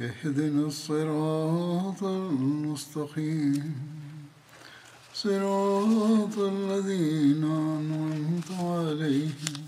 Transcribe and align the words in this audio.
اهدنا 0.00 0.66
الصراط 0.66 2.02
المستقيم 2.02 3.74
صراط 5.14 6.38
الذين 6.38 7.44
أنعمت 7.44 8.48
عليهم 8.50 9.60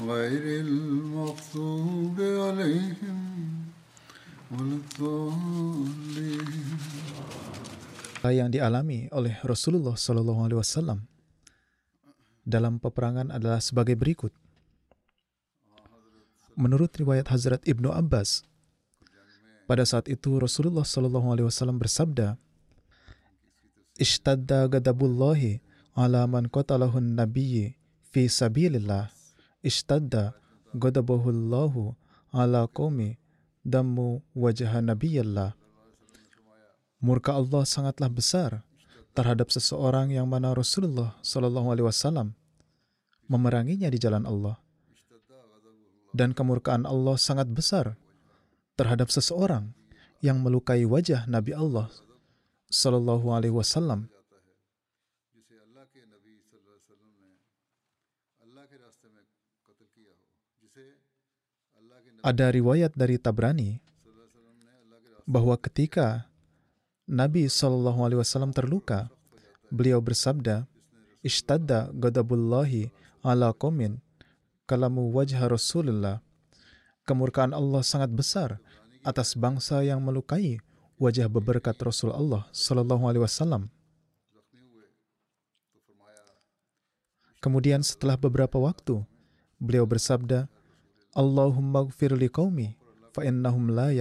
غير 0.00 0.60
المغضوب 0.64 2.16
عليهم 2.20 3.18
ولا 4.50 4.76
الضالين 4.80 6.48
yang 8.24 8.48
dialami 8.48 9.12
oleh 9.12 9.36
Rasulullah 9.44 10.00
Shallallahu 10.00 10.48
Alaihi 10.48 10.56
Wasallam 10.64 11.04
dalam 12.40 12.80
peperangan 12.80 13.28
adalah 13.28 13.60
sebagai 13.60 14.00
berikut. 14.00 14.32
Menurut 16.56 16.96
riwayat 16.96 17.28
Hazrat 17.28 17.60
Ibnu 17.68 17.92
Abbas, 17.92 18.48
pada 19.64 19.84
saat 19.88 20.12
itu 20.12 20.36
Rasulullah 20.36 20.84
Shallallahu 20.84 21.28
Alaihi 21.32 21.46
Wasallam 21.48 21.80
bersabda, 21.80 22.36
"Ishtadda 23.96 24.68
gadabullahi 24.68 25.64
ala 25.96 26.28
man 26.28 26.52
qatalahun 26.52 27.16
nabiyyi 27.16 27.80
fi 28.12 28.28
sabilillah, 28.28 29.08
ishtadda 29.64 30.36
gadabahullahu 30.76 31.96
ala 32.36 32.68
qaumi 32.68 33.16
dammu 33.64 34.20
wajah 34.36 34.84
nabiyallah." 34.84 35.56
Murka 37.00 37.36
Allah 37.36 37.68
sangatlah 37.68 38.08
besar 38.08 38.64
terhadap 39.16 39.52
seseorang 39.52 40.12
yang 40.12 40.28
mana 40.28 40.52
Rasulullah 40.52 41.16
Shallallahu 41.24 41.68
Alaihi 41.72 41.88
Wasallam 41.88 42.36
memeranginya 43.28 43.88
di 43.88 43.96
jalan 43.96 44.28
Allah. 44.28 44.60
Dan 46.14 46.30
kemurkaan 46.30 46.86
Allah 46.86 47.18
sangat 47.18 47.50
besar 47.50 47.98
terhadap 48.74 49.10
seseorang 49.10 49.70
yang 50.18 50.42
melukai 50.42 50.82
wajah 50.88 51.26
Nabi 51.30 51.54
Allah 51.54 51.90
Shallallahu 52.72 53.30
Alaihi 53.30 53.54
Wasallam. 53.54 54.10
Ada 62.24 62.48
riwayat 62.48 62.96
dari 62.96 63.20
Tabrani 63.20 63.84
bahwa 65.28 65.60
ketika 65.60 66.24
Nabi 67.04 67.52
Shallallahu 67.52 68.00
Alaihi 68.00 68.20
Wasallam 68.24 68.56
terluka, 68.56 69.12
beliau 69.68 70.00
bersabda, 70.00 70.64
"Ishtadda 71.20 71.92
gadabullahi 71.92 72.88
ala 73.20 73.52
komin 73.52 74.00
kalamu 74.64 75.12
wajah 75.12 75.44
Rasulullah." 75.52 76.24
Kemurkaan 77.04 77.52
Allah 77.52 77.84
sangat 77.84 78.08
besar 78.08 78.56
atas 79.04 79.36
bangsa 79.36 79.84
yang 79.84 80.00
melukai 80.00 80.58
wajah 80.96 81.28
beberkat 81.28 81.76
Rasul 81.84 82.10
Allah 82.10 82.48
Shallallahu 82.50 83.04
Alaihi 83.04 83.22
Wasallam. 83.22 83.68
Kemudian 87.44 87.84
setelah 87.84 88.16
beberapa 88.16 88.56
waktu, 88.56 89.04
beliau 89.60 89.84
bersabda, 89.84 90.48
Allahumma 91.12 91.84
gfir 91.92 92.16
li 92.16 92.32
qaumi 92.32 92.72
fa 93.12 93.20
innahum 93.20 93.68
la. 93.68 93.92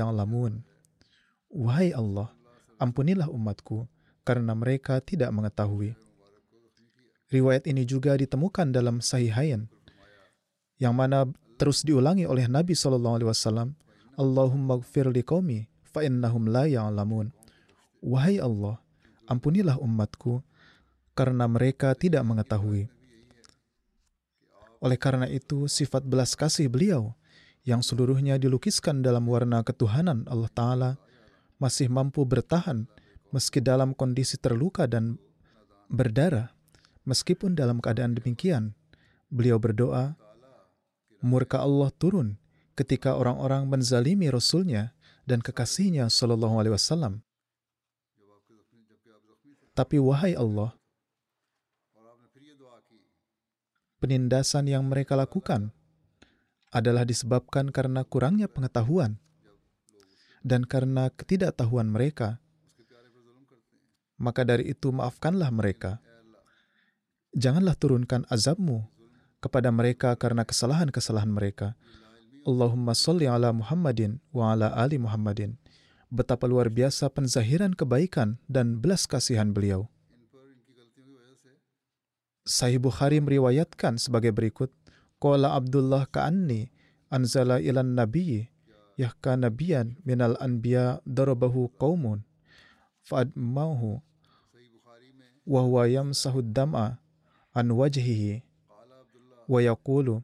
Wahai 1.52 1.92
Allah, 1.92 2.32
ampunilah 2.80 3.28
umatku 3.28 3.86
karena 4.24 4.56
mereka 4.56 5.04
tidak 5.04 5.30
mengetahui. 5.36 5.94
Riwayat 7.28 7.68
ini 7.68 7.84
juga 7.84 8.16
ditemukan 8.16 8.72
dalam 8.72 9.04
Sahihain, 9.04 9.68
yang 10.80 10.96
mana 10.96 11.28
terus 11.60 11.84
diulangi 11.84 12.24
oleh 12.24 12.48
Nabi 12.48 12.74
Shallallahu 12.74 13.16
Alaihi 13.20 13.30
Wasallam. 13.30 13.76
Allahumma 14.14 14.78
gfir 14.78 15.10
li 15.10 15.26
qaumi 15.26 15.66
fa 15.82 16.06
innahum 16.06 16.46
la 16.50 16.70
ya'lamun. 16.70 17.34
Wahai 18.04 18.38
Allah, 18.38 18.78
ampunilah 19.26 19.80
umatku 19.82 20.46
karena 21.18 21.50
mereka 21.50 21.94
tidak 21.98 22.22
mengetahui. 22.26 22.90
Oleh 24.84 25.00
karena 25.00 25.26
itu, 25.32 25.72
sifat 25.72 26.04
belas 26.04 26.36
kasih 26.36 26.68
beliau 26.68 27.16
yang 27.64 27.80
seluruhnya 27.80 28.36
dilukiskan 28.36 29.00
dalam 29.00 29.24
warna 29.32 29.64
ketuhanan 29.64 30.28
Allah 30.28 30.52
Ta'ala 30.52 30.92
masih 31.64 31.88
mampu 31.88 32.28
bertahan 32.28 32.92
meski 33.32 33.64
dalam 33.64 33.96
kondisi 33.96 34.36
terluka 34.36 34.84
dan 34.84 35.16
berdarah. 35.88 36.52
Meskipun 37.08 37.56
dalam 37.56 37.80
keadaan 37.80 38.16
demikian, 38.20 38.76
beliau 39.32 39.60
berdoa, 39.60 40.20
murka 41.24 41.64
Allah 41.64 41.92
turun 41.96 42.36
ketika 42.74 43.18
orang-orang 43.18 43.70
menzalimi 43.70 44.30
Rasulnya 44.30 44.94
dan 45.24 45.40
kekasihnya 45.40 46.10
Shallallahu 46.10 46.56
Alaihi 46.60 46.76
Wasallam. 46.76 47.22
Tapi 49.74 49.98
wahai 49.98 50.38
Allah, 50.38 50.78
penindasan 53.98 54.70
yang 54.70 54.86
mereka 54.86 55.18
lakukan 55.18 55.74
adalah 56.70 57.08
disebabkan 57.08 57.72
karena 57.74 58.06
kurangnya 58.06 58.46
pengetahuan 58.52 59.18
dan 60.44 60.68
karena 60.68 61.08
ketidaktahuan 61.14 61.88
mereka. 61.88 62.44
Maka 64.20 64.46
dari 64.46 64.70
itu 64.70 64.94
maafkanlah 64.94 65.50
mereka. 65.50 65.98
Janganlah 67.34 67.74
turunkan 67.74 68.30
azabmu 68.30 68.86
kepada 69.42 69.74
mereka 69.74 70.14
karena 70.20 70.46
kesalahan-kesalahan 70.46 71.32
mereka. 71.32 71.74
Allahumma 72.44 72.92
salli 72.92 73.24
ala 73.24 73.56
Muhammadin 73.56 74.20
wa 74.36 74.52
ala 74.52 74.76
ali 74.76 75.00
Muhammadin. 75.00 75.56
Betapa 76.12 76.46
luar 76.46 76.68
biasa 76.68 77.08
penzahiran 77.10 77.72
kebaikan 77.74 78.38
dan 78.52 78.84
belas 78.84 79.08
kasihan 79.08 79.56
beliau. 79.56 79.88
Sahih 82.44 82.84
Bukhari 82.84 83.24
meriwayatkan 83.24 83.96
sebagai 83.96 84.36
berikut, 84.36 84.70
Qala 85.24 85.56
Abdullah 85.56 86.04
ka'anni 86.12 86.68
anzala 87.08 87.64
ilan 87.64 87.96
nabiyyi 87.96 88.52
yahka 89.00 89.40
nabiyan 89.40 89.96
minal 90.04 90.36
anbiya 90.44 91.00
darabahu 91.08 91.72
qaumun 91.80 92.28
fa'admahu 93.08 94.04
wa 95.48 95.60
huwa 95.64 95.84
yamsahu 95.88 96.44
dam'a 96.44 97.00
an 97.56 97.68
wajhihi 97.72 98.44
wa 99.48 99.60
yaqulu 99.64 100.20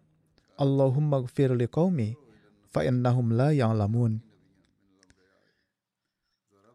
Allahumma 0.59 1.23
gfir 1.23 1.55
li 1.55 1.71
qaumi 1.71 2.19
fa 2.69 2.83
innahum 2.83 3.31
la 3.31 3.55
ya'lamun 3.55 4.19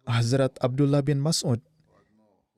Hazrat 0.09 0.57
Abdullah 0.61 1.05
bin 1.05 1.21
Mas'ud 1.21 1.61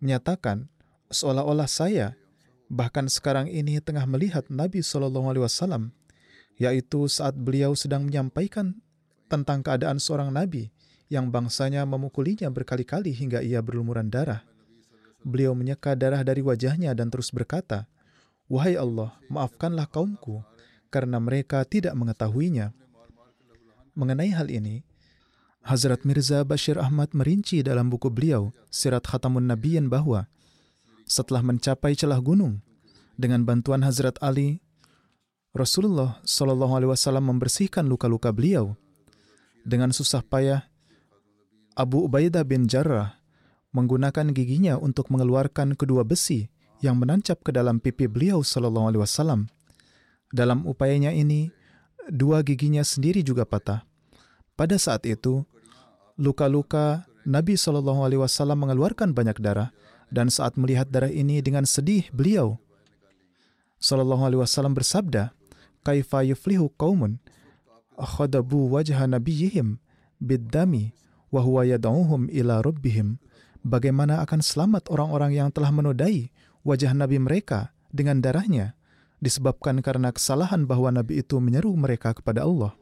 menyatakan 0.02 0.70
seolah-olah 1.10 1.70
saya 1.70 2.18
bahkan 2.66 3.06
sekarang 3.06 3.46
ini 3.46 3.78
tengah 3.78 4.02
melihat 4.06 4.46
Nabi 4.50 4.82
Shallallahu 4.82 5.30
Alaihi 5.30 5.44
Wasallam, 5.46 5.94
yaitu 6.58 7.06
saat 7.06 7.38
beliau 7.38 7.78
sedang 7.78 8.06
menyampaikan 8.06 8.82
tentang 9.30 9.62
keadaan 9.62 10.02
seorang 10.02 10.34
nabi 10.34 10.70
yang 11.06 11.30
bangsanya 11.30 11.86
memukulinya 11.86 12.50
berkali-kali 12.50 13.14
hingga 13.14 13.42
ia 13.42 13.62
berlumuran 13.62 14.10
darah. 14.10 14.42
Beliau 15.22 15.54
menyeka 15.54 15.94
darah 15.94 16.22
dari 16.22 16.42
wajahnya 16.42 16.94
dan 16.94 17.10
terus 17.10 17.30
berkata, 17.30 17.86
Wahai 18.46 18.78
Allah, 18.78 19.14
maafkanlah 19.26 19.90
kaumku, 19.90 20.42
karena 20.88 21.18
mereka 21.18 21.62
tidak 21.66 21.94
mengetahuinya. 21.98 22.72
Mengenai 23.96 24.30
hal 24.32 24.52
ini, 24.52 24.84
Hazrat 25.66 26.06
Mirza 26.06 26.46
Bashir 26.46 26.78
Ahmad 26.78 27.10
merinci 27.10 27.64
dalam 27.64 27.90
buku 27.90 28.06
beliau, 28.12 28.54
Sirat 28.70 29.08
Khatamun 29.08 29.50
Nabiyin 29.50 29.90
bahwa 29.90 30.30
setelah 31.06 31.42
mencapai 31.42 31.98
celah 31.98 32.22
gunung, 32.22 32.62
dengan 33.16 33.42
bantuan 33.48 33.80
Hazrat 33.82 34.20
Ali, 34.20 34.60
Rasulullah 35.56 36.20
Shallallahu 36.22 36.76
Alaihi 36.76 36.90
Wasallam 36.92 37.32
membersihkan 37.32 37.88
luka-luka 37.88 38.28
beliau. 38.28 38.76
Dengan 39.64 39.90
susah 39.90 40.20
payah, 40.20 40.68
Abu 41.72 42.04
Ubaidah 42.04 42.44
bin 42.44 42.68
Jarrah 42.68 43.16
menggunakan 43.72 44.36
giginya 44.36 44.76
untuk 44.76 45.08
mengeluarkan 45.08 45.74
kedua 45.74 46.04
besi 46.04 46.52
yang 46.84 47.00
menancap 47.00 47.40
ke 47.40 47.50
dalam 47.50 47.80
pipi 47.80 48.04
beliau 48.04 48.44
Shallallahu 48.44 48.92
Alaihi 48.92 49.02
Wasallam. 49.02 49.48
Dalam 50.32 50.66
upayanya 50.66 51.14
ini, 51.14 51.50
dua 52.10 52.42
giginya 52.42 52.82
sendiri 52.82 53.22
juga 53.22 53.46
patah. 53.46 53.86
Pada 54.56 54.78
saat 54.80 55.06
itu, 55.06 55.44
luka-luka 56.16 57.06
Nabi 57.26 57.58
Shallallahu 57.58 58.06
Alaihi 58.06 58.20
Wasallam 58.22 58.62
mengeluarkan 58.62 59.12
banyak 59.12 59.42
darah 59.42 59.74
dan 60.10 60.30
saat 60.30 60.54
melihat 60.54 60.86
darah 60.88 61.10
ini 61.10 61.42
dengan 61.42 61.66
sedih 61.66 62.06
beliau 62.14 62.58
Shallallahu 63.76 64.22
Alaihi 64.24 64.40
Wasallam 64.40 64.72
bersabda, 64.72 65.36
"Kaifa 65.84 66.24
yuflihu 66.24 66.72
kaumun 66.74 67.20
khadabu 67.96 68.72
wajha 68.72 69.04
nabiyihim 69.04 69.76
biddami 70.16 70.96
wa 71.28 71.44
huwa 71.44 71.68
yad'uhum 71.68 72.32
ila 72.32 72.64
rabbihim." 72.64 73.20
Bagaimana 73.66 74.22
akan 74.22 74.40
selamat 74.40 74.88
orang-orang 74.94 75.34
yang 75.34 75.48
telah 75.50 75.74
menodai 75.74 76.30
wajah 76.62 76.94
Nabi 76.94 77.18
mereka 77.18 77.74
dengan 77.90 78.22
darahnya 78.22 78.78
disebabkan 79.20 79.80
karena 79.80 80.12
kesalahan 80.12 80.68
bahwa 80.68 80.92
Nabi 80.92 81.24
itu 81.24 81.40
menyeru 81.40 81.72
mereka 81.76 82.12
kepada 82.12 82.44
Allah. 82.44 82.76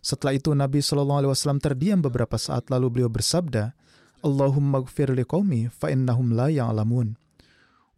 Setelah 0.00 0.32
itu 0.32 0.56
Nabi 0.56 0.80
Shallallahu 0.80 1.20
Alaihi 1.24 1.32
Wasallam 1.36 1.60
terdiam 1.60 2.00
beberapa 2.00 2.40
saat 2.40 2.72
lalu 2.72 2.88
beliau 2.88 3.10
bersabda, 3.12 3.76
Allahumma 4.24 4.84
gfir 4.84 5.12
li 5.12 5.24
qawmi 5.24 5.68
fa 5.68 5.92
innahum 5.92 6.32
la 6.32 6.48
ya'lamun. 6.48 7.16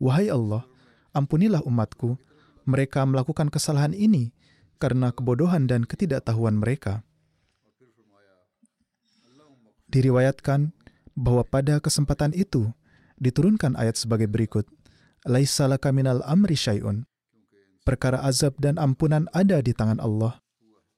Wahai 0.03 0.31
Allah, 0.31 0.67
ampunilah 1.15 1.63
umatku, 1.63 2.19
mereka 2.67 3.07
melakukan 3.07 3.51
kesalahan 3.51 3.95
ini 3.95 4.35
karena 4.83 5.15
kebodohan 5.15 5.71
dan 5.71 5.87
ketidaktahuan 5.87 6.59
mereka. 6.59 7.07
Diriwayatkan 9.93 10.75
bahwa 11.15 11.45
pada 11.47 11.79
kesempatan 11.79 12.33
itu 12.35 12.73
diturunkan 13.21 13.79
ayat 13.79 13.95
sebagai 13.95 14.27
berikut. 14.27 14.67
Laisa 15.23 15.71
laka 15.71 15.95
minal 15.95 16.25
amri 16.27 16.59
syai'un. 16.59 17.07
Perkara 17.83 18.23
azab 18.23 18.57
dan 18.63 18.79
ampunan 18.79 19.27
ada 19.35 19.59
di 19.59 19.75
tangan 19.75 19.99
Allah 19.99 20.43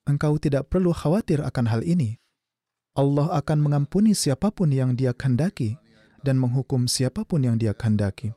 engkau 0.05 0.37
tidak 0.37 0.69
perlu 0.69 0.93
khawatir 0.93 1.41
akan 1.41 1.67
hal 1.69 1.81
ini. 1.85 2.21
Allah 2.95 3.27
akan 3.35 3.59
mengampuni 3.59 4.15
siapa 4.15 4.55
pun 4.55 4.71
yang 4.71 4.95
dia 4.95 5.11
kehendaki 5.11 5.75
dan 6.23 6.39
menghukum 6.39 6.87
siapa 6.87 7.27
pun 7.27 7.43
yang 7.43 7.59
dia 7.59 7.75
kehendaki. 7.75 8.33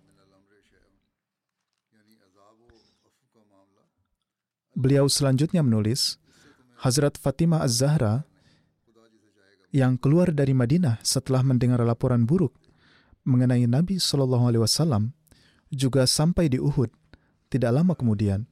Beliau 4.78 5.10
selanjutnya 5.10 5.62
menulis, 5.66 6.22
Hazrat 6.82 7.18
Fatimah 7.18 7.66
Az-Zahra 7.66 8.26
yang 9.74 9.98
keluar 9.98 10.30
dari 10.34 10.54
Madinah 10.54 11.02
setelah 11.02 11.42
mendengar 11.42 11.82
laporan 11.82 12.26
buruk 12.30 12.54
mengenai 13.26 13.66
Nabi 13.66 13.98
Shallallahu 13.98 14.46
Alaihi 14.54 14.64
Wasallam 14.64 15.04
juga 15.74 16.06
sampai 16.06 16.48
di 16.50 16.62
Uhud 16.62 16.94
tidak 17.48 17.72
lama 17.76 17.94
kemudian. 17.96 18.48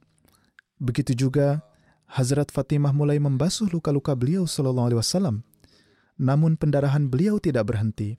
Begitu 0.76 1.16
juga 1.16 1.64
Hazrat 2.06 2.54
Fatimah 2.54 2.94
mulai 2.94 3.18
membasuh 3.18 3.66
luka-luka 3.66 4.14
beliau 4.14 4.46
Sallallahu 4.46 4.92
Alaihi 4.92 5.00
Wasallam. 5.02 5.36
Namun 6.16 6.56
pendarahan 6.56 7.10
beliau 7.10 7.36
tidak 7.42 7.68
berhenti. 7.68 8.16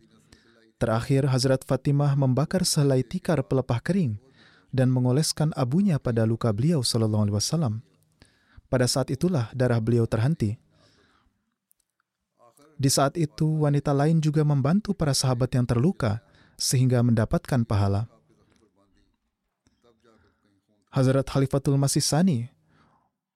Terakhir, 0.78 1.26
Hazrat 1.34 1.66
Fatimah 1.66 2.14
membakar 2.14 2.62
sehelai 2.62 3.02
tikar 3.02 3.42
pelepah 3.42 3.82
kering 3.82 4.22
dan 4.70 4.94
mengoleskan 4.94 5.50
abunya 5.58 5.98
pada 5.98 6.28
luka 6.28 6.54
beliau 6.54 6.86
Sallallahu 6.86 7.30
Alaihi 7.30 7.38
Wasallam. 7.40 7.74
Pada 8.68 8.86
saat 8.86 9.10
itulah 9.10 9.50
darah 9.56 9.80
beliau 9.80 10.06
terhenti. 10.06 10.60
Di 12.78 12.94
saat 12.94 13.18
itu, 13.18 13.66
wanita 13.66 13.90
lain 13.90 14.22
juga 14.22 14.46
membantu 14.46 14.94
para 14.94 15.16
sahabat 15.16 15.50
yang 15.58 15.66
terluka 15.66 16.22
sehingga 16.60 17.02
mendapatkan 17.02 17.66
pahala. 17.66 18.06
Hazrat 20.98 21.30
Khalifatul 21.30 21.78
Masih 21.78 22.02
Sani 22.02 22.50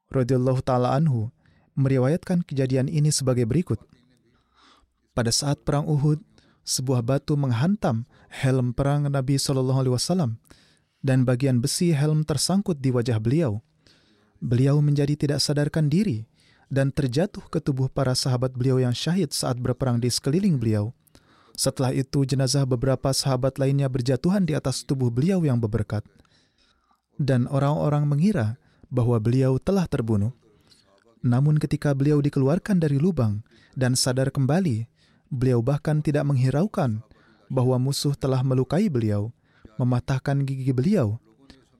radhiyallahu 0.09 0.65
taala 0.65 0.97
anhu 0.97 1.29
meriwayatkan 1.77 2.41
kejadian 2.41 2.89
ini 2.89 3.13
sebagai 3.13 3.45
berikut. 3.45 3.77
Pada 5.13 5.29
saat 5.29 5.61
perang 5.61 5.85
Uhud, 5.85 6.17
sebuah 6.65 7.05
batu 7.05 7.37
menghantam 7.37 8.09
helm 8.33 8.73
perang 8.73 9.05
Nabi 9.05 9.37
Shallallahu 9.37 9.77
alaihi 9.77 9.93
wasallam 9.93 10.41
dan 11.05 11.21
bagian 11.21 11.61
besi 11.61 11.93
helm 11.93 12.25
tersangkut 12.25 12.81
di 12.81 12.89
wajah 12.89 13.21
beliau. 13.21 13.61
Beliau 14.41 14.81
menjadi 14.81 15.13
tidak 15.13 15.37
sadarkan 15.45 15.85
diri 15.85 16.25
dan 16.65 16.89
terjatuh 16.89 17.45
ke 17.45 17.61
tubuh 17.61 17.93
para 17.93 18.17
sahabat 18.17 18.57
beliau 18.57 18.81
yang 18.81 18.97
syahid 18.97 19.37
saat 19.37 19.61
berperang 19.61 20.01
di 20.01 20.09
sekeliling 20.09 20.57
beliau. 20.57 20.97
Setelah 21.53 21.93
itu 21.93 22.25
jenazah 22.25 22.65
beberapa 22.65 23.13
sahabat 23.13 23.61
lainnya 23.61 23.85
berjatuhan 23.85 24.49
di 24.49 24.57
atas 24.57 24.81
tubuh 24.81 25.13
beliau 25.13 25.45
yang 25.45 25.61
berberkat. 25.61 26.01
Dan 27.19 27.49
orang-orang 27.51 28.07
mengira 28.07 28.59
bahwa 28.91 29.17
beliau 29.17 29.55
telah 29.57 29.87
terbunuh. 29.87 30.35
Namun 31.21 31.61
ketika 31.61 31.93
beliau 31.93 32.19
dikeluarkan 32.19 32.81
dari 32.81 32.97
lubang 32.97 33.45
dan 33.77 33.93
sadar 33.93 34.33
kembali, 34.33 34.89
beliau 35.31 35.63
bahkan 35.63 36.03
tidak 36.03 36.27
menghiraukan 36.27 36.99
bahwa 37.47 37.77
musuh 37.77 38.17
telah 38.17 38.41
melukai 38.41 38.89
beliau, 38.91 39.29
mematahkan 39.77 40.43
gigi 40.43 40.73
beliau, 40.73 41.21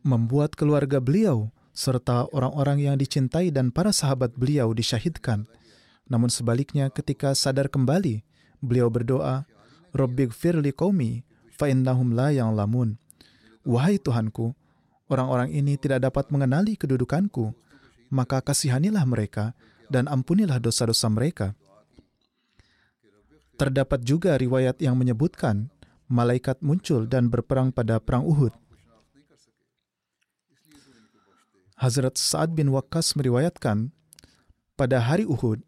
membuat 0.06 0.54
keluarga 0.54 1.02
beliau 1.02 1.50
serta 1.72 2.28
orang-orang 2.36 2.92
yang 2.92 2.96
dicintai 3.00 3.50
dan 3.50 3.72
para 3.72 3.96
sahabat 3.96 4.36
beliau 4.36 4.76
disyahidkan. 4.76 5.48
Namun 6.12 6.28
sebaliknya 6.28 6.92
ketika 6.92 7.32
sadar 7.32 7.72
kembali, 7.72 8.22
beliau 8.60 8.92
berdoa, 8.92 9.48
Rabbig 9.92 10.32
firli 10.32 10.72
qaumi 10.72 11.24
fa 11.56 11.68
innahum 11.72 12.16
la 12.16 12.32
yang 12.32 12.52
lamun. 12.56 13.00
Wahai 13.64 14.00
Tuhanku, 14.00 14.56
orang-orang 15.12 15.52
ini 15.52 15.76
tidak 15.76 16.08
dapat 16.08 16.32
mengenali 16.32 16.80
kedudukanku, 16.80 17.52
maka 18.12 18.40
kasihanilah 18.40 19.04
mereka 19.04 19.52
dan 19.92 20.08
ampunilah 20.08 20.58
dosa-dosa 20.58 21.12
mereka. 21.12 21.52
Terdapat 23.60 24.02
juga 24.02 24.40
riwayat 24.40 24.80
yang 24.80 24.96
menyebutkan 24.96 25.70
malaikat 26.08 26.64
muncul 26.64 27.06
dan 27.06 27.28
berperang 27.28 27.76
pada 27.76 28.00
perang 28.00 28.24
Uhud. 28.24 28.56
Hazrat 31.78 32.16
Sa'ad 32.16 32.54
bin 32.54 32.70
Waqqas 32.72 33.18
meriwayatkan, 33.18 33.90
pada 34.78 34.98
hari 35.02 35.26
Uhud, 35.26 35.62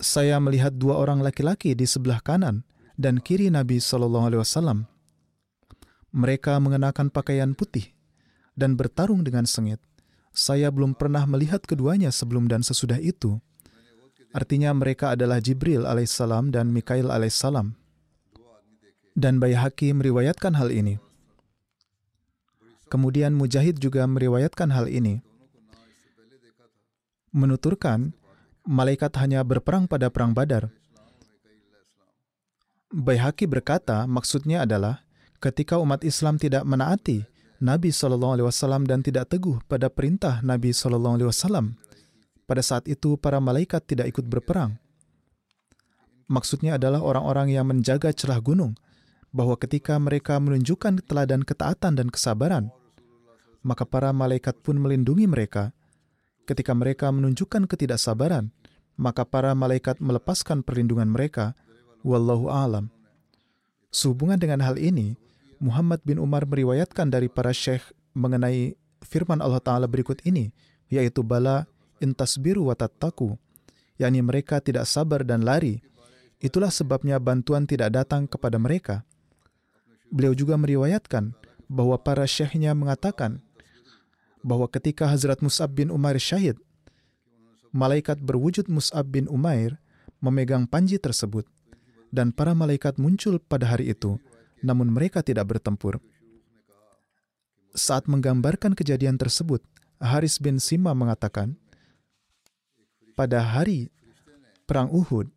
saya 0.00 0.40
melihat 0.40 0.74
dua 0.74 0.96
orang 0.98 1.20
laki-laki 1.20 1.76
di 1.76 1.86
sebelah 1.86 2.18
kanan 2.22 2.66
dan 2.96 3.20
kiri 3.20 3.52
Nabi 3.52 3.78
Shallallahu 3.78 4.26
Alaihi 4.32 4.42
Wasallam. 4.42 4.78
Mereka 6.10 6.58
mengenakan 6.58 7.12
pakaian 7.12 7.54
putih 7.54 7.94
dan 8.60 8.76
bertarung 8.76 9.24
dengan 9.24 9.48
sengit. 9.48 9.80
Saya 10.36 10.68
belum 10.68 10.92
pernah 10.92 11.24
melihat 11.24 11.64
keduanya 11.64 12.12
sebelum 12.12 12.44
dan 12.44 12.60
sesudah 12.60 13.00
itu. 13.00 13.40
Artinya 14.30 14.70
mereka 14.76 15.16
adalah 15.16 15.42
Jibril 15.42 15.88
alaihissalam 15.88 16.52
dan 16.52 16.70
Mikail 16.70 17.08
alaihissalam. 17.08 17.74
Dan 19.16 19.42
Bayhaqi 19.42 19.90
meriwayatkan 19.90 20.54
hal 20.54 20.70
ini. 20.70 21.02
Kemudian 22.86 23.34
Mujahid 23.34 23.82
juga 23.82 24.06
meriwayatkan 24.06 24.70
hal 24.70 24.86
ini. 24.86 25.18
Menuturkan, 27.34 28.14
malaikat 28.62 29.14
hanya 29.18 29.42
berperang 29.42 29.90
pada 29.90 30.10
perang 30.14 30.30
badar. 30.30 30.70
Bayhaqi 32.90 33.46
berkata, 33.50 34.06
maksudnya 34.06 34.62
adalah 34.66 35.02
ketika 35.42 35.78
umat 35.78 36.02
Islam 36.02 36.38
tidak 36.38 36.66
menaati 36.66 37.22
Nabi 37.60 37.92
Shallallahu 37.92 38.40
Alaihi 38.40 38.48
Wasallam 38.48 38.88
dan 38.88 39.04
tidak 39.04 39.28
teguh 39.36 39.60
pada 39.68 39.92
perintah 39.92 40.40
Nabi 40.40 40.72
Shallallahu 40.72 41.20
Alaihi 41.20 41.28
Wasallam. 41.28 41.76
Pada 42.48 42.64
saat 42.64 42.88
itu 42.88 43.20
para 43.20 43.36
malaikat 43.36 43.84
tidak 43.84 44.10
ikut 44.16 44.24
berperang. 44.24 44.80
Maksudnya 46.26 46.80
adalah 46.80 47.04
orang-orang 47.04 47.52
yang 47.52 47.68
menjaga 47.68 48.16
celah 48.16 48.40
gunung, 48.40 48.74
bahwa 49.30 49.54
ketika 49.54 49.94
mereka 50.00 50.38
menunjukkan 50.42 51.06
teladan 51.06 51.46
ketaatan 51.46 51.94
dan 51.94 52.08
kesabaran, 52.10 52.74
maka 53.62 53.86
para 53.86 54.10
malaikat 54.10 54.58
pun 54.64 54.78
melindungi 54.78 55.28
mereka. 55.30 55.70
Ketika 56.48 56.74
mereka 56.74 57.12
menunjukkan 57.14 57.70
ketidaksabaran, 57.70 58.50
maka 58.98 59.22
para 59.22 59.54
malaikat 59.54 60.02
melepaskan 60.02 60.66
perlindungan 60.66 61.06
mereka. 61.06 61.54
Wallahu 62.02 62.50
alam. 62.50 62.90
Sehubungan 63.92 64.40
dengan 64.40 64.64
hal 64.64 64.80
ini, 64.80 65.14
Muhammad 65.60 66.00
bin 66.02 66.16
Umar 66.16 66.48
meriwayatkan 66.48 67.12
dari 67.12 67.28
para 67.28 67.52
syekh 67.52 67.84
mengenai 68.16 68.74
firman 69.04 69.44
Allah 69.44 69.60
Ta'ala 69.60 69.86
berikut 69.86 70.24
ini, 70.24 70.50
yaitu 70.88 71.20
bala 71.20 71.68
intasbiru 72.00 72.72
wa 72.72 72.74
tattaku, 72.74 73.36
yakni 74.00 74.24
mereka 74.24 74.58
tidak 74.64 74.88
sabar 74.88 75.20
dan 75.20 75.44
lari, 75.44 75.84
Itulah 76.40 76.72
sebabnya 76.72 77.20
bantuan 77.20 77.68
tidak 77.68 77.92
datang 77.92 78.24
kepada 78.24 78.56
mereka. 78.56 79.04
Beliau 80.08 80.32
juga 80.32 80.56
meriwayatkan 80.56 81.36
bahwa 81.68 82.00
para 82.00 82.24
syekhnya 82.24 82.72
mengatakan 82.72 83.44
bahwa 84.40 84.64
ketika 84.72 85.04
Hazrat 85.04 85.44
Mus'ab 85.44 85.76
bin 85.76 85.92
Umair 85.92 86.16
syahid, 86.16 86.56
malaikat 87.76 88.24
berwujud 88.24 88.72
Mus'ab 88.72 89.04
bin 89.12 89.28
Umair 89.28 89.76
memegang 90.24 90.64
panji 90.64 90.96
tersebut 90.96 91.44
dan 92.08 92.32
para 92.32 92.56
malaikat 92.56 92.96
muncul 92.96 93.36
pada 93.36 93.76
hari 93.76 93.92
itu, 93.92 94.16
namun 94.60 94.92
mereka 94.92 95.24
tidak 95.24 95.56
bertempur. 95.56 96.00
Saat 97.72 98.10
menggambarkan 98.10 98.74
kejadian 98.74 99.14
tersebut, 99.14 99.62
Haris 100.00 100.40
bin 100.42 100.58
Sima 100.58 100.90
mengatakan, 100.96 101.54
pada 103.14 103.44
hari 103.44 103.92
perang 104.66 104.90
Uhud, 104.90 105.28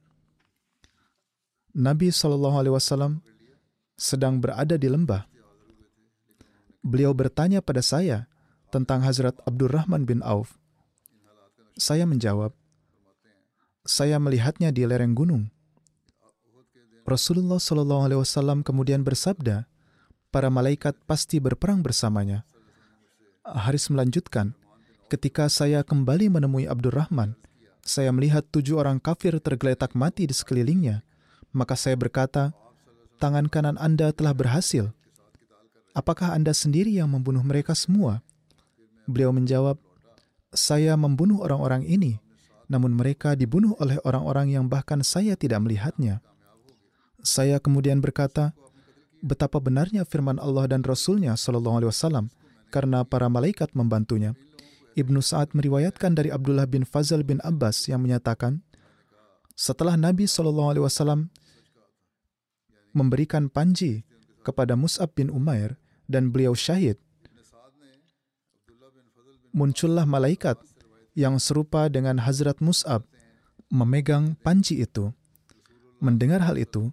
Nabi 1.74 2.10
Shallallahu 2.10 2.58
Alaihi 2.58 2.74
Wasallam 2.74 3.14
sedang 3.98 4.42
berada 4.42 4.80
di 4.80 4.90
lembah. 4.90 5.30
Beliau 6.84 7.14
bertanya 7.14 7.62
pada 7.62 7.80
saya 7.86 8.26
tentang 8.74 9.06
Hazrat 9.06 9.38
Abdurrahman 9.46 10.04
bin 10.10 10.26
Auf. 10.26 10.58
Saya 11.78 12.10
menjawab, 12.10 12.54
saya 13.86 14.18
melihatnya 14.18 14.74
di 14.74 14.84
lereng 14.90 15.14
gunung. 15.14 15.53
Rasulullah 17.04 17.60
Shallallahu 17.60 18.04
Alaihi 18.08 18.20
Wasallam 18.24 18.64
kemudian 18.64 19.04
bersabda, 19.04 19.68
para 20.32 20.48
malaikat 20.48 20.96
pasti 21.04 21.38
berperang 21.44 21.84
bersamanya. 21.84 22.48
Haris 23.44 23.92
melanjutkan, 23.92 24.56
ketika 25.12 25.52
saya 25.52 25.84
kembali 25.84 26.32
menemui 26.32 26.64
Abdurrahman, 26.64 27.36
saya 27.84 28.08
melihat 28.16 28.48
tujuh 28.48 28.80
orang 28.80 29.04
kafir 29.04 29.36
tergeletak 29.44 29.92
mati 30.00 30.24
di 30.24 30.32
sekelilingnya. 30.32 31.04
Maka 31.52 31.76
saya 31.76 32.00
berkata, 32.00 32.56
tangan 33.20 33.52
kanan 33.52 33.76
Anda 33.76 34.16
telah 34.16 34.32
berhasil. 34.32 34.96
Apakah 35.92 36.32
Anda 36.32 36.56
sendiri 36.56 36.90
yang 36.90 37.12
membunuh 37.12 37.44
mereka 37.44 37.76
semua? 37.76 38.24
Beliau 39.06 39.36
menjawab, 39.36 39.76
saya 40.56 40.96
membunuh 40.96 41.44
orang-orang 41.44 41.84
ini, 41.84 42.24
namun 42.72 42.96
mereka 42.96 43.36
dibunuh 43.36 43.76
oleh 43.78 44.00
orang-orang 44.08 44.56
yang 44.56 44.66
bahkan 44.72 45.04
saya 45.04 45.36
tidak 45.36 45.60
melihatnya. 45.62 46.24
Saya 47.24 47.58
kemudian 47.64 48.04
berkata, 48.04 48.52
betapa 49.24 49.64
benarnya 49.64 50.04
firman 50.04 50.36
Allah 50.44 50.68
dan 50.68 50.84
Rasulnya 50.84 51.40
Shallallahu 51.40 51.80
Alaihi 51.80 51.92
Wasallam 51.96 52.28
karena 52.68 53.08
para 53.08 53.32
malaikat 53.32 53.72
membantunya. 53.72 54.36
Ibnu 54.94 55.24
Sa'ad 55.24 55.58
meriwayatkan 55.58 56.14
dari 56.14 56.30
Abdullah 56.30 56.70
bin 56.70 56.86
Fazal 56.86 57.26
bin 57.26 57.40
Abbas 57.42 57.88
yang 57.90 58.04
menyatakan, 58.04 58.62
setelah 59.56 59.96
Nabi 59.96 60.28
Shallallahu 60.28 60.70
Alaihi 60.76 60.86
Wasallam 60.86 61.32
memberikan 62.94 63.50
panji 63.50 64.06
kepada 64.44 64.78
Mus'ab 64.78 65.16
bin 65.18 65.32
Umair 65.32 65.80
dan 66.06 66.30
beliau 66.30 66.54
syahid, 66.54 67.00
muncullah 69.50 70.06
malaikat 70.06 70.60
yang 71.16 71.40
serupa 71.40 71.88
dengan 71.88 72.22
Hazrat 72.22 72.60
Mus'ab 72.60 73.06
memegang 73.72 74.38
panji 74.42 74.84
itu. 74.84 75.10
Mendengar 76.04 76.44
hal 76.44 76.60
itu, 76.60 76.92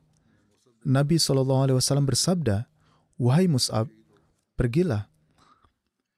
Nabi 0.81 1.21
SAW 1.21 1.69
bersabda, 2.05 2.65
Wahai 3.21 3.45
Mus'ab, 3.53 3.93
pergilah. 4.57 5.13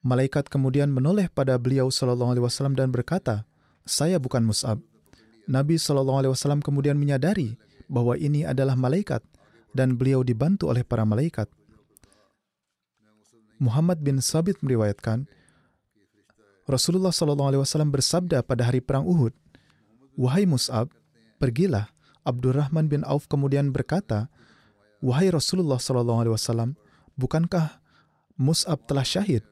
Malaikat 0.03 0.47
kemudian 0.47 0.91
menoleh 0.91 1.27
pada 1.31 1.59
beliau 1.59 1.91
SAW 1.91 2.75
dan 2.79 2.95
berkata, 2.95 3.47
Saya 3.83 4.23
bukan 4.23 4.47
Mus'ab. 4.47 4.79
Nabi 5.51 5.79
SAW 5.79 6.63
kemudian 6.63 6.95
menyadari 6.95 7.59
bahwa 7.91 8.15
ini 8.15 8.47
adalah 8.47 8.79
malaikat 8.79 9.23
dan 9.75 9.99
beliau 9.99 10.23
dibantu 10.23 10.71
oleh 10.71 10.87
para 10.87 11.03
malaikat. 11.03 11.51
Muhammad 13.59 14.03
bin 14.03 14.19
Sabit 14.19 14.59
meriwayatkan, 14.63 15.27
Rasulullah 16.67 17.11
SAW 17.11 17.91
bersabda 17.91 18.47
pada 18.47 18.71
hari 18.71 18.79
perang 18.79 19.07
Uhud, 19.07 19.35
Wahai 20.15 20.47
Mus'ab, 20.47 20.91
pergilah. 21.43 21.91
Abdurrahman 22.23 22.87
bin 22.87 23.03
Auf 23.03 23.27
kemudian 23.27 23.75
berkata, 23.75 24.31
Wahai 25.03 25.35
Rasulullah 25.35 25.83
SAW, 25.83 26.79
bukankah 27.19 27.83
Mus'ab 28.39 28.87
telah 28.87 29.03
syahid? 29.03 29.43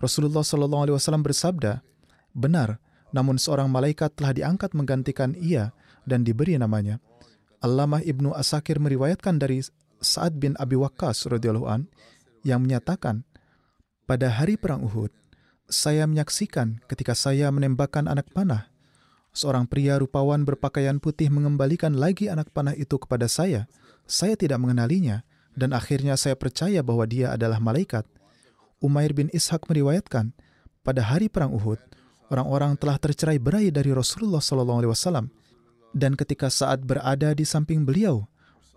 Rasulullah 0.00 0.40
SAW 0.40 1.20
bersabda, 1.20 1.84
Benar, 2.32 2.80
namun 3.12 3.36
seorang 3.36 3.68
malaikat 3.68 4.16
telah 4.16 4.32
diangkat 4.32 4.72
menggantikan 4.72 5.36
ia 5.36 5.76
dan 6.08 6.24
diberi 6.24 6.56
namanya. 6.56 6.96
Allamah 7.60 8.00
Ibnu 8.04 8.32
Asakir 8.32 8.76
meriwayatkan 8.80 9.36
dari 9.36 9.60
Sa'ad 10.00 10.36
bin 10.36 10.52
Abi 10.60 10.76
Waqqas 10.76 11.28
radhiyallahu 11.28 11.68
an 11.68 11.88
yang 12.44 12.64
menyatakan 12.64 13.24
pada 14.04 14.28
hari 14.28 14.60
perang 14.60 14.84
Uhud 14.84 15.10
saya 15.66 16.04
menyaksikan 16.06 16.78
ketika 16.86 17.16
saya 17.16 17.48
menembakkan 17.50 18.06
anak 18.06 18.28
panah 18.30 18.70
seorang 19.32 19.66
pria 19.66 19.98
rupawan 19.98 20.46
berpakaian 20.46 21.02
putih 21.02 21.32
mengembalikan 21.32 21.96
lagi 21.96 22.30
anak 22.30 22.52
panah 22.54 22.76
itu 22.76 23.00
kepada 23.00 23.26
saya 23.26 23.66
saya 24.06 24.38
tidak 24.38 24.62
mengenalinya 24.62 25.26
dan 25.52 25.74
akhirnya 25.74 26.14
saya 26.16 26.38
percaya 26.38 26.80
bahwa 26.80 27.04
dia 27.06 27.34
adalah 27.34 27.60
malaikat 27.60 28.06
Umair 28.80 29.12
bin 29.12 29.28
Ishaq 29.34 29.66
meriwayatkan 29.66 30.32
pada 30.86 31.02
hari 31.02 31.26
perang 31.26 31.52
Uhud 31.52 31.78
orang-orang 32.30 32.78
telah 32.78 32.96
tercerai 32.98 33.38
berai 33.38 33.70
dari 33.74 33.90
Rasulullah 33.90 34.42
SAW 34.42 35.28
dan 35.96 36.12
ketika 36.12 36.52
saat 36.52 36.84
berada 36.84 37.32
di 37.32 37.48
samping 37.48 37.88
beliau, 37.88 38.28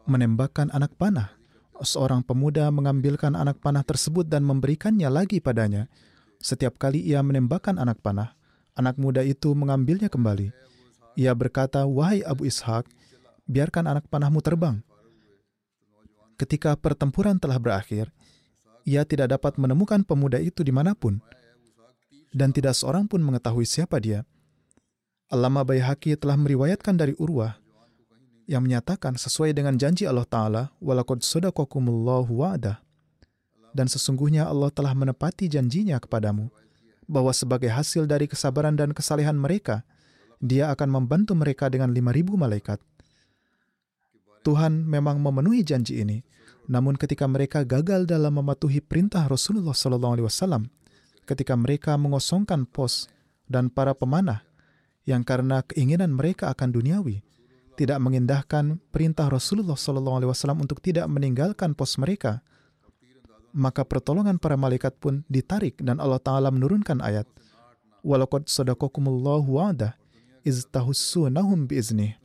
menembakkan 0.07 0.71
anak 0.71 0.95
panah, 0.95 1.35
seorang 1.83 2.23
pemuda 2.23 2.71
mengambilkan 2.71 3.35
anak 3.35 3.59
panah 3.59 3.83
tersebut 3.83 4.23
dan 4.23 4.47
memberikannya 4.47 5.11
lagi 5.11 5.43
padanya. 5.43 5.91
Setiap 6.39 6.79
kali 6.79 7.03
ia 7.03 7.19
menembakkan 7.19 7.75
anak 7.75 7.99
panah, 7.99 8.39
anak 8.71 8.95
muda 8.95 9.19
itu 9.19 9.51
mengambilnya 9.51 10.07
kembali. 10.07 10.55
Ia 11.19 11.35
berkata, 11.35 11.83
"Wahai 11.83 12.23
Abu 12.23 12.47
Ishak, 12.47 12.87
biarkan 13.43 13.91
anak 13.91 14.07
panahmu 14.07 14.39
terbang." 14.39 14.79
Ketika 16.39 16.79
pertempuran 16.79 17.35
telah 17.35 17.59
berakhir, 17.59 18.07
ia 18.87 19.03
tidak 19.03 19.35
dapat 19.35 19.59
menemukan 19.59 20.07
pemuda 20.07 20.39
itu 20.39 20.63
di 20.63 20.71
mana 20.71 20.95
pun, 20.95 21.19
dan 22.31 22.55
tidak 22.55 22.79
seorang 22.79 23.11
pun 23.11 23.19
mengetahui 23.19 23.67
siapa 23.67 23.99
dia. 23.99 24.23
Allama 25.27 25.67
Bayhaqi 25.67 26.15
telah 26.15 26.39
meriwayatkan 26.39 26.95
dari 26.95 27.11
Urwah 27.19 27.59
yang 28.49 28.65
menyatakan 28.65 29.13
sesuai 29.19 29.53
dengan 29.53 29.77
janji 29.77 30.07
Allah 30.07 30.25
Ta'ala, 30.25 30.63
walakod 30.81 31.21
sodakokumullahu 31.21 32.31
wa'adah. 32.33 32.81
Dan 33.75 33.85
sesungguhnya 33.85 34.49
Allah 34.49 34.73
telah 34.73 34.95
menepati 34.97 35.45
janjinya 35.45 36.01
kepadamu, 36.01 36.49
bahwa 37.05 37.29
sebagai 37.29 37.69
hasil 37.69 38.09
dari 38.09 38.25
kesabaran 38.25 38.73
dan 38.73 38.95
kesalehan 38.95 39.37
mereka, 39.37 39.85
dia 40.41 40.73
akan 40.73 41.03
membantu 41.03 41.37
mereka 41.37 41.69
dengan 41.69 41.93
lima 41.93 42.09
ribu 42.09 42.39
malaikat. 42.39 42.81
Tuhan 44.43 44.87
memang 44.87 45.19
memenuhi 45.19 45.61
janji 45.63 45.99
ini, 45.99 46.23
namun 46.69 46.95
ketika 46.95 47.25
mereka 47.25 47.65
gagal 47.65 48.05
dalam 48.05 48.39
mematuhi 48.39 48.79
perintah 48.79 49.25
Rasulullah 49.25 49.73
SAW, 49.73 50.69
ketika 51.25 51.53
mereka 51.57 51.97
mengosongkan 51.97 52.69
pos 52.69 53.09
dan 53.49 53.73
para 53.73 53.97
pemanah 53.97 54.45
yang 55.09 55.25
karena 55.25 55.65
keinginan 55.65 56.13
mereka 56.13 56.53
akan 56.53 56.69
duniawi 56.69 57.25
tidak 57.79 58.03
mengindahkan 58.03 58.75
perintah 58.91 59.31
Rasulullah 59.31 59.79
SAW 59.79 60.35
untuk 60.59 60.83
tidak 60.83 61.07
meninggalkan 61.07 61.71
pos 61.71 61.95
mereka, 61.95 62.43
maka 63.55 63.87
pertolongan 63.87 64.35
para 64.35 64.59
malaikat 64.59 64.99
pun 64.99 65.23
ditarik 65.31 65.79
dan 65.79 65.97
Allah 66.03 66.19
Ta'ala 66.19 66.51
menurunkan 66.51 66.99
ayat 66.99 67.25
Walakad 68.03 68.47
sadakokumullahu 68.51 69.47
wa'adah 69.59 69.95
iztahussunahum 70.43 71.67
biiznih 71.67 72.18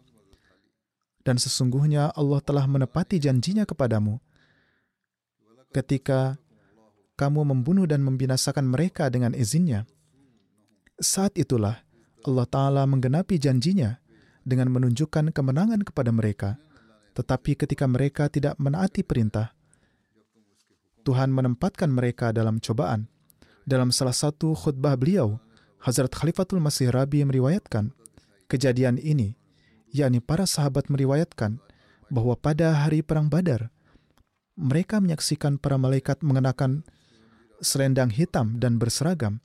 dan 1.25 1.41
sesungguhnya 1.41 2.13
Allah 2.13 2.41
telah 2.45 2.69
menepati 2.69 3.17
janjinya 3.17 3.65
kepadamu 3.65 4.21
ketika 5.75 6.39
kamu 7.19 7.43
membunuh 7.51 7.89
dan 7.89 8.05
membinasakan 8.07 8.71
mereka 8.71 9.11
dengan 9.11 9.35
izinnya. 9.35 9.89
Saat 11.01 11.35
itulah 11.35 11.83
Allah 12.23 12.47
Ta'ala 12.47 12.83
menggenapi 12.87 13.41
janjinya 13.43 13.99
dengan 14.47 14.71
menunjukkan 14.71 15.35
kemenangan 15.35 15.83
kepada 15.83 16.15
mereka. 16.15 16.61
Tetapi 17.15 17.59
ketika 17.59 17.87
mereka 17.87 18.27
tidak 18.27 18.59
menaati 18.59 19.07
perintah, 19.07 19.55
Tuhan 21.07 21.31
menempatkan 21.31 21.91
mereka 21.91 22.31
dalam 22.35 22.59
cobaan. 22.59 23.07
Dalam 23.65 23.95
salah 23.95 24.15
satu 24.15 24.53
khutbah 24.53 24.99
beliau, 24.99 25.39
Hazrat 25.85 26.11
Khalifatul 26.11 26.59
Masih 26.65 26.91
Rabi 26.91 27.23
meriwayatkan 27.23 27.95
kejadian 28.51 28.99
ini, 28.99 29.37
yakni 29.95 30.19
para 30.19 30.45
sahabat 30.45 30.91
meriwayatkan 30.91 31.63
bahwa 32.11 32.35
pada 32.35 32.75
hari 32.75 33.07
Perang 33.07 33.31
Badar, 33.31 33.71
mereka 34.59 34.99
menyaksikan 34.99 35.63
para 35.63 35.79
malaikat 35.79 36.21
mengenakan 36.27 36.83
selendang 37.63 38.11
hitam 38.11 38.59
dan 38.59 38.83
berseragam 38.83 39.39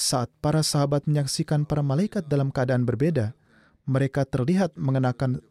saat 0.00 0.32
para 0.40 0.64
sahabat 0.64 1.04
menyaksikan 1.04 1.68
para 1.68 1.84
malaikat 1.84 2.24
dalam 2.24 2.48
keadaan 2.48 2.88
berbeda, 2.88 3.36
mereka 3.84 4.24
terlihat 4.24 4.72
mengenakan 4.80 5.44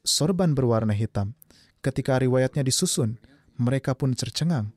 sorban 0.00 0.56
berwarna 0.56 0.96
hitam. 0.96 1.36
Ketika 1.84 2.16
riwayatnya 2.16 2.64
disusun, 2.64 3.20
mereka 3.60 3.92
pun 3.92 4.16
tercengang. 4.16 4.72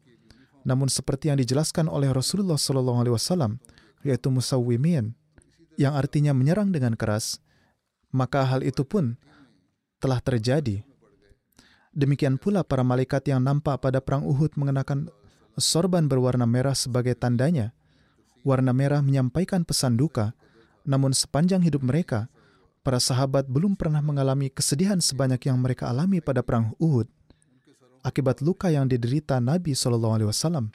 Namun 0.65 0.89
seperti 0.89 1.29
yang 1.29 1.37
dijelaskan 1.37 1.85
oleh 1.87 2.09
Rasulullah 2.09 2.57
Shallallahu 2.57 2.99
Alaihi 3.05 3.15
Wasallam, 3.15 3.61
yaitu 4.01 4.33
musawwimin, 4.33 5.13
yang 5.79 5.93
artinya 5.93 6.33
menyerang 6.33 6.73
dengan 6.73 6.97
keras, 6.97 7.39
maka 8.15 8.47
hal 8.47 8.63
itu 8.63 8.87
pun 8.87 9.19
telah 9.99 10.23
terjadi. 10.23 10.79
Demikian 11.91 12.39
pula 12.39 12.63
para 12.63 12.87
malaikat 12.87 13.27
yang 13.27 13.43
nampak 13.43 13.83
pada 13.83 13.99
perang 13.99 14.23
Uhud 14.23 14.55
mengenakan 14.55 15.11
sorban 15.59 16.07
berwarna 16.07 16.47
merah 16.47 16.75
sebagai 16.75 17.15
tandanya. 17.19 17.75
Warna 18.47 18.71
merah 18.71 19.03
menyampaikan 19.03 19.67
pesan 19.67 19.99
duka, 19.99 20.31
namun 20.87 21.11
sepanjang 21.11 21.59
hidup 21.59 21.83
mereka, 21.83 22.31
para 22.85 23.03
sahabat 23.03 23.49
belum 23.51 23.75
pernah 23.75 23.99
mengalami 23.99 24.47
kesedihan 24.47 25.03
sebanyak 25.03 25.51
yang 25.51 25.59
mereka 25.59 25.91
alami 25.91 26.23
pada 26.23 26.39
perang 26.45 26.71
Uhud 26.79 27.11
akibat 28.05 28.45
luka 28.45 28.69
yang 28.69 28.85
diderita 28.85 29.41
Nabi 29.41 29.73
Shallallahu 29.73 30.13
Alaihi 30.13 30.29
Wasallam. 30.29 30.69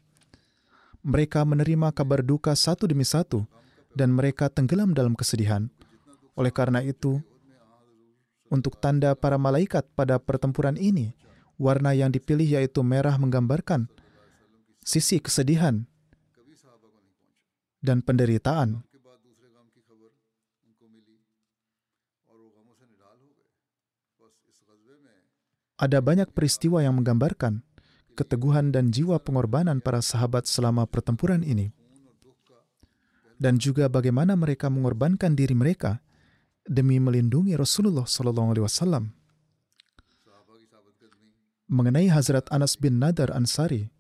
Mereka 1.07 1.47
menerima 1.47 1.95
kabar 1.95 2.27
duka 2.27 2.51
satu 2.59 2.91
demi 2.91 3.07
satu, 3.07 3.47
dan 3.95 4.11
mereka 4.11 4.51
tenggelam 4.51 4.91
dalam 4.91 5.15
kesedihan. 5.15 5.71
Oleh 6.35 6.51
karena 6.51 6.83
itu, 6.83 7.23
untuk 8.51 8.77
tanda 8.83 9.15
para 9.15 9.39
malaikat 9.39 9.87
pada 9.95 10.19
pertempuran 10.19 10.75
ini, 10.75 11.15
warna 11.57 11.95
yang 11.95 12.11
dipilih 12.11 12.61
yaitu 12.61 12.83
merah 12.83 13.15
menggambarkan 13.17 13.87
sisi 14.83 15.23
kesedihan 15.23 15.87
dan 17.79 18.03
penderitaan. 18.03 18.83
Ada 25.81 26.05
banyak 26.05 26.29
peristiwa 26.37 26.85
yang 26.85 27.01
menggambarkan 27.01 27.65
keteguhan 28.13 28.69
dan 28.69 28.93
jiwa 28.93 29.17
pengorbanan 29.17 29.81
para 29.81 30.05
sahabat 30.05 30.45
selama 30.45 30.85
pertempuran 30.85 31.41
ini, 31.41 31.73
dan 33.41 33.57
juga 33.57 33.89
bagaimana 33.89 34.37
mereka 34.37 34.69
mengorbankan 34.69 35.33
diri 35.33 35.57
mereka 35.57 36.05
demi 36.71 37.03
melindungi 37.03 37.59
Rasulullah 37.59 38.07
Sallallahu 38.07 38.55
Alaihi 38.55 38.65
Wasallam. 38.71 39.05
Mengenai 41.67 42.07
Hazrat 42.11 42.47
Anas 42.55 42.79
bin 42.79 43.03
Nadar 43.03 43.35
Ansari, 43.35 43.91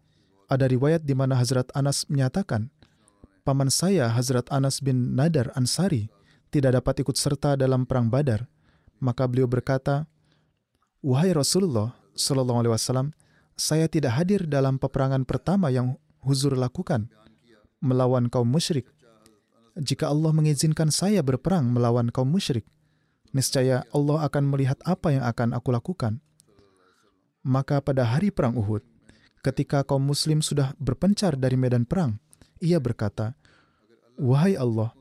ada 0.46 0.70
riwayat 0.70 1.02
di 1.02 1.14
mana 1.14 1.34
Hazrat 1.38 1.70
Anas 1.74 2.06
menyatakan, 2.06 2.70
paman 3.42 3.70
saya 3.70 4.10
Hazrat 4.10 4.46
Anas 4.54 4.78
bin 4.78 5.18
Nadar 5.18 5.50
Ansari 5.58 6.10
tidak 6.50 6.78
dapat 6.78 7.02
ikut 7.02 7.14
serta 7.18 7.58
dalam 7.58 7.86
perang 7.86 8.10
Badar. 8.10 8.46
Maka 8.98 9.26
beliau 9.26 9.46
berkata, 9.46 10.06
Wahai 11.00 11.30
Rasulullah 11.34 11.94
Sallallahu 12.14 12.58
Alaihi 12.66 12.74
Wasallam, 12.74 13.14
saya 13.54 13.86
tidak 13.86 14.18
hadir 14.18 14.46
dalam 14.46 14.78
peperangan 14.78 15.26
pertama 15.26 15.70
yang 15.70 15.98
Huzur 16.20 16.52
lakukan 16.52 17.08
melawan 17.80 18.28
kaum 18.28 18.44
musyrik. 18.44 18.84
Jika 19.80 20.12
Allah 20.12 20.36
mengizinkan 20.36 20.92
saya 20.92 21.24
berperang 21.24 21.72
melawan 21.72 22.12
kaum 22.12 22.28
musyrik, 22.28 22.68
niscaya 23.32 23.88
Allah 23.96 24.28
akan 24.28 24.52
melihat 24.52 24.76
apa 24.84 25.16
yang 25.16 25.24
akan 25.24 25.56
aku 25.56 25.72
lakukan. 25.72 26.20
Maka 27.40 27.80
pada 27.80 28.04
hari 28.04 28.28
perang 28.28 28.60
Uhud, 28.60 28.84
ketika 29.40 29.80
kaum 29.80 30.04
muslim 30.04 30.44
sudah 30.44 30.76
berpencar 30.76 31.32
dari 31.40 31.56
medan 31.56 31.88
perang, 31.88 32.20
ia 32.60 32.76
berkata, 32.76 33.32
"Wahai 34.20 34.60
Allah, 34.60 34.92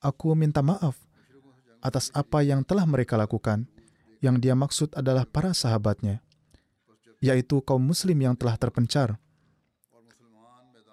aku 0.00 0.32
minta 0.32 0.64
maaf 0.64 0.96
atas 1.84 2.08
apa 2.16 2.40
yang 2.40 2.64
telah 2.64 2.88
mereka 2.88 3.20
lakukan 3.20 3.68
yang 4.24 4.40
dia 4.40 4.56
maksud 4.56 4.94
adalah 4.96 5.28
para 5.28 5.52
sahabatnya, 5.52 6.24
yaitu 7.20 7.60
kaum 7.60 7.82
muslim 7.82 8.16
yang 8.16 8.38
telah 8.38 8.56
terpencar. 8.56 9.20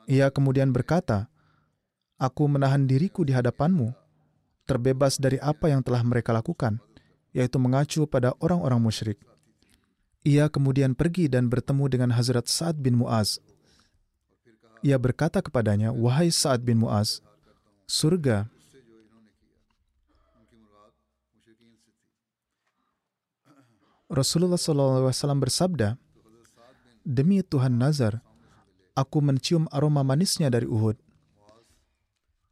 Ia 0.09 0.33
kemudian 0.33 0.73
berkata, 0.73 1.29
Aku 2.19 2.51
menahan 2.51 2.83
diriku 2.83 3.23
di 3.23 3.31
hadapanmu, 3.31 3.95
terbebas 4.67 5.15
dari 5.15 5.39
apa 5.39 5.71
yang 5.71 5.79
telah 5.79 6.03
mereka 6.03 6.35
lakukan, 6.35 6.83
yaitu 7.31 7.55
mengacu 7.55 8.03
pada 8.03 8.35
orang-orang 8.43 8.83
musyrik. 8.83 9.23
Ia 10.27 10.51
kemudian 10.51 10.99
pergi 10.99 11.31
dan 11.31 11.47
bertemu 11.47 11.87
dengan 11.87 12.09
Hazrat 12.11 12.51
Sa'ad 12.51 12.75
bin 12.75 12.99
Mu'az. 12.99 13.39
Ia 14.83 14.99
berkata 14.99 15.39
kepadanya, 15.39 15.95
Wahai 15.95 16.27
Sa'ad 16.27 16.59
bin 16.59 16.83
Mu'az, 16.83 17.23
surga 17.87 18.51
Rasulullah 24.09 24.57
SAW 24.57 25.37
bersabda, 25.39 25.95
Demi 27.05 27.45
Tuhan 27.45 27.77
Nazar, 27.77 28.19
aku 28.91 29.21
mencium 29.23 29.69
aroma 29.71 30.03
manisnya 30.03 30.49
dari 30.51 30.65
Uhud. 30.65 31.08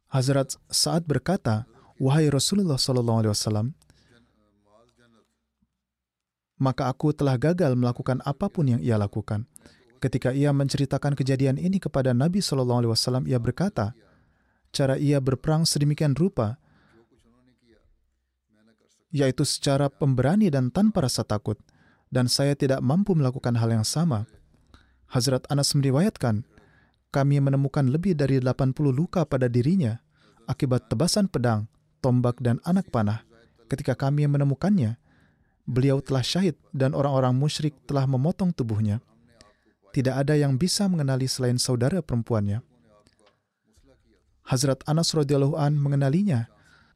Hazrat 0.08 0.56
Sa'ad 0.72 1.04
berkata, 1.04 1.68
Wahai 1.98 2.30
Rasulullah 2.30 2.78
SAW, 2.78 3.74
maka 6.58 6.90
aku 6.90 7.14
telah 7.14 7.38
gagal 7.38 7.74
melakukan 7.74 8.22
apa 8.22 8.50
pun 8.50 8.66
yang 8.70 8.80
ia 8.82 8.98
lakukan. 8.98 9.46
Ketika 9.98 10.30
ia 10.30 10.54
menceritakan 10.54 11.18
kejadian 11.18 11.58
ini 11.58 11.82
kepada 11.82 12.14
Nabi 12.14 12.38
SAW, 12.38 13.26
ia 13.26 13.38
berkata, 13.42 13.94
cara 14.70 14.94
ia 14.94 15.18
berperang 15.18 15.66
sedemikian 15.66 16.14
rupa 16.14 16.58
yaitu 19.08 19.44
secara 19.44 19.88
pemberani 19.88 20.52
dan 20.52 20.68
tanpa 20.68 21.08
rasa 21.08 21.24
takut, 21.24 21.56
dan 22.12 22.28
saya 22.28 22.52
tidak 22.52 22.84
mampu 22.84 23.16
melakukan 23.16 23.56
hal 23.56 23.72
yang 23.72 23.84
sama. 23.84 24.28
Hazrat 25.08 25.48
Anas 25.48 25.72
meriwayatkan, 25.72 26.44
kami 27.08 27.40
menemukan 27.40 27.88
lebih 27.88 28.12
dari 28.14 28.40
80 28.40 28.74
luka 28.92 29.24
pada 29.24 29.48
dirinya 29.48 30.00
akibat 30.48 30.88
tebasan 30.88 31.28
pedang, 31.28 31.68
tombak, 32.00 32.40
dan 32.40 32.56
anak 32.64 32.88
panah. 32.88 33.24
Ketika 33.68 33.92
kami 33.92 34.24
menemukannya, 34.24 34.96
beliau 35.68 36.00
telah 36.00 36.24
syahid 36.24 36.56
dan 36.72 36.96
orang-orang 36.96 37.36
musyrik 37.36 37.76
telah 37.84 38.08
memotong 38.08 38.56
tubuhnya. 38.56 39.04
Tidak 39.92 40.12
ada 40.16 40.36
yang 40.36 40.56
bisa 40.56 40.88
mengenali 40.88 41.28
selain 41.28 41.60
saudara 41.60 42.00
perempuannya. 42.00 42.64
Hazrat 44.48 44.80
Anas 44.88 45.12
radhiyallahu 45.12 45.60
an 45.60 45.76
mengenalinya 45.76 46.48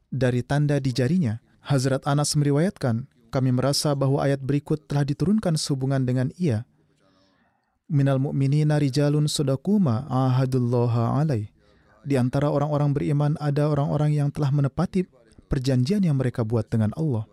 dari 0.09 0.41
tanda 0.41 0.81
di 0.81 0.89
jarinya 0.89 1.37
Hazrat 1.63 2.03
Anas 2.03 2.35
meriwayatkan, 2.35 3.07
kami 3.31 3.55
merasa 3.55 3.95
bahwa 3.95 4.19
ayat 4.19 4.43
berikut 4.43 4.83
telah 4.83 5.07
diturunkan 5.07 5.55
sehubungan 5.55 6.03
dengan 6.03 6.27
ia. 6.35 6.67
Minal 7.93 8.17
mu'minina 8.17 8.81
rijalun 8.81 9.29
sodakuma 9.29 10.09
ahadullaha 10.09 11.21
alaih. 11.21 11.45
Di 12.01 12.17
antara 12.17 12.49
orang-orang 12.49 12.89
beriman 12.89 13.31
ada 13.37 13.69
orang-orang 13.69 14.17
yang 14.17 14.33
telah 14.33 14.49
menepati 14.49 15.05
perjanjian 15.45 16.01
yang 16.01 16.17
mereka 16.17 16.41
buat 16.41 16.65
dengan 16.65 16.89
Allah. 16.97 17.29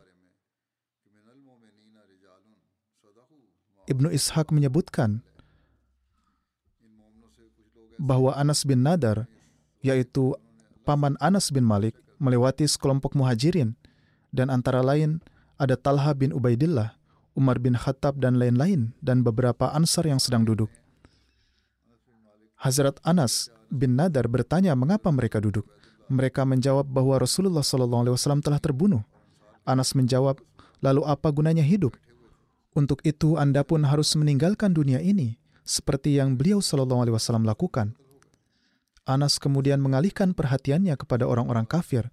Ibnu 3.89 4.13
Ishaq 4.13 4.53
menyebutkan 4.53 5.25
bahwa 7.97 8.37
Anas 8.37 8.63
bin 8.69 8.85
Nadar, 8.85 9.25
yaitu 9.81 10.37
paman 10.85 11.17
Anas 11.25 11.49
bin 11.49 11.65
Malik, 11.65 11.97
melewati 12.21 12.69
sekelompok 12.69 13.17
muhajirin 13.17 13.73
dan 14.29 14.53
antara 14.53 14.85
lain 14.85 15.25
ada 15.57 15.75
Talha 15.75 16.13
bin 16.13 16.37
Ubaidillah, 16.37 17.00
Umar 17.39 17.63
bin 17.63 17.79
Khattab 17.79 18.19
dan 18.19 18.37
lain-lain 18.37 18.93
dan 19.01 19.23
beberapa 19.23 19.71
ansar 19.71 20.07
yang 20.07 20.19
sedang 20.19 20.43
duduk. 20.43 20.69
Hazrat 22.61 23.01
Anas 23.07 23.49
bin 23.73 23.97
Nadar 23.97 24.29
bertanya 24.29 24.77
mengapa 24.77 25.09
mereka 25.09 25.41
duduk. 25.41 25.65
Mereka 26.11 26.43
menjawab 26.43 26.91
bahwa 26.91 27.17
Rasulullah 27.23 27.63
SAW 27.63 28.43
telah 28.43 28.59
terbunuh. 28.59 29.07
Anas 29.63 29.95
menjawab, 29.95 30.43
lalu 30.83 31.07
apa 31.07 31.31
gunanya 31.31 31.63
hidup? 31.63 31.95
Untuk 32.75 33.01
itu 33.07 33.39
Anda 33.39 33.63
pun 33.63 33.87
harus 33.87 34.13
meninggalkan 34.19 34.75
dunia 34.75 34.99
ini, 34.99 35.39
seperti 35.63 36.19
yang 36.19 36.35
beliau 36.35 36.59
SAW 36.59 37.47
lakukan. 37.47 37.95
Anas 39.07 39.39
kemudian 39.39 39.79
mengalihkan 39.79 40.35
perhatiannya 40.35 40.95
kepada 40.99 41.25
orang-orang 41.31 41.65
kafir 41.65 42.11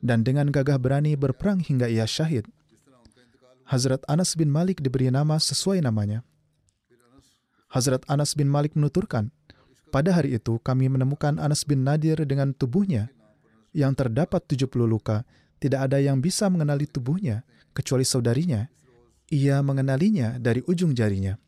dan 0.00 0.24
dengan 0.24 0.48
gagah 0.48 0.80
berani 0.80 1.14
berperang 1.16 1.60
hingga 1.60 1.88
ia 1.88 2.08
syahid. 2.08 2.48
Hazrat 3.70 4.02
Anas 4.10 4.34
bin 4.34 4.50
Malik 4.50 4.82
diberi 4.82 5.14
nama 5.14 5.38
sesuai 5.38 5.78
namanya. 5.78 6.26
Hazrat 7.70 8.02
Anas 8.10 8.34
bin 8.34 8.50
Malik 8.50 8.74
menuturkan, 8.74 9.30
pada 9.94 10.10
hari 10.10 10.34
itu 10.34 10.58
kami 10.58 10.90
menemukan 10.90 11.38
Anas 11.38 11.62
bin 11.62 11.86
Nadir 11.86 12.18
dengan 12.26 12.50
tubuhnya 12.50 13.14
yang 13.70 13.94
terdapat 13.94 14.42
70 14.42 14.66
luka. 14.90 15.22
Tidak 15.62 15.78
ada 15.78 16.02
yang 16.02 16.18
bisa 16.18 16.50
mengenali 16.50 16.90
tubuhnya 16.90 17.46
kecuali 17.70 18.02
saudarinya. 18.02 18.66
Ia 19.30 19.62
mengenalinya 19.62 20.42
dari 20.42 20.66
ujung 20.66 20.90
jarinya. 20.90 21.38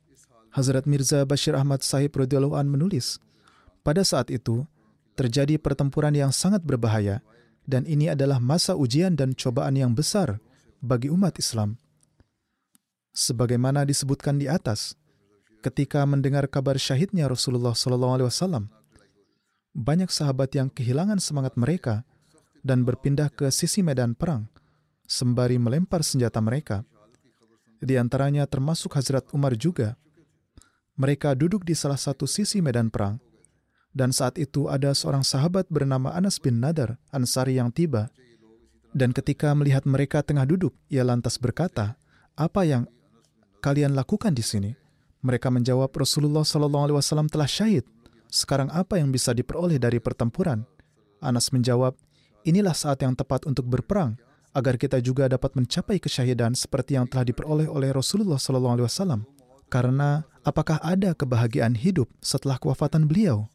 Hazrat 0.55 0.87
Mirza 0.87 1.27
Bashir 1.27 1.59
Ahmad 1.59 1.83
Sahib 1.83 2.15
radhiyallahu 2.15 2.55
menulis, 2.71 3.19
pada 3.83 4.07
saat 4.07 4.31
itu 4.31 4.63
terjadi 5.19 5.59
pertempuran 5.59 6.15
yang 6.15 6.31
sangat 6.31 6.63
berbahaya 6.63 7.19
dan 7.67 7.83
ini 7.83 8.15
adalah 8.15 8.39
masa 8.39 8.79
ujian 8.79 9.19
dan 9.19 9.35
cobaan 9.35 9.75
yang 9.75 9.91
besar 9.91 10.39
bagi 10.79 11.11
umat 11.11 11.35
Islam. 11.43 11.82
Sebagaimana 13.13 13.85
disebutkan 13.85 14.41
di 14.41 14.49
atas, 14.49 14.97
ketika 15.61 16.01
mendengar 16.09 16.49
kabar 16.49 16.81
syahidnya 16.81 17.29
Rasulullah 17.29 17.77
SAW, 17.77 18.73
banyak 19.77 20.09
sahabat 20.09 20.57
yang 20.57 20.73
kehilangan 20.73 21.21
semangat 21.21 21.53
mereka 21.61 22.09
dan 22.65 22.89
berpindah 22.89 23.29
ke 23.29 23.53
sisi 23.53 23.85
medan 23.85 24.17
perang, 24.17 24.49
sembari 25.05 25.61
melempar 25.61 26.01
senjata 26.01 26.41
mereka. 26.41 26.89
Di 27.85 28.01
antaranya 28.01 28.49
termasuk 28.49 28.97
Hazrat 28.97 29.29
Umar 29.37 29.61
juga. 29.61 30.01
Mereka 30.97 31.37
duduk 31.37 31.69
di 31.69 31.77
salah 31.77 32.01
satu 32.01 32.25
sisi 32.25 32.65
medan 32.65 32.89
perang, 32.89 33.21
dan 33.93 34.09
saat 34.09 34.41
itu 34.41 34.73
ada 34.73 34.97
seorang 34.97 35.25
sahabat 35.25 35.69
bernama 35.69 36.17
Anas 36.17 36.41
bin 36.41 36.65
Nadar 36.65 36.97
Ansari 37.13 37.61
yang 37.61 37.69
tiba. 37.69 38.09
Dan 38.93 39.13
ketika 39.13 39.53
melihat 39.53 39.85
mereka 39.85 40.25
tengah 40.25 40.45
duduk, 40.45 40.77
ia 40.89 41.05
lantas 41.05 41.41
berkata, 41.41 41.97
"Apa 42.37 42.65
yang 42.65 42.85
kalian 43.63 43.95
lakukan 43.95 44.35
di 44.35 44.43
sini?" 44.43 44.75
Mereka 45.23 45.55
menjawab, 45.55 45.95
"Rasulullah 45.95 46.43
SAW 46.43 47.31
telah 47.31 47.47
syahid. 47.47 47.87
Sekarang 48.27 48.67
apa 48.75 48.99
yang 48.99 49.15
bisa 49.15 49.31
diperoleh 49.31 49.79
dari 49.79 50.03
pertempuran?" 50.03 50.67
Anas 51.23 51.55
menjawab, 51.55 51.95
inilah 52.43 52.75
saat 52.75 53.07
yang 53.07 53.15
tepat 53.15 53.47
untuk 53.47 53.71
berperang 53.71 54.19
agar 54.53 54.77
kita 54.77 55.01
juga 55.01 55.31
dapat 55.31 55.55
mencapai 55.57 56.03
kesyahidan 56.03 56.53
seperti 56.53 56.99
yang 56.99 57.07
telah 57.09 57.25
diperoleh 57.25 57.71
oleh 57.71 57.95
Rasulullah 57.95 58.37
SAW. 58.37 59.25
Karena 59.73 60.27
apakah 60.45 60.77
ada 60.85 61.17
kebahagiaan 61.17 61.79
hidup 61.79 62.11
setelah 62.21 62.61
kewafatan 62.61 63.09
beliau? 63.09 63.49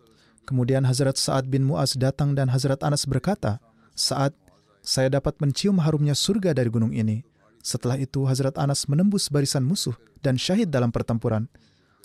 Kemudian 0.47 0.87
Hazrat 0.87 1.19
Sa'ad 1.19 1.51
bin 1.51 1.67
Mu'az 1.67 1.99
datang 1.99 2.33
dan 2.33 2.49
Hazrat 2.49 2.81
Anas 2.81 3.05
berkata, 3.05 3.61
saat 3.93 4.33
saya 4.81 5.11
dapat 5.11 5.37
mencium 5.43 5.77
harumnya 5.83 6.15
surga 6.15 6.55
dari 6.55 6.71
gunung 6.71 6.95
ini. 6.95 7.21
Setelah 7.67 7.99
itu 7.99 8.23
Hazrat 8.23 8.55
Anas 8.55 8.87
menembus 8.87 9.27
barisan 9.27 9.67
musuh 9.67 9.99
dan 10.23 10.39
syahid 10.39 10.71
dalam 10.71 10.87
pertempuran. 10.95 11.51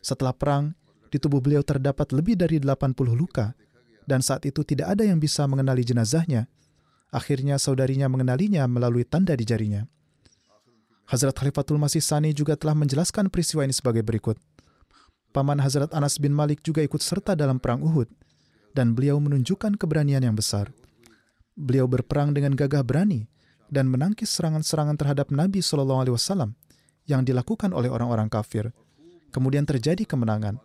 Setelah 0.02 0.34
perang, 0.34 0.74
di 1.14 1.22
tubuh 1.22 1.38
beliau 1.38 1.62
terdapat 1.62 2.10
lebih 2.10 2.34
dari 2.34 2.58
80 2.58 2.98
luka, 3.14 3.54
dan 4.02 4.18
saat 4.18 4.42
itu 4.42 4.66
tidak 4.66 4.98
ada 4.98 5.06
yang 5.06 5.22
bisa 5.22 5.46
mengenali 5.46 5.86
jenazahnya 5.86 6.50
Akhirnya 7.12 7.60
saudarinya 7.60 8.08
mengenalinya 8.08 8.64
melalui 8.64 9.04
tanda 9.04 9.36
di 9.36 9.44
jarinya. 9.44 9.84
Hazrat 11.12 11.36
Khalifatul 11.36 11.76
Masih 11.76 12.00
Sani 12.00 12.32
juga 12.32 12.56
telah 12.56 12.72
menjelaskan 12.72 13.28
peristiwa 13.28 13.68
ini 13.68 13.76
sebagai 13.76 14.00
berikut. 14.00 14.40
Paman 15.36 15.60
Hazrat 15.60 15.92
Anas 15.92 16.16
bin 16.16 16.32
Malik 16.32 16.64
juga 16.64 16.80
ikut 16.80 17.04
serta 17.04 17.36
dalam 17.36 17.60
perang 17.60 17.84
Uhud 17.84 18.08
dan 18.72 18.96
beliau 18.96 19.20
menunjukkan 19.20 19.76
keberanian 19.76 20.24
yang 20.24 20.32
besar. 20.32 20.72
Beliau 21.52 21.84
berperang 21.84 22.32
dengan 22.32 22.56
gagah 22.56 22.80
berani 22.80 23.28
dan 23.72 23.88
menangkis 23.88 24.28
serangan-serangan 24.36 25.00
terhadap 25.00 25.32
Nabi 25.32 25.64
Shallallahu 25.64 26.04
Alaihi 26.04 26.14
Wasallam 26.14 26.52
yang 27.08 27.24
dilakukan 27.24 27.72
oleh 27.72 27.88
orang-orang 27.88 28.28
kafir. 28.28 28.68
Kemudian 29.32 29.64
terjadi 29.64 30.04
kemenangan, 30.04 30.60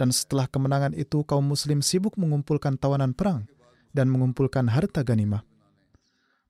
dan 0.00 0.08
setelah 0.08 0.48
kemenangan 0.48 0.96
itu 0.96 1.20
kaum 1.28 1.44
Muslim 1.44 1.84
sibuk 1.84 2.16
mengumpulkan 2.16 2.80
tawanan 2.80 3.12
perang 3.12 3.44
dan 3.92 4.08
mengumpulkan 4.08 4.64
harta 4.72 5.04
ganimah 5.04 5.44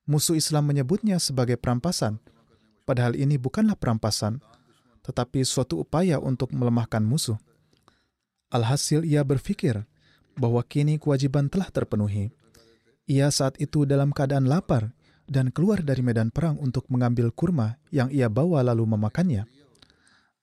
musuh 0.08 0.40
Islam 0.40 0.64
menyebutnya 0.72 1.20
sebagai 1.20 1.60
perampasan. 1.60 2.16
Padahal 2.88 3.12
ini 3.20 3.36
bukanlah 3.36 3.76
perampasan, 3.76 4.40
tetapi 5.04 5.44
suatu 5.44 5.84
upaya 5.84 6.16
untuk 6.16 6.56
melemahkan 6.56 7.04
musuh. 7.04 7.36
Alhasil 8.48 9.04
ia 9.04 9.20
berpikir 9.20 9.84
bahwa 10.40 10.64
kini 10.64 10.96
kewajiban 10.96 11.52
telah 11.52 11.68
terpenuhi. 11.68 12.32
Ia 13.04 13.28
saat 13.28 13.60
itu 13.60 13.84
dalam 13.84 14.08
keadaan 14.08 14.48
lapar 14.48 14.96
dan 15.28 15.52
keluar 15.52 15.84
dari 15.84 16.00
medan 16.00 16.32
perang 16.32 16.56
untuk 16.58 16.88
mengambil 16.88 17.28
kurma 17.30 17.76
yang 17.92 18.08
ia 18.08 18.26
bawa 18.32 18.64
lalu 18.64 18.88
memakannya. 18.88 19.44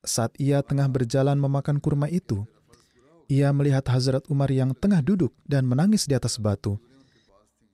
Saat 0.06 0.38
ia 0.38 0.62
tengah 0.62 0.86
berjalan 0.86 1.36
memakan 1.42 1.82
kurma 1.82 2.06
itu, 2.08 2.46
ia 3.26 3.50
melihat 3.50 3.82
Hazrat 3.90 4.30
Umar 4.30 4.54
yang 4.54 4.78
tengah 4.78 5.02
duduk 5.02 5.34
dan 5.50 5.66
menangis 5.66 6.06
di 6.06 6.14
atas 6.14 6.38
batu. 6.38 6.78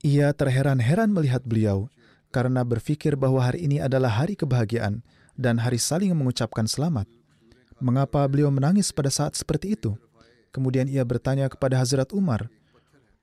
Ia 0.01 0.31
terheran-heran 0.31 1.11
melihat 1.11 1.43
beliau 1.43 1.91
karena 2.31 2.63
berpikir 2.63 3.19
bahwa 3.19 3.43
hari 3.43 3.67
ini 3.67 3.83
adalah 3.83 4.09
hari 4.23 4.39
kebahagiaan 4.39 5.03
dan 5.35 5.59
hari 5.59 5.77
saling 5.77 6.15
mengucapkan 6.15 6.65
selamat. 6.65 7.05
Mengapa 7.83 8.23
beliau 8.31 8.47
menangis 8.47 8.95
pada 8.95 9.11
saat 9.11 9.35
seperti 9.35 9.75
itu? 9.75 9.99
Kemudian 10.55 10.87
ia 10.87 11.03
bertanya 11.03 11.51
kepada 11.51 11.79
Hazrat 11.79 12.15
Umar, 12.15 12.47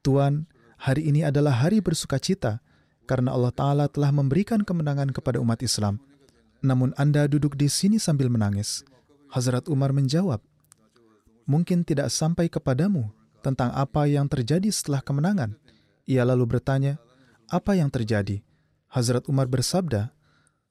Tuan, 0.04 0.46
hari 0.76 1.08
ini 1.08 1.24
adalah 1.24 1.52
hari 1.52 1.80
bersuka 1.82 2.20
cita 2.20 2.60
karena 3.08 3.32
Allah 3.32 3.48
Ta'ala 3.48 3.88
telah 3.88 4.12
memberikan 4.12 4.60
kemenangan 4.60 5.08
kepada 5.16 5.40
umat 5.40 5.64
Islam. 5.64 5.96
Namun 6.60 6.92
Anda 7.00 7.24
duduk 7.24 7.56
di 7.56 7.72
sini 7.72 7.96
sambil 7.96 8.28
menangis. 8.28 8.84
Hazrat 9.32 9.72
Umar 9.72 9.96
menjawab, 9.96 10.44
Mungkin 11.48 11.80
tidak 11.80 12.12
sampai 12.12 12.52
kepadamu 12.52 13.08
tentang 13.40 13.72
apa 13.72 14.04
yang 14.04 14.28
terjadi 14.28 14.68
setelah 14.68 15.00
kemenangan, 15.00 15.56
ia 16.04 16.20
lalu 16.20 16.44
bertanya, 16.44 17.00
apa 17.48 17.72
yang 17.72 17.88
terjadi? 17.88 18.44
Hazrat 18.92 19.24
Umar 19.32 19.48
bersabda, 19.48 20.12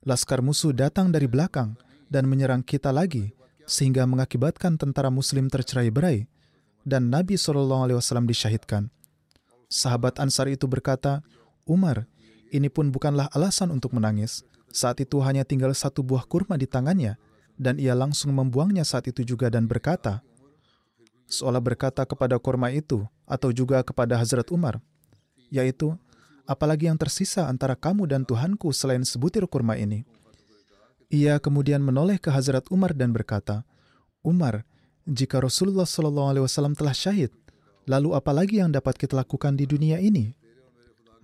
Laskar 0.06 0.46
musuh 0.46 0.78
datang 0.78 1.10
dari 1.10 1.26
belakang 1.26 1.74
dan 2.14 2.30
menyerang 2.30 2.62
kita 2.62 2.94
lagi, 2.94 3.34
sehingga 3.66 4.06
mengakibatkan 4.06 4.78
tentara 4.78 5.10
muslim 5.10 5.50
tercerai-berai, 5.50 6.30
dan 6.86 7.10
Nabi 7.10 7.36
SAW 7.36 7.98
disyahidkan. 8.30 8.94
Sahabat 9.68 10.22
Ansar 10.22 10.48
itu 10.48 10.70
berkata, 10.70 11.26
Umar, 11.68 12.08
ini 12.52 12.72
pun 12.72 12.92
bukanlah 12.92 13.28
alasan 13.34 13.72
untuk 13.72 13.96
menangis. 13.96 14.44
Saat 14.68 15.00
itu 15.02 15.20
hanya 15.24 15.48
tinggal 15.48 15.72
satu 15.72 16.04
buah 16.04 16.28
kurma 16.28 16.60
di 16.60 16.68
tangannya, 16.68 17.16
dan 17.58 17.82
ia 17.82 17.98
langsung 17.98 18.36
membuangnya 18.36 18.86
saat 18.86 19.10
itu 19.10 19.26
juga 19.26 19.50
dan 19.50 19.66
berkata, 19.66 20.22
seolah 21.26 21.60
berkata 21.60 22.06
kepada 22.06 22.38
kurma 22.38 22.70
itu, 22.70 23.04
atau 23.26 23.50
juga 23.52 23.82
kepada 23.82 24.16
Hazrat 24.20 24.48
Umar, 24.54 24.80
yaitu 25.50 25.96
apalagi 26.48 26.88
yang 26.88 26.96
tersisa 26.96 27.50
antara 27.50 27.76
kamu 27.76 28.08
dan 28.08 28.24
Tuhanku 28.24 28.72
selain 28.72 29.04
sebutir 29.04 29.44
kurma 29.50 29.76
ini. 29.76 30.08
Ia 31.08 31.40
kemudian 31.40 31.80
menoleh 31.80 32.20
ke 32.20 32.28
Hazrat 32.32 32.68
Umar 32.68 32.92
dan 32.92 33.16
berkata, 33.16 33.64
Umar, 34.24 34.68
jika 35.08 35.40
Rasulullah 35.40 35.88
SAW 35.88 36.76
telah 36.76 36.92
syahid, 36.92 37.32
lalu 37.88 38.12
apalagi 38.12 38.60
yang 38.60 38.76
dapat 38.76 39.00
kita 39.00 39.16
lakukan 39.16 39.56
di 39.56 39.64
dunia 39.64 40.04
ini? 40.04 40.36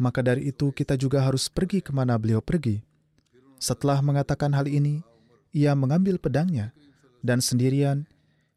Maka 0.01 0.25
dari 0.25 0.49
itu 0.49 0.73
kita 0.73 0.97
juga 0.97 1.21
harus 1.21 1.47
pergi 1.47 1.79
ke 1.79 1.93
mana 1.93 2.17
beliau 2.17 2.41
pergi. 2.41 2.82
Setelah 3.62 4.01
mengatakan 4.01 4.51
hal 4.51 4.67
ini, 4.67 5.06
ia 5.53 5.77
mengambil 5.77 6.17
pedangnya, 6.17 6.73
dan 7.21 7.39
sendirian 7.39 8.10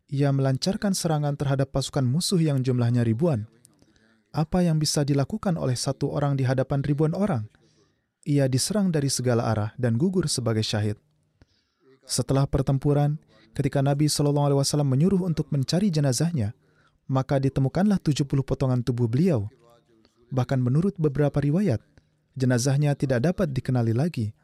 ia 0.09 0.33
melancarkan 0.33 0.94
serangan 0.96 1.35
terhadap 1.35 1.70
pasukan 1.70 2.03
musuh 2.03 2.40
yang 2.40 2.62
jumlahnya 2.62 3.03
ribuan 3.05 3.46
apa 4.37 4.61
yang 4.61 4.77
bisa 4.77 5.01
dilakukan 5.01 5.57
oleh 5.57 5.72
satu 5.72 6.12
orang 6.12 6.37
di 6.37 6.44
hadapan 6.44 6.85
ribuan 6.85 7.16
orang? 7.16 7.49
Ia 8.29 8.44
diserang 8.53 8.92
dari 8.92 9.09
segala 9.09 9.49
arah 9.49 9.70
dan 9.81 9.96
gugur 9.96 10.29
sebagai 10.29 10.61
syahid. 10.61 11.01
Setelah 12.05 12.44
pertempuran, 12.44 13.16
ketika 13.57 13.81
Nabi 13.81 14.12
SAW 14.12 14.61
menyuruh 14.85 15.25
untuk 15.25 15.49
mencari 15.49 15.88
jenazahnya, 15.88 16.53
maka 17.09 17.40
ditemukanlah 17.40 17.96
70 17.96 18.29
potongan 18.44 18.85
tubuh 18.85 19.09
beliau. 19.09 19.49
Bahkan 20.31 20.59
menurut 20.59 20.99
beberapa 20.99 21.39
riwayat, 21.39 21.79
jenazahnya 22.35 22.95
tidak 22.99 23.27
dapat 23.33 23.53
dikenali 23.53 23.95
lagi. 23.95 24.35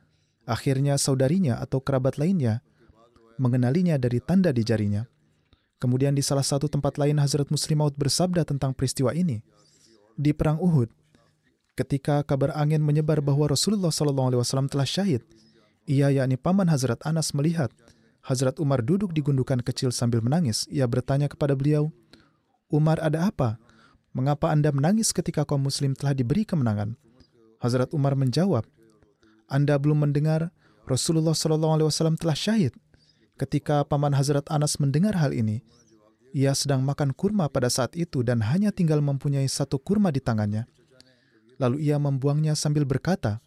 Akhirnya 0.46 0.98
saudarinya 0.98 1.62
atau 1.62 1.78
kerabat 1.78 2.18
lainnya 2.18 2.62
mengenalinya 3.38 3.98
dari 3.98 4.18
tanda 4.18 4.50
di 4.50 4.62
jarinya. 4.66 5.06
Kemudian 5.82 6.14
di 6.14 6.22
salah 6.22 6.46
satu 6.46 6.70
tempat 6.70 6.94
lain 6.94 7.18
Hazrat 7.18 7.50
Muslim 7.50 7.82
Maud 7.82 7.98
bersabda 7.98 8.46
tentang 8.46 8.70
peristiwa 8.70 9.10
ini 9.10 9.42
di 10.14 10.30
perang 10.30 10.60
Uhud, 10.62 10.92
ketika 11.74 12.22
kabar 12.22 12.52
angin 12.54 12.84
menyebar 12.84 13.24
bahwa 13.24 13.50
Rasulullah 13.50 13.90
SAW 13.90 14.68
telah 14.68 14.86
syahid, 14.86 15.24
ia 15.88 16.12
yakni 16.12 16.38
paman 16.38 16.70
Hazrat 16.70 17.02
Anas 17.02 17.34
melihat 17.34 17.72
Hazrat 18.22 18.62
Umar 18.62 18.86
duduk 18.86 19.10
di 19.10 19.18
gundukan 19.18 19.58
kecil 19.58 19.90
sambil 19.90 20.22
menangis. 20.22 20.70
Ia 20.70 20.86
bertanya 20.86 21.26
kepada 21.26 21.58
beliau, 21.58 21.90
Umar 22.70 23.02
ada 23.02 23.26
apa? 23.26 23.58
Mengapa 24.12 24.52
Anda 24.52 24.68
menangis 24.68 25.08
ketika 25.12 25.48
kaum 25.48 25.64
muslim 25.64 25.96
telah 25.96 26.12
diberi 26.12 26.44
kemenangan? 26.44 27.00
Hazrat 27.64 27.96
Umar 27.96 28.12
menjawab, 28.12 28.68
Anda 29.48 29.80
belum 29.80 30.04
mendengar 30.04 30.52
Rasulullah 30.84 31.32
SAW 31.32 32.20
telah 32.20 32.36
syahid. 32.36 32.76
Ketika 33.40 33.88
paman 33.88 34.12
Hazrat 34.12 34.44
Anas 34.52 34.76
mendengar 34.76 35.16
hal 35.16 35.32
ini, 35.32 35.64
ia 36.36 36.52
sedang 36.52 36.84
makan 36.84 37.16
kurma 37.16 37.48
pada 37.48 37.72
saat 37.72 37.96
itu 37.96 38.20
dan 38.20 38.44
hanya 38.44 38.68
tinggal 38.68 39.00
mempunyai 39.00 39.48
satu 39.48 39.80
kurma 39.80 40.12
di 40.12 40.20
tangannya. 40.20 40.68
Lalu 41.56 41.88
ia 41.88 41.96
membuangnya 41.96 42.52
sambil 42.52 42.84
berkata, 42.84 43.40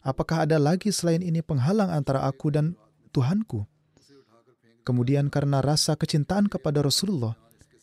Apakah 0.00 0.48
ada 0.48 0.56
lagi 0.56 0.88
selain 0.88 1.20
ini 1.20 1.44
penghalang 1.44 1.92
antara 1.92 2.24
aku 2.24 2.48
dan 2.48 2.72
Tuhanku? 3.12 3.68
Kemudian 4.80 5.28
karena 5.28 5.60
rasa 5.60 5.92
kecintaan 5.92 6.48
kepada 6.48 6.80
Rasulullah, 6.80 7.36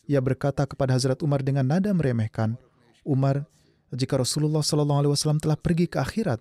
ia 0.08 0.18
berkata 0.24 0.64
kepada 0.64 0.96
Hazrat 0.96 1.20
Umar 1.20 1.44
dengan 1.44 1.68
nada 1.68 1.92
meremehkan, 1.92 2.56
Umar, 3.04 3.44
jika 3.92 4.16
Rasulullah 4.16 4.64
SAW 4.64 5.38
telah 5.38 5.60
pergi 5.60 5.86
ke 5.86 6.00
akhirat, 6.00 6.40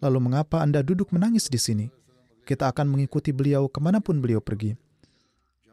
lalu 0.00 0.18
mengapa 0.18 0.64
Anda 0.64 0.80
duduk 0.80 1.12
menangis 1.12 1.46
di 1.52 1.60
sini? 1.60 1.86
kita 2.42 2.70
akan 2.70 2.90
mengikuti 2.90 3.30
beliau 3.30 3.70
ke 3.70 3.78
mana 3.78 4.02
pun 4.02 4.18
beliau 4.18 4.42
pergi. 4.42 4.74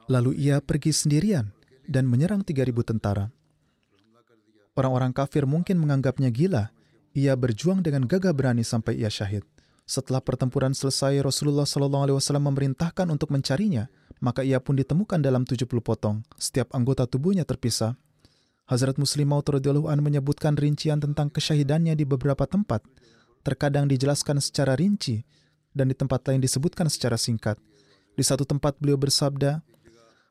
Lalu 0.10 0.38
ia 0.38 0.62
pergi 0.62 0.94
sendirian 0.94 1.54
dan 1.86 2.10
menyerang 2.10 2.42
3.000 2.42 2.74
tentara. 2.86 3.30
Orang-orang 4.74 5.12
kafir 5.14 5.44
mungkin 5.44 5.82
menganggapnya 5.82 6.30
gila. 6.32 6.64
Ia 7.18 7.34
berjuang 7.34 7.82
dengan 7.82 8.06
gagah 8.06 8.32
berani 8.32 8.62
sampai 8.62 9.02
ia 9.02 9.10
syahid. 9.10 9.44
Setelah 9.90 10.22
pertempuran 10.22 10.78
selesai, 10.78 11.18
Rasulullah 11.26 11.66
SAW 11.66 12.22
memerintahkan 12.22 13.10
untuk 13.10 13.34
mencarinya, 13.34 13.90
maka 14.20 14.44
ia 14.44 14.60
pun 14.60 14.76
ditemukan 14.76 15.20
dalam 15.24 15.48
70 15.48 15.68
potong. 15.80 16.24
Setiap 16.36 16.76
anggota 16.76 17.08
tubuhnya 17.08 17.48
terpisah. 17.48 17.96
Hazrat 18.70 19.02
Muslim 19.02 19.34
Maud 19.34 19.50
radhiyallahu 19.50 19.90
an 19.90 20.04
menyebutkan 20.06 20.54
rincian 20.54 21.02
tentang 21.02 21.34
kesyahidannya 21.34 21.98
di 21.98 22.06
beberapa 22.06 22.46
tempat. 22.46 22.86
Terkadang 23.42 23.90
dijelaskan 23.90 24.38
secara 24.44 24.78
rinci 24.78 25.26
dan 25.74 25.90
di 25.90 25.96
tempat 25.98 26.22
lain 26.30 26.44
disebutkan 26.44 26.86
secara 26.92 27.18
singkat. 27.18 27.58
Di 28.14 28.22
satu 28.22 28.46
tempat 28.46 28.78
beliau 28.78 29.00
bersabda, 29.00 29.64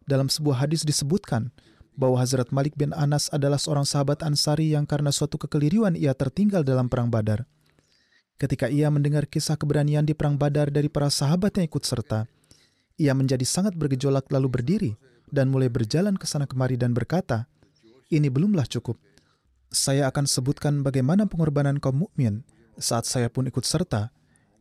dalam 0.05 0.29
sebuah 0.31 0.69
hadis 0.69 0.85
disebutkan 0.85 1.51
bahwa 1.99 2.23
Hazrat 2.23 2.55
Malik 2.55 2.79
bin 2.79 2.95
Anas 2.95 3.27
adalah 3.35 3.59
seorang 3.59 3.83
sahabat 3.83 4.23
Ansari 4.23 4.71
yang 4.71 4.87
karena 4.87 5.11
suatu 5.11 5.35
kekeliruan 5.35 5.99
ia 5.99 6.15
tertinggal 6.15 6.63
dalam 6.63 6.87
perang 6.87 7.11
Badar. 7.11 7.43
Ketika 8.39 8.71
ia 8.71 8.87
mendengar 8.87 9.27
kisah 9.27 9.59
keberanian 9.59 10.07
di 10.07 10.15
perang 10.15 10.39
Badar 10.39 10.71
dari 10.71 10.87
para 10.87 11.11
sahabat 11.11 11.59
yang 11.59 11.67
ikut 11.67 11.83
serta, 11.83 12.31
ia 12.99 13.15
menjadi 13.15 13.47
sangat 13.47 13.79
bergejolak 13.79 14.27
lalu 14.29 14.49
berdiri 14.51 14.93
dan 15.31 15.49
mulai 15.49 15.71
berjalan 15.71 16.19
ke 16.19 16.27
sana 16.27 16.45
kemari 16.45 16.75
dan 16.75 16.93
berkata, 16.93 17.47
"Ini 18.11 18.29
belumlah 18.29 18.67
cukup. 18.67 18.99
Saya 19.71 20.11
akan 20.11 20.27
sebutkan 20.27 20.83
bagaimana 20.83 21.31
pengorbanan 21.31 21.79
kaum 21.79 22.09
mukmin 22.09 22.43
saat 22.79 23.05
saya 23.05 23.29
pun 23.29 23.45
ikut 23.47 23.67
serta. 23.67 24.15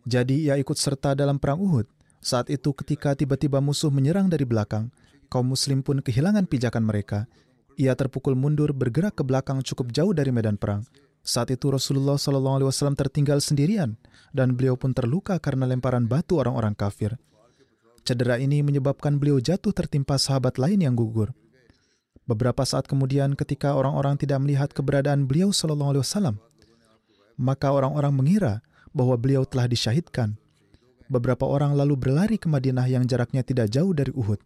Jadi 0.03 0.49
ia 0.49 0.57
ikut 0.59 0.75
serta 0.75 1.13
dalam 1.13 1.37
perang 1.37 1.61
Uhud. 1.61 1.87
Saat 2.19 2.49
itu 2.49 2.73
ketika 2.73 3.13
tiba-tiba 3.13 3.61
musuh 3.61 3.93
menyerang 3.93 4.27
dari 4.27 4.43
belakang, 4.43 4.89
kaum 5.29 5.47
muslim 5.47 5.85
pun 5.85 6.01
kehilangan 6.01 6.49
pijakan 6.49 6.83
mereka. 6.83 7.29
Ia 7.77 7.93
terpukul 7.93 8.33
mundur 8.33 8.73
bergerak 8.73 9.21
ke 9.21 9.23
belakang 9.23 9.61
cukup 9.61 9.93
jauh 9.93 10.11
dari 10.11 10.33
medan 10.33 10.57
perang. 10.57 10.81
Saat 11.21 11.53
itu 11.53 11.69
Rasulullah 11.69 12.17
SAW 12.17 12.95
tertinggal 12.97 13.37
sendirian 13.43 13.99
dan 14.33 14.57
beliau 14.57 14.79
pun 14.79 14.95
terluka 14.97 15.37
karena 15.37 15.69
lemparan 15.69 16.09
batu 16.09 16.41
orang-orang 16.41 16.73
kafir. 16.73 17.19
Cedera 18.07 18.39
ini 18.39 18.63
menyebabkan 18.63 19.19
beliau 19.19 19.43
jatuh 19.43 19.75
tertimpa 19.75 20.15
sahabat 20.15 20.55
lain 20.55 20.79
yang 20.79 20.95
gugur. 20.95 21.35
Beberapa 22.23 22.63
saat 22.63 22.87
kemudian 22.87 23.35
ketika 23.35 23.75
orang-orang 23.75 24.15
tidak 24.15 24.39
melihat 24.39 24.71
keberadaan 24.71 25.27
beliau 25.27 25.51
SAW, 25.51 26.39
maka 27.35 27.67
orang-orang 27.67 28.15
mengira 28.15 28.53
bahwa 28.95 29.19
beliau 29.19 29.43
telah 29.43 29.67
disyahidkan. 29.67 30.39
Beberapa 31.11 31.43
orang 31.43 31.75
lalu 31.75 31.99
berlari 31.99 32.39
ke 32.39 32.47
Madinah 32.47 32.87
yang 32.87 33.03
jaraknya 33.03 33.43
tidak 33.43 33.75
jauh 33.75 33.91
dari 33.91 34.15
Uhud 34.15 34.39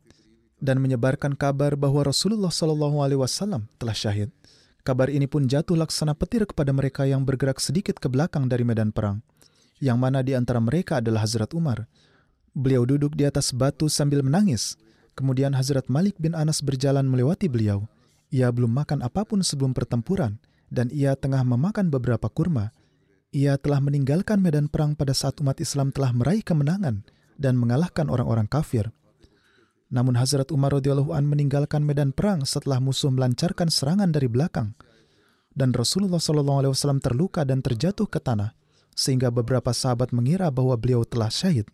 dan 0.58 0.82
menyebarkan 0.82 1.38
kabar 1.38 1.78
bahwa 1.78 2.06
Rasulullah 2.06 2.50
SAW 2.50 3.62
telah 3.78 3.98
syahid. 3.98 4.34
Kabar 4.82 5.14
ini 5.14 5.30
pun 5.30 5.46
jatuh 5.46 5.78
laksana 5.78 6.18
petir 6.18 6.50
kepada 6.50 6.74
mereka 6.74 7.06
yang 7.06 7.22
bergerak 7.22 7.62
sedikit 7.62 8.02
ke 8.02 8.10
belakang 8.10 8.50
dari 8.50 8.66
medan 8.66 8.90
perang, 8.90 9.22
yang 9.78 10.02
mana 10.02 10.26
di 10.26 10.34
antara 10.34 10.58
mereka 10.58 10.98
adalah 10.98 11.22
Hazrat 11.22 11.54
Umar. 11.54 11.86
Beliau 12.52 12.84
duduk 12.84 13.16
di 13.16 13.24
atas 13.24 13.56
batu 13.56 13.88
sambil 13.88 14.20
menangis. 14.20 14.76
Kemudian 15.16 15.56
Hazrat 15.56 15.88
Malik 15.88 16.20
bin 16.20 16.36
Anas 16.36 16.60
berjalan 16.60 17.08
melewati 17.08 17.48
beliau. 17.48 17.88
Ia 18.32 18.52
belum 18.52 18.72
makan 18.72 19.04
apa 19.04 19.24
pun 19.24 19.40
sebelum 19.40 19.72
pertempuran, 19.72 20.40
dan 20.72 20.92
ia 20.92 21.16
tengah 21.16 21.44
memakan 21.44 21.88
beberapa 21.88 22.28
kurma. 22.32 22.76
Ia 23.32 23.56
telah 23.56 23.80
meninggalkan 23.80 24.44
medan 24.44 24.68
perang 24.68 24.96
pada 24.96 25.16
saat 25.16 25.40
umat 25.40 25.60
Islam 25.64 25.96
telah 25.96 26.12
meraih 26.12 26.44
kemenangan 26.44 27.08
dan 27.40 27.56
mengalahkan 27.56 28.12
orang-orang 28.12 28.48
kafir. 28.52 28.92
Namun 29.92 30.16
Hazrat 30.16 30.52
Umar 30.52 30.76
radhiyallahu 30.76 31.12
an 31.12 31.28
meninggalkan 31.28 31.84
medan 31.84 32.16
perang 32.16 32.44
setelah 32.48 32.80
musuh 32.80 33.12
melancarkan 33.12 33.68
serangan 33.68 34.12
dari 34.12 34.28
belakang. 34.32 34.76
Dan 35.52 35.76
Rasulullah 35.76 36.20
SAW 36.20 37.00
terluka 37.04 37.44
dan 37.44 37.60
terjatuh 37.60 38.08
ke 38.08 38.24
tanah, 38.24 38.56
sehingga 38.96 39.28
beberapa 39.28 39.76
sahabat 39.76 40.16
mengira 40.16 40.48
bahwa 40.48 40.76
beliau 40.80 41.04
telah 41.04 41.28
syahid. 41.28 41.68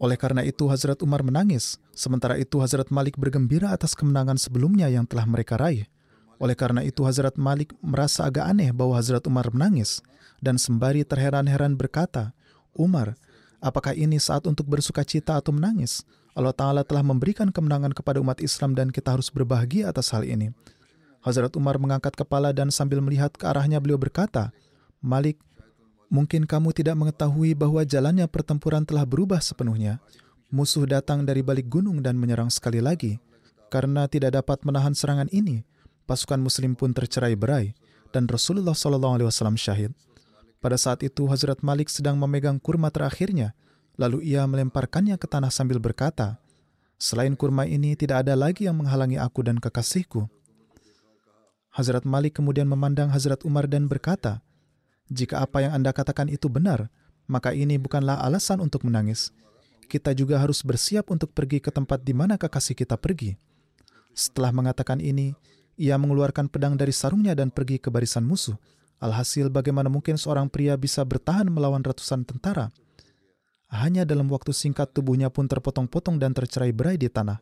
Oleh 0.00 0.16
karena 0.16 0.40
itu 0.40 0.64
Hazrat 0.64 1.04
Umar 1.04 1.20
menangis, 1.20 1.76
sementara 1.92 2.40
itu 2.40 2.56
Hazrat 2.56 2.88
Malik 2.88 3.20
bergembira 3.20 3.68
atas 3.68 3.92
kemenangan 3.92 4.40
sebelumnya 4.40 4.88
yang 4.88 5.04
telah 5.04 5.28
mereka 5.28 5.60
raih. 5.60 5.84
Oleh 6.40 6.56
karena 6.56 6.80
itu 6.80 7.04
Hazrat 7.04 7.36
Malik 7.36 7.76
merasa 7.84 8.24
agak 8.24 8.48
aneh 8.48 8.72
bahwa 8.72 8.96
Hazrat 8.96 9.20
Umar 9.28 9.52
menangis, 9.52 10.00
dan 10.40 10.56
sembari 10.56 11.04
terheran-heran 11.04 11.76
berkata, 11.76 12.32
Umar, 12.72 13.12
apakah 13.60 13.92
ini 13.92 14.16
saat 14.16 14.48
untuk 14.48 14.64
bersuka 14.72 15.04
cita 15.04 15.36
atau 15.36 15.52
menangis? 15.52 16.00
Allah 16.32 16.56
Ta'ala 16.56 16.80
telah 16.80 17.04
memberikan 17.04 17.52
kemenangan 17.52 17.92
kepada 17.92 18.24
umat 18.24 18.40
Islam 18.40 18.72
dan 18.72 18.88
kita 18.88 19.12
harus 19.12 19.28
berbahagia 19.28 19.92
atas 19.92 20.16
hal 20.16 20.24
ini. 20.24 20.48
Hazrat 21.20 21.52
Umar 21.60 21.76
mengangkat 21.76 22.16
kepala 22.16 22.56
dan 22.56 22.72
sambil 22.72 23.04
melihat 23.04 23.36
ke 23.36 23.44
arahnya 23.44 23.76
beliau 23.76 24.00
berkata, 24.00 24.48
Malik, 25.04 25.36
mungkin 26.10 26.44
kamu 26.44 26.74
tidak 26.74 26.98
mengetahui 26.98 27.56
bahwa 27.56 27.86
jalannya 27.86 28.26
pertempuran 28.28 28.84
telah 28.84 29.06
berubah 29.08 29.40
sepenuhnya. 29.40 30.02
Musuh 30.50 30.84
datang 30.84 31.22
dari 31.22 31.40
balik 31.40 31.70
gunung 31.70 32.02
dan 32.02 32.18
menyerang 32.18 32.50
sekali 32.50 32.82
lagi. 32.82 33.22
Karena 33.70 34.10
tidak 34.10 34.34
dapat 34.34 34.66
menahan 34.66 34.98
serangan 34.98 35.30
ini, 35.30 35.62
pasukan 36.04 36.42
muslim 36.42 36.74
pun 36.74 36.90
tercerai 36.90 37.38
berai 37.38 37.70
dan 38.10 38.26
Rasulullah 38.26 38.74
SAW 38.74 39.30
syahid. 39.54 39.94
Pada 40.58 40.74
saat 40.74 41.06
itu 41.06 41.30
Hazrat 41.30 41.62
Malik 41.62 41.86
sedang 41.86 42.18
memegang 42.18 42.58
kurma 42.58 42.90
terakhirnya 42.90 43.54
Lalu 44.00 44.32
ia 44.32 44.48
melemparkannya 44.48 45.20
ke 45.20 45.28
tanah 45.28 45.52
sambil 45.52 45.76
berkata, 45.76 46.40
Selain 46.96 47.36
kurma 47.36 47.68
ini 47.68 47.92
tidak 47.96 48.24
ada 48.24 48.32
lagi 48.32 48.64
yang 48.64 48.80
menghalangi 48.80 49.20
aku 49.20 49.44
dan 49.44 49.60
kekasihku. 49.60 50.24
Hazrat 51.68 52.08
Malik 52.08 52.40
kemudian 52.40 52.64
memandang 52.64 53.12
Hazrat 53.12 53.44
Umar 53.44 53.68
dan 53.68 53.92
berkata, 53.92 54.40
Jika 55.10 55.42
apa 55.42 55.66
yang 55.66 55.74
Anda 55.74 55.90
katakan 55.90 56.30
itu 56.30 56.46
benar, 56.46 56.86
maka 57.26 57.50
ini 57.50 57.76
bukanlah 57.76 58.22
alasan 58.22 58.62
untuk 58.62 58.86
menangis. 58.86 59.34
Kita 59.90 60.14
juga 60.14 60.38
harus 60.38 60.62
bersiap 60.62 61.10
untuk 61.10 61.34
pergi 61.34 61.58
ke 61.58 61.74
tempat 61.74 61.98
di 62.06 62.14
mana 62.14 62.38
kekasih 62.38 62.78
kita 62.78 62.94
pergi. 62.94 63.34
Setelah 64.14 64.54
mengatakan 64.54 65.02
ini, 65.02 65.34
ia 65.74 65.98
mengeluarkan 65.98 66.46
pedang 66.46 66.78
dari 66.78 66.94
sarungnya 66.94 67.34
dan 67.34 67.50
pergi 67.50 67.82
ke 67.82 67.90
barisan 67.90 68.22
musuh. 68.22 68.54
Alhasil 69.02 69.50
bagaimana 69.50 69.90
mungkin 69.90 70.14
seorang 70.14 70.46
pria 70.46 70.78
bisa 70.78 71.02
bertahan 71.02 71.50
melawan 71.50 71.82
ratusan 71.82 72.22
tentara? 72.22 72.70
Hanya 73.70 74.06
dalam 74.06 74.30
waktu 74.30 74.54
singkat 74.54 74.94
tubuhnya 74.94 75.30
pun 75.30 75.50
terpotong-potong 75.50 76.22
dan 76.22 76.34
tercerai 76.36 76.70
berai 76.70 76.98
di 77.00 77.10
tanah. 77.10 77.38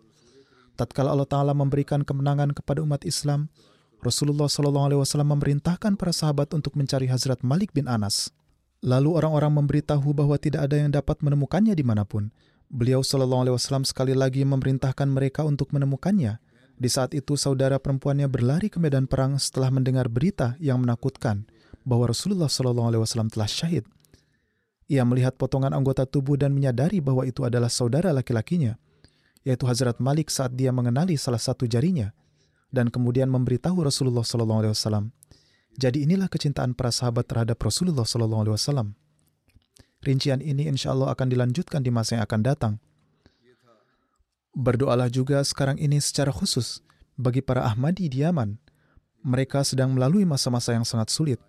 Tatkala 0.79 1.11
Allah 1.11 1.27
Ta'ala 1.27 1.53
memberikan 1.57 2.07
kemenangan 2.07 2.55
kepada 2.55 2.81
umat 2.85 3.03
Islam, 3.03 3.51
Rasulullah 3.99 4.47
SAW 4.47 5.03
memerintahkan 5.03 5.99
para 5.99 6.15
sahabat 6.15 6.55
untuk 6.55 6.79
mencari 6.79 7.11
Hazrat 7.11 7.43
Malik 7.43 7.75
bin 7.75 7.91
Anas. 7.91 8.31
Lalu 8.79 9.19
orang-orang 9.19 9.59
memberitahu 9.59 10.15
bahwa 10.15 10.39
tidak 10.39 10.71
ada 10.71 10.79
yang 10.79 10.95
dapat 10.95 11.19
menemukannya 11.19 11.75
di 11.75 11.83
mana 11.83 12.07
pun. 12.07 12.31
Beliau 12.71 13.03
SAW 13.03 13.59
sekali 13.83 14.15
lagi 14.15 14.47
memerintahkan 14.47 15.09
mereka 15.11 15.43
untuk 15.43 15.75
menemukannya. 15.75 16.39
Di 16.79 16.87
saat 16.87 17.11
itu 17.11 17.35
saudara 17.35 17.83
perempuannya 17.83 18.31
berlari 18.31 18.71
ke 18.71 18.79
medan 18.79 19.11
perang 19.11 19.35
setelah 19.35 19.75
mendengar 19.75 20.07
berita 20.07 20.55
yang 20.63 20.79
menakutkan 20.79 21.43
bahwa 21.83 22.15
Rasulullah 22.15 22.47
SAW 22.47 23.35
telah 23.35 23.51
syahid. 23.51 23.83
Ia 24.87 25.03
melihat 25.03 25.35
potongan 25.35 25.75
anggota 25.75 26.07
tubuh 26.07 26.39
dan 26.39 26.55
menyadari 26.55 27.03
bahwa 27.03 27.27
itu 27.27 27.43
adalah 27.43 27.67
saudara 27.67 28.15
laki-lakinya, 28.15 28.79
yaitu 29.43 29.67
Hazrat 29.67 29.99
Malik 29.99 30.31
saat 30.31 30.55
dia 30.55 30.71
mengenali 30.71 31.19
salah 31.19 31.43
satu 31.43 31.67
jarinya, 31.67 32.15
dan 32.69 32.93
kemudian 32.93 33.33
memberitahu 33.33 33.81
Rasulullah 33.85 34.25
SAW. 34.25 35.13
Jadi 35.79 36.05
inilah 36.05 36.27
kecintaan 36.27 36.75
para 36.75 36.91
sahabat 36.91 37.31
terhadap 37.31 37.59
Rasulullah 37.63 38.05
SAW. 38.05 38.95
Rincian 39.99 40.41
ini 40.43 40.67
insya 40.71 40.95
Allah 40.95 41.11
akan 41.15 41.27
dilanjutkan 41.31 41.83
di 41.83 41.91
masa 41.91 42.19
yang 42.19 42.25
akan 42.27 42.41
datang. 42.43 42.75
Berdoalah 44.55 45.11
juga 45.11 45.43
sekarang 45.43 45.79
ini 45.79 46.03
secara 46.03 46.35
khusus 46.35 46.83
bagi 47.15 47.43
para 47.43 47.67
Ahmadi 47.67 48.11
di 48.11 48.27
Yaman. 48.27 48.59
Mereka 49.23 49.67
sedang 49.67 49.95
melalui 49.95 50.23
masa-masa 50.23 50.75
yang 50.75 50.87
sangat 50.87 51.11
sulit. 51.11 51.43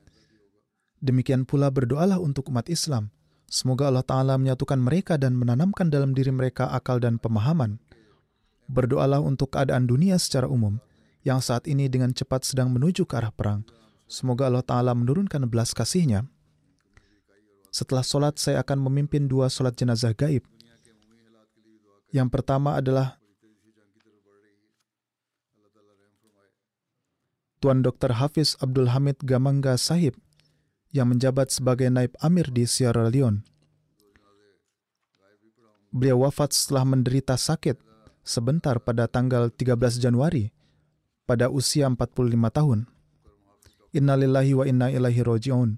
Demikian 1.00 1.46
pula 1.46 1.70
berdoalah 1.70 2.18
untuk 2.18 2.50
umat 2.50 2.68
Islam 2.68 3.14
Semoga 3.50 3.90
Allah 3.90 4.06
Ta'ala 4.06 4.38
menyatukan 4.38 4.78
mereka 4.78 5.18
dan 5.18 5.34
menanamkan 5.34 5.90
dalam 5.90 6.14
diri 6.14 6.30
mereka 6.30 6.70
akal 6.70 7.02
dan 7.02 7.18
pemahaman. 7.18 7.82
Berdoalah 8.70 9.26
untuk 9.26 9.58
keadaan 9.58 9.90
dunia 9.90 10.22
secara 10.22 10.46
umum, 10.46 10.78
yang 11.24 11.44
saat 11.44 11.68
ini 11.68 11.92
dengan 11.92 12.16
cepat 12.16 12.48
sedang 12.48 12.72
menuju 12.72 13.04
ke 13.04 13.16
arah 13.20 13.34
perang. 13.34 13.68
Semoga 14.10 14.50
Allah 14.50 14.66
Ta'ala 14.66 14.92
menurunkan 14.98 15.46
belas 15.46 15.76
kasihnya. 15.76 16.26
Setelah 17.70 18.02
sholat, 18.02 18.42
saya 18.42 18.66
akan 18.66 18.82
memimpin 18.90 19.30
dua 19.30 19.46
sholat 19.52 19.78
jenazah 19.78 20.18
gaib. 20.18 20.42
Yang 22.10 22.30
pertama 22.34 22.82
adalah 22.82 23.22
Tuan 27.62 27.84
Dr. 27.84 28.18
Hafiz 28.18 28.56
Abdul 28.64 28.90
Hamid 28.90 29.22
Gamangga 29.22 29.76
Sahib 29.76 30.18
yang 30.90 31.14
menjabat 31.14 31.54
sebagai 31.54 31.92
naib 31.92 32.16
amir 32.24 32.50
di 32.50 32.66
Sierra 32.66 33.12
Leone. 33.12 33.46
Beliau 35.94 36.26
wafat 36.26 36.56
setelah 36.56 36.88
menderita 36.88 37.38
sakit 37.38 37.78
sebentar 38.26 38.80
pada 38.82 39.06
tanggal 39.06 39.54
13 39.54 40.02
Januari 40.02 40.50
pada 41.30 41.54
usia 41.54 41.86
45 41.86 42.26
tahun. 42.50 42.90
Innalillahi 43.94 44.58
wa 44.58 44.66
inna 44.66 44.90
ilaihi 44.90 45.22
roji'un. 45.22 45.78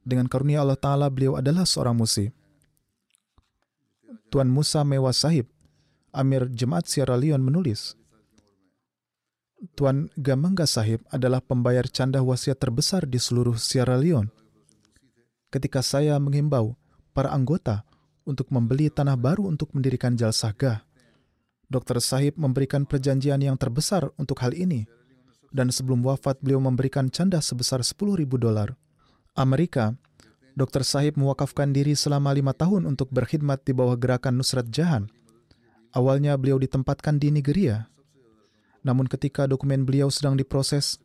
Dengan 0.00 0.24
karunia 0.32 0.64
Allah 0.64 0.80
Ta'ala 0.80 1.12
beliau 1.12 1.36
adalah 1.36 1.68
seorang 1.68 1.92
musi. 1.92 2.32
Tuan 4.32 4.48
Musa 4.48 4.80
Mewah 4.80 5.12
Sahib, 5.12 5.52
Amir 6.16 6.48
Jemaat 6.48 6.88
Sierra 6.88 7.20
Leone 7.20 7.44
menulis, 7.44 8.00
Tuan 9.76 10.08
Gamangga 10.16 10.64
Sahib 10.64 11.04
adalah 11.12 11.44
pembayar 11.44 11.84
canda 11.84 12.24
wasiat 12.24 12.56
terbesar 12.56 13.04
di 13.04 13.20
seluruh 13.20 13.60
Sierra 13.60 14.00
Leone. 14.00 14.32
Ketika 15.52 15.84
saya 15.84 16.16
menghimbau 16.16 16.80
para 17.12 17.28
anggota 17.28 17.84
untuk 18.24 18.48
membeli 18.48 18.88
tanah 18.88 19.20
baru 19.20 19.44
untuk 19.52 19.76
mendirikan 19.76 20.16
Jalsah 20.16 20.56
Dr. 21.70 22.02
Sahib 22.02 22.34
memberikan 22.34 22.82
perjanjian 22.82 23.38
yang 23.38 23.54
terbesar 23.54 24.10
untuk 24.18 24.42
hal 24.42 24.50
ini. 24.52 24.90
Dan 25.50 25.70
sebelum 25.70 26.02
wafat 26.02 26.38
beliau 26.42 26.58
memberikan 26.62 27.10
canda 27.10 27.38
sebesar 27.38 27.82
10 27.82 27.94
ribu 28.18 28.38
dolar. 28.38 28.74
Amerika, 29.34 29.94
Dr. 30.58 30.82
Sahib 30.82 31.14
mewakafkan 31.14 31.70
diri 31.70 31.94
selama 31.94 32.34
lima 32.34 32.54
tahun 32.54 32.86
untuk 32.86 33.10
berkhidmat 33.14 33.62
di 33.62 33.72
bawah 33.74 33.94
gerakan 33.94 34.38
Nusrat 34.38 34.66
Jahan. 34.70 35.06
Awalnya 35.94 36.38
beliau 36.38 36.58
ditempatkan 36.58 37.18
di 37.18 37.34
Nigeria. 37.34 37.90
Namun 38.82 39.06
ketika 39.06 39.46
dokumen 39.46 39.86
beliau 39.86 40.10
sedang 40.10 40.34
diproses, 40.34 40.98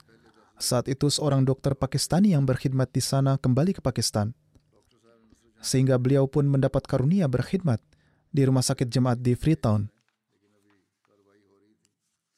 saat 0.57 0.89
itu 0.89 1.09
seorang 1.09 1.45
dokter 1.45 1.73
Pakistani 1.73 2.33
yang 2.33 2.45
berkhidmat 2.45 2.89
di 2.93 3.01
sana 3.01 3.37
kembali 3.37 3.77
ke 3.77 3.81
Pakistan 3.81 4.33
sehingga 5.65 5.97
beliau 5.97 6.29
pun 6.29 6.45
mendapat 6.45 6.85
karunia 6.85 7.25
berkhidmat 7.25 7.81
di 8.29 8.45
rumah 8.45 8.61
sakit 8.61 8.85
jemaat 8.85 9.17
di 9.17 9.33
Freetown. 9.33 9.89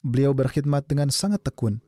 Beliau 0.02 0.32
berkhidmat 0.32 0.86
dengan 0.86 1.10
sangat 1.10 1.44
tekun. 1.44 1.82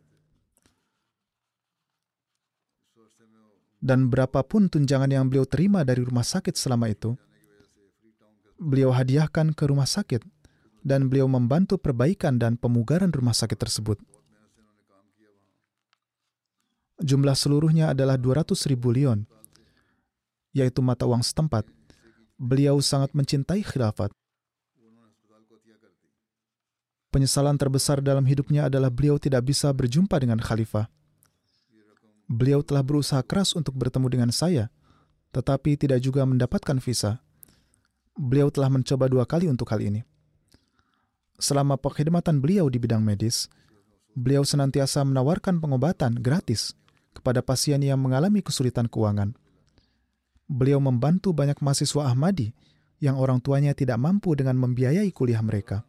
Dan 3.79 4.11
berapapun 4.11 4.67
tunjangan 4.67 5.07
yang 5.07 5.25
beliau 5.31 5.47
terima 5.47 5.87
dari 5.87 6.03
rumah 6.03 6.27
sakit 6.27 6.51
selama 6.51 6.91
itu, 6.91 7.15
beliau 8.59 8.91
hadiahkan 8.91 9.55
ke 9.55 9.63
rumah 9.71 9.87
sakit 9.87 10.19
dan 10.83 11.07
beliau 11.07 11.31
membantu 11.31 11.79
perbaikan 11.79 12.35
dan 12.35 12.59
pemugaran 12.59 13.07
rumah 13.07 13.31
sakit 13.31 13.55
tersebut. 13.55 13.95
Jumlah 16.99 17.39
seluruhnya 17.39 17.95
adalah 17.95 18.19
200 18.19 18.51
ribu 18.67 18.91
lion 18.91 19.23
yaitu 20.51 20.83
mata 20.83 21.07
uang 21.07 21.23
setempat. 21.23 21.63
Beliau 22.39 22.79
sangat 22.83 23.15
mencintai 23.15 23.63
khilafat. 23.63 24.11
Penyesalan 27.09 27.57
terbesar 27.57 28.05
dalam 28.05 28.21
hidupnya 28.25 28.69
adalah 28.69 28.93
beliau 28.93 29.17
tidak 29.17 29.49
bisa 29.49 29.73
berjumpa 29.73 30.13
dengan 30.21 30.37
khalifah. 30.37 30.85
Beliau 32.29 32.61
telah 32.61 32.85
berusaha 32.85 33.25
keras 33.25 33.57
untuk 33.57 33.73
bertemu 33.73 34.07
dengan 34.13 34.29
saya, 34.29 34.69
tetapi 35.33 35.73
tidak 35.73 36.05
juga 36.05 36.21
mendapatkan 36.29 36.77
visa. 36.77 37.17
Beliau 38.13 38.53
telah 38.53 38.69
mencoba 38.69 39.09
dua 39.09 39.25
kali 39.25 39.49
untuk 39.49 39.65
hal 39.73 39.81
ini. 39.81 40.05
Selama 41.41 41.79
pengkhidmatan 41.81 42.37
beliau 42.37 42.69
di 42.69 42.77
bidang 42.77 43.01
medis, 43.01 43.49
beliau 44.13 44.45
senantiasa 44.45 45.01
menawarkan 45.01 45.57
pengobatan 45.57 46.13
gratis 46.21 46.77
kepada 47.17 47.41
pasien 47.41 47.81
yang 47.81 47.97
mengalami 47.97 48.45
kesulitan 48.45 48.85
keuangan 48.85 49.33
beliau 50.49 50.81
membantu 50.81 51.29
banyak 51.31 51.61
mahasiswa 51.61 52.09
Ahmadi 52.09 52.51
yang 52.97 53.21
orang 53.21 53.37
tuanya 53.39 53.77
tidak 53.77 54.01
mampu 54.01 54.33
dengan 54.33 54.57
membiayai 54.57 55.13
kuliah 55.13 55.39
mereka. 55.45 55.85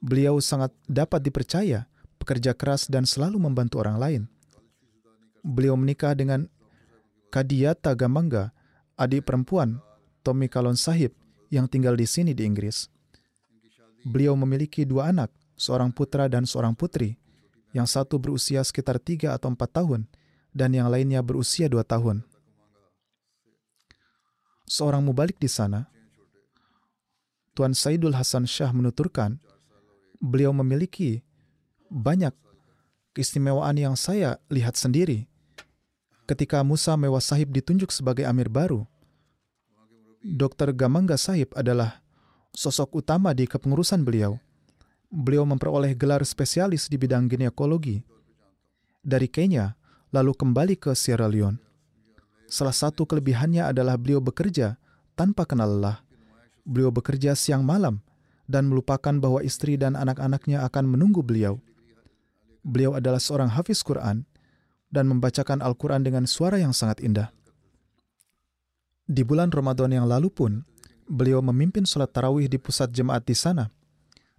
Beliau 0.00 0.38
sangat 0.38 0.72
dapat 0.86 1.24
dipercaya, 1.24 1.88
pekerja 2.20 2.52
keras 2.52 2.86
dan 2.86 3.08
selalu 3.08 3.40
membantu 3.40 3.80
orang 3.82 3.96
lain. 3.96 4.22
Beliau 5.42 5.78
menikah 5.78 6.12
dengan 6.12 6.46
Kadiyata 7.30 7.94
Gamangga, 7.96 8.52
adik 8.98 9.26
perempuan 9.26 9.80
Tommy 10.22 10.50
Kalon 10.50 10.78
Sahib 10.78 11.14
yang 11.48 11.70
tinggal 11.70 11.94
di 11.94 12.06
sini 12.08 12.34
di 12.34 12.42
Inggris. 12.44 12.90
Beliau 14.06 14.38
memiliki 14.38 14.86
dua 14.86 15.10
anak, 15.10 15.34
seorang 15.58 15.90
putra 15.90 16.30
dan 16.30 16.46
seorang 16.46 16.74
putri, 16.74 17.18
yang 17.74 17.86
satu 17.86 18.18
berusia 18.22 18.62
sekitar 18.62 19.02
tiga 19.02 19.34
atau 19.34 19.50
empat 19.50 19.82
tahun, 19.82 20.06
dan 20.54 20.72
yang 20.72 20.86
lainnya 20.86 21.20
berusia 21.20 21.66
dua 21.66 21.82
tahun 21.82 22.22
seorang 24.66 25.02
mubalik 25.02 25.38
di 25.38 25.46
sana, 25.46 25.86
Tuan 27.56 27.72
Saidul 27.72 28.12
Hasan 28.12 28.44
Shah 28.44 28.74
menuturkan, 28.74 29.40
beliau 30.20 30.52
memiliki 30.52 31.22
banyak 31.90 32.32
keistimewaan 33.16 33.76
yang 33.78 33.94
saya 33.96 34.36
lihat 34.52 34.76
sendiri. 34.76 35.24
Ketika 36.26 36.60
Musa 36.66 36.98
Mewah 36.98 37.22
Sahib 37.22 37.54
ditunjuk 37.54 37.94
sebagai 37.94 38.26
amir 38.26 38.50
baru, 38.50 38.82
Dr. 40.26 40.74
Gamangga 40.74 41.14
Sahib 41.14 41.54
adalah 41.54 42.02
sosok 42.50 42.98
utama 42.98 43.30
di 43.30 43.46
kepengurusan 43.46 44.02
beliau. 44.02 44.42
Beliau 45.06 45.46
memperoleh 45.46 45.94
gelar 45.94 46.26
spesialis 46.26 46.90
di 46.90 46.98
bidang 46.98 47.30
ginekologi 47.30 48.02
dari 49.06 49.30
Kenya, 49.30 49.78
lalu 50.10 50.34
kembali 50.34 50.74
ke 50.74 50.90
Sierra 50.98 51.30
Leone. 51.30 51.62
Salah 52.50 52.74
satu 52.74 53.06
kelebihannya 53.06 53.70
adalah 53.70 53.94
beliau 53.94 54.18
bekerja 54.18 54.74
tanpa 55.14 55.46
kenal 55.46 55.78
lelah. 55.78 56.02
Beliau 56.66 56.90
bekerja 56.90 57.38
siang 57.38 57.62
malam 57.62 58.02
dan 58.46 58.70
melupakan 58.70 59.14
bahwa 59.18 59.42
istri 59.42 59.74
dan 59.78 59.98
anak-anaknya 59.98 60.62
akan 60.66 60.86
menunggu 60.86 61.22
beliau. 61.22 61.58
Beliau 62.66 62.98
adalah 62.98 63.22
seorang 63.22 63.52
hafiz 63.54 63.82
Quran 63.82 64.26
dan 64.90 65.06
membacakan 65.10 65.62
Al-Quran 65.62 66.02
dengan 66.02 66.24
suara 66.26 66.58
yang 66.58 66.74
sangat 66.74 67.02
indah. 67.02 67.30
Di 69.06 69.22
bulan 69.22 69.54
Ramadan 69.54 69.94
yang 69.94 70.06
lalu 70.06 70.30
pun, 70.30 70.66
beliau 71.06 71.38
memimpin 71.42 71.86
sholat 71.86 72.10
tarawih 72.10 72.50
di 72.50 72.58
pusat 72.58 72.90
jemaat 72.90 73.22
di 73.22 73.38
sana, 73.38 73.70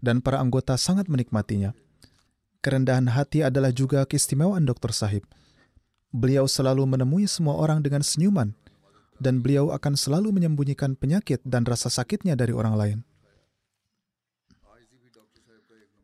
dan 0.04 0.20
para 0.20 0.44
anggota 0.44 0.76
sangat 0.76 1.08
menikmatinya. 1.08 1.72
Kerendahan 2.60 3.08
hati 3.08 3.48
adalah 3.48 3.72
juga 3.72 4.04
keistimewaan 4.04 4.68
Dr. 4.68 4.92
Sahib– 4.92 5.24
Beliau 6.18 6.48
selalu 6.48 6.88
menemui 6.88 7.28
semua 7.28 7.60
orang 7.60 7.84
dengan 7.84 8.00
senyuman, 8.00 8.56
dan 9.20 9.44
beliau 9.44 9.76
akan 9.76 10.00
selalu 10.00 10.32
menyembunyikan 10.32 10.96
penyakit 10.96 11.44
dan 11.44 11.68
rasa 11.68 11.92
sakitnya 11.92 12.40
dari 12.40 12.56
orang 12.56 12.76
lain. 12.80 13.00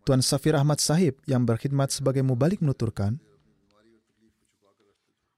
Tuan 0.03 0.19
Safir 0.19 0.55
Ahmad 0.59 0.83
Sahib 0.83 1.19
yang 1.23 1.47
berkhidmat 1.47 1.91
sebagai 1.91 2.21
mubalik 2.23 2.59
menuturkan, 2.59 3.23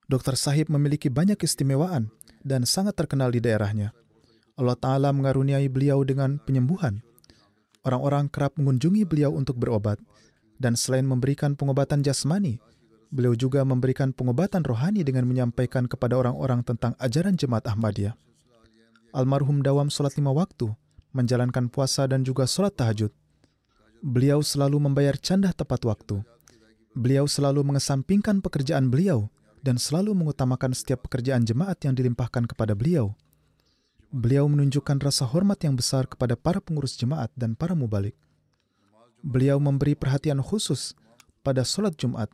Dr. 0.06 0.38
Sahib 0.38 0.70
memiliki 0.70 1.10
banyak 1.10 1.38
istimewaan 1.42 2.14
dan 2.46 2.66
sangat 2.66 2.94
terkenal 2.94 3.34
di 3.34 3.42
daerahnya. 3.42 3.94
Allah 4.54 4.78
Ta'ala 4.78 5.10
mengaruniai 5.10 5.66
beliau 5.66 6.06
dengan 6.06 6.38
penyembuhan. 6.38 7.02
Orang-orang 7.82 8.30
kerap 8.30 8.58
mengunjungi 8.58 9.06
beliau 9.06 9.34
untuk 9.34 9.58
berobat, 9.58 9.98
dan 10.62 10.78
selain 10.78 11.06
memberikan 11.06 11.58
pengobatan 11.58 12.02
jasmani, 12.06 12.62
Beliau 13.16 13.32
juga 13.32 13.64
memberikan 13.64 14.12
pengobatan 14.12 14.66
rohani 14.66 15.06
dengan 15.06 15.24
menyampaikan 15.24 15.88
kepada 15.88 16.20
orang-orang 16.20 16.68
tentang 16.68 17.00
ajaran 17.00 17.40
jemaat 17.40 17.64
Ahmadiyah. 17.64 18.12
Almarhum 19.16 19.64
dawam 19.64 19.88
sholat 19.88 20.20
lima 20.20 20.36
waktu, 20.36 20.68
menjalankan 21.16 21.72
puasa 21.72 22.10
dan 22.12 22.28
juga 22.28 22.44
sholat 22.44 22.76
tahajud. 22.76 23.16
Beliau 24.02 24.44
selalu 24.44 24.80
membayar 24.80 25.16
canda 25.20 25.54
tepat 25.56 25.84
waktu. 25.88 26.24
Beliau 26.96 27.28
selalu 27.28 27.64
mengesampingkan 27.64 28.40
pekerjaan 28.40 28.88
beliau 28.88 29.28
dan 29.66 29.76
selalu 29.76 30.16
mengutamakan 30.16 30.72
setiap 30.72 31.08
pekerjaan 31.10 31.44
jemaat 31.44 31.82
yang 31.84 31.98
dilimpahkan 31.98 32.48
kepada 32.48 32.78
beliau. 32.78 33.16
Beliau 34.16 34.48
menunjukkan 34.48 35.02
rasa 35.04 35.28
hormat 35.28 35.60
yang 35.66 35.76
besar 35.76 36.08
kepada 36.08 36.40
para 36.40 36.64
pengurus 36.64 36.96
jemaat 36.96 37.34
dan 37.36 37.58
para 37.58 37.76
mubalik. 37.76 38.16
Beliau 39.20 39.60
memberi 39.60 39.98
perhatian 39.98 40.40
khusus 40.40 40.96
pada 41.44 41.66
sholat 41.66 41.98
Jumat 41.98 42.30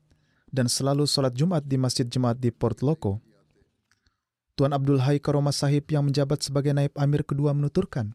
dan 0.52 0.68
selalu 0.68 1.08
sholat 1.08 1.32
Jumat 1.32 1.64
di 1.64 1.80
Masjid 1.80 2.04
Jemaat 2.04 2.38
di 2.38 2.52
Port 2.52 2.84
Loko. 2.84 3.24
Tuan 4.60 4.76
Abdul 4.76 5.00
Hai 5.00 5.18
Karomah 5.18 5.56
Sahib 5.56 5.88
yang 5.90 6.06
menjabat 6.06 6.44
sebagai 6.44 6.76
naib 6.76 6.92
amir 7.00 7.24
kedua 7.24 7.56
menuturkan, 7.56 8.14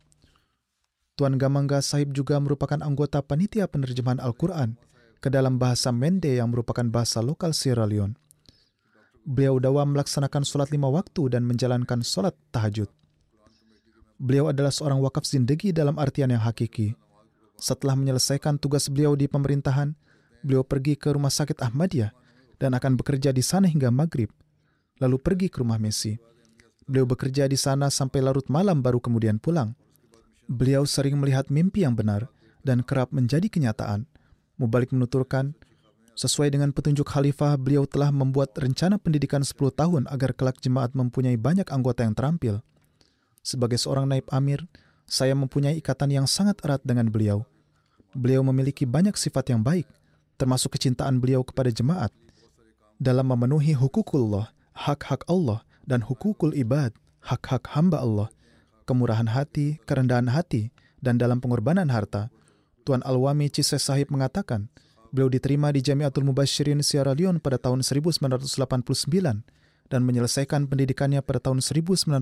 Tuan 1.17 1.41
Gamangga 1.41 1.81
Sahib 1.81 2.13
juga 2.13 2.37
merupakan 2.37 2.77
anggota 2.85 3.25
panitia 3.25 3.65
penerjemahan 3.65 4.21
Al-Quran 4.21 4.77
ke 5.17 5.33
dalam 5.33 5.57
bahasa 5.57 5.89
Mende 5.89 6.29
yang 6.29 6.53
merupakan 6.53 6.85
bahasa 6.93 7.25
lokal 7.25 7.57
Sierra 7.57 7.89
Leone. 7.89 8.13
Beliau 9.25 9.57
dawa 9.57 9.89
melaksanakan 9.89 10.45
sholat 10.45 10.69
lima 10.69 10.93
waktu 10.93 11.33
dan 11.33 11.49
menjalankan 11.49 12.05
sholat 12.05 12.37
tahajud. 12.53 12.93
Beliau 14.21 14.53
adalah 14.53 14.69
seorang 14.69 15.01
wakaf 15.01 15.25
zindegi 15.25 15.73
dalam 15.73 15.97
artian 15.97 16.29
yang 16.29 16.45
hakiki. 16.45 16.93
Setelah 17.57 17.97
menyelesaikan 17.97 18.61
tugas 18.61 18.93
beliau 18.93 19.17
di 19.17 19.25
pemerintahan, 19.25 19.97
beliau 20.45 20.69
pergi 20.69 21.01
ke 21.01 21.17
rumah 21.17 21.33
sakit 21.33 21.65
Ahmadiyah 21.65 22.13
dan 22.61 22.77
akan 22.77 23.01
bekerja 23.01 23.33
di 23.33 23.41
sana 23.41 23.73
hingga 23.73 23.89
maghrib, 23.89 24.29
lalu 25.01 25.17
pergi 25.17 25.49
ke 25.49 25.65
rumah 25.65 25.81
Messi. 25.81 26.13
Beliau 26.85 27.09
bekerja 27.09 27.49
di 27.49 27.57
sana 27.57 27.89
sampai 27.89 28.21
larut 28.21 28.45
malam 28.53 28.85
baru 28.85 29.01
kemudian 29.01 29.41
pulang. 29.41 29.73
Beliau 30.47 30.87
sering 30.87 31.19
melihat 31.19 31.51
mimpi 31.51 31.83
yang 31.83 31.99
benar 31.99 32.31
dan 32.63 32.87
kerap 32.87 33.11
menjadi 33.11 33.51
kenyataan. 33.51 34.07
Mubalik 34.57 34.95
menuturkan, 34.95 35.59
sesuai 36.17 36.49
dengan 36.49 36.73
petunjuk 36.73 37.05
khalifah, 37.05 37.61
beliau 37.61 37.85
telah 37.85 38.09
membuat 38.09 38.57
rencana 38.57 38.97
pendidikan 38.97 39.45
10 39.45 39.53
tahun 39.75 40.09
agar 40.09 40.33
kelak 40.33 40.57
jemaat 40.65 40.97
mempunyai 40.97 41.37
banyak 41.37 41.69
anggota 41.69 42.09
yang 42.09 42.17
terampil. 42.17 42.65
Sebagai 43.45 43.77
seorang 43.77 44.09
naib 44.09 44.25
amir, 44.33 44.65
saya 45.05 45.37
mempunyai 45.37 45.77
ikatan 45.77 46.11
yang 46.11 46.27
sangat 46.27 46.57
erat 46.65 46.81
dengan 46.83 47.07
beliau. 47.13 47.45
Beliau 48.17 48.41
memiliki 48.41 48.89
banyak 48.89 49.13
sifat 49.13 49.53
yang 49.53 49.61
baik, 49.61 49.85
termasuk 50.41 50.75
kecintaan 50.75 51.21
beliau 51.21 51.45
kepada 51.45 51.69
jemaat. 51.69 52.11
Dalam 52.97 53.29
memenuhi 53.29 53.77
hukukullah, 53.77 54.51
hak-hak 54.73 55.29
Allah, 55.29 55.61
dan 55.85 56.01
hukukul 56.01 56.57
ibad, 56.57 56.97
hak-hak 57.21 57.77
hamba 57.77 58.01
Allah, 58.01 58.33
kemurahan 58.87 59.27
hati, 59.27 59.83
kerendahan 59.83 60.31
hati, 60.31 60.71
dan 61.03 61.19
dalam 61.19 61.43
pengorbanan 61.43 61.91
harta. 61.91 62.31
Tuan 62.87 63.03
Alwami 63.03 63.51
Cise 63.51 63.83
Sahib 63.83 64.15
mengatakan, 64.15 64.71
beliau 65.11 65.27
diterima 65.27 65.75
di 65.75 65.83
Jamiatul 65.83 66.23
Mubashirin 66.23 66.81
Sierra 66.87 67.13
Leone 67.13 67.43
pada 67.43 67.59
tahun 67.59 67.83
1989 67.83 68.47
dan 69.91 70.01
menyelesaikan 70.07 70.71
pendidikannya 70.71 71.19
pada 71.21 71.43
tahun 71.43 71.59
1991. 71.67 72.15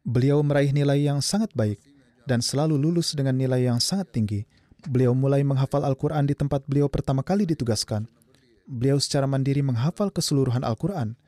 Beliau 0.00 0.40
meraih 0.40 0.72
nilai 0.72 1.04
yang 1.04 1.20
sangat 1.20 1.52
baik 1.52 1.76
dan 2.24 2.40
selalu 2.40 2.80
lulus 2.80 3.12
dengan 3.12 3.36
nilai 3.36 3.68
yang 3.68 3.76
sangat 3.84 4.16
tinggi. 4.16 4.48
Beliau 4.88 5.12
mulai 5.12 5.44
menghafal 5.44 5.84
Al-Quran 5.84 6.24
di 6.24 6.32
tempat 6.32 6.64
beliau 6.64 6.88
pertama 6.88 7.20
kali 7.20 7.44
ditugaskan. 7.44 8.08
Beliau 8.64 8.96
secara 8.96 9.28
mandiri 9.28 9.60
menghafal 9.60 10.08
keseluruhan 10.08 10.64
Al-Quran 10.64 11.19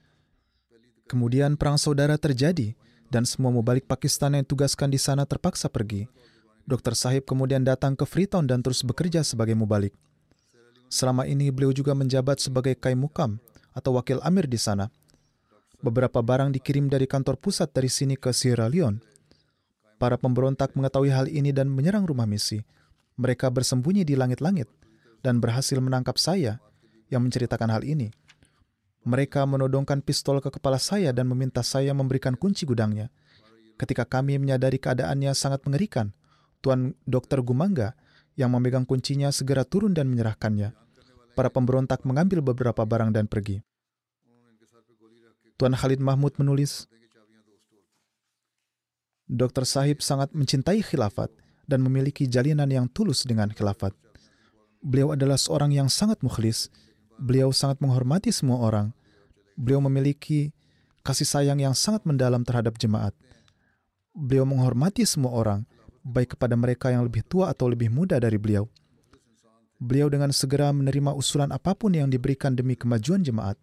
Kemudian 1.06 1.58
perang 1.58 1.76
saudara 1.76 2.16
terjadi 2.16 2.74
dan 3.12 3.28
semua 3.28 3.52
mubalik 3.52 3.84
Pakistan 3.84 4.32
yang 4.32 4.46
tugaskan 4.48 4.88
di 4.88 4.96
sana 4.96 5.28
terpaksa 5.28 5.68
pergi. 5.68 6.08
Dr. 6.64 6.94
Sahib 6.94 7.26
kemudian 7.26 7.66
datang 7.66 7.98
ke 7.98 8.06
Freetown 8.06 8.46
dan 8.46 8.62
terus 8.62 8.86
bekerja 8.86 9.26
sebagai 9.26 9.52
mubalik. 9.58 9.92
Selama 10.92 11.28
ini 11.28 11.52
beliau 11.52 11.72
juga 11.72 11.92
menjabat 11.96 12.38
sebagai 12.38 12.76
Kai 12.78 12.94
Mukam 12.94 13.40
atau 13.72 13.96
wakil 13.96 14.20
amir 14.22 14.46
di 14.46 14.60
sana. 14.60 14.92
Beberapa 15.82 16.22
barang 16.22 16.54
dikirim 16.54 16.86
dari 16.86 17.10
kantor 17.10 17.40
pusat 17.42 17.74
dari 17.74 17.90
sini 17.90 18.14
ke 18.14 18.30
Sierra 18.30 18.70
Leone. 18.70 19.02
Para 19.98 20.14
pemberontak 20.14 20.78
mengetahui 20.78 21.10
hal 21.10 21.26
ini 21.26 21.50
dan 21.50 21.66
menyerang 21.66 22.06
rumah 22.06 22.28
misi. 22.28 22.62
Mereka 23.18 23.50
bersembunyi 23.50 24.06
di 24.06 24.14
langit-langit 24.14 24.70
dan 25.20 25.42
berhasil 25.42 25.78
menangkap 25.82 26.16
saya 26.16 26.62
yang 27.10 27.26
menceritakan 27.26 27.68
hal 27.68 27.82
ini. 27.82 28.14
Mereka 29.02 29.42
menodongkan 29.50 29.98
pistol 29.98 30.38
ke 30.38 30.54
kepala 30.54 30.78
saya 30.78 31.10
dan 31.10 31.26
meminta 31.26 31.66
saya 31.66 31.90
memberikan 31.90 32.38
kunci 32.38 32.62
gudangnya. 32.62 33.10
Ketika 33.74 34.06
kami 34.06 34.38
menyadari 34.38 34.78
keadaannya 34.78 35.34
sangat 35.34 35.66
mengerikan, 35.66 36.14
Tuan 36.62 36.94
Dr. 37.02 37.42
Gumangga 37.42 37.98
yang 38.38 38.54
memegang 38.54 38.86
kuncinya 38.86 39.34
segera 39.34 39.66
turun 39.66 39.90
dan 39.90 40.06
menyerahkannya. 40.06 40.70
Para 41.34 41.50
pemberontak 41.50 42.06
mengambil 42.06 42.44
beberapa 42.44 42.86
barang 42.86 43.10
dan 43.10 43.26
pergi. 43.26 43.58
Tuan 45.58 45.74
Khalid 45.74 45.98
Mahmud 45.98 46.38
menulis, 46.38 46.86
Dr. 49.26 49.64
Sahib 49.64 50.04
sangat 50.04 50.30
mencintai 50.36 50.84
khilafat 50.84 51.32
dan 51.66 51.80
memiliki 51.82 52.28
jalinan 52.28 52.68
yang 52.68 52.86
tulus 52.86 53.24
dengan 53.24 53.50
khilafat. 53.50 53.96
Beliau 54.82 55.14
adalah 55.14 55.38
seorang 55.38 55.70
yang 55.72 55.88
sangat 55.88 56.20
mukhlis 56.20 56.68
Beliau 57.22 57.54
sangat 57.54 57.78
menghormati 57.78 58.34
semua 58.34 58.58
orang. 58.58 58.90
Beliau 59.54 59.78
memiliki 59.78 60.50
kasih 61.06 61.22
sayang 61.22 61.62
yang 61.62 61.70
sangat 61.70 62.02
mendalam 62.02 62.42
terhadap 62.42 62.74
jemaat. 62.82 63.14
Beliau 64.10 64.42
menghormati 64.42 65.06
semua 65.06 65.30
orang, 65.30 65.62
baik 66.02 66.34
kepada 66.34 66.58
mereka 66.58 66.90
yang 66.90 67.06
lebih 67.06 67.22
tua 67.22 67.54
atau 67.54 67.70
lebih 67.70 67.94
muda 67.94 68.18
dari 68.18 68.42
beliau. 68.42 68.66
Beliau 69.78 70.10
dengan 70.10 70.34
segera 70.34 70.74
menerima 70.74 71.14
usulan 71.14 71.54
apa 71.54 71.78
pun 71.78 71.94
yang 71.94 72.10
diberikan 72.10 72.58
demi 72.58 72.74
kemajuan 72.74 73.22
jemaat. 73.22 73.54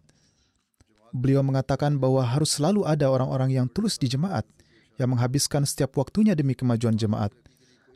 Beliau 1.12 1.44
mengatakan 1.44 2.00
bahwa 2.00 2.24
harus 2.24 2.56
selalu 2.56 2.88
ada 2.88 3.12
orang-orang 3.12 3.52
yang 3.60 3.66
tulus 3.68 4.00
di 4.00 4.08
jemaat, 4.08 4.48
yang 4.96 5.12
menghabiskan 5.12 5.68
setiap 5.68 6.00
waktunya 6.00 6.32
demi 6.32 6.56
kemajuan 6.56 6.96
jemaat. 6.96 7.32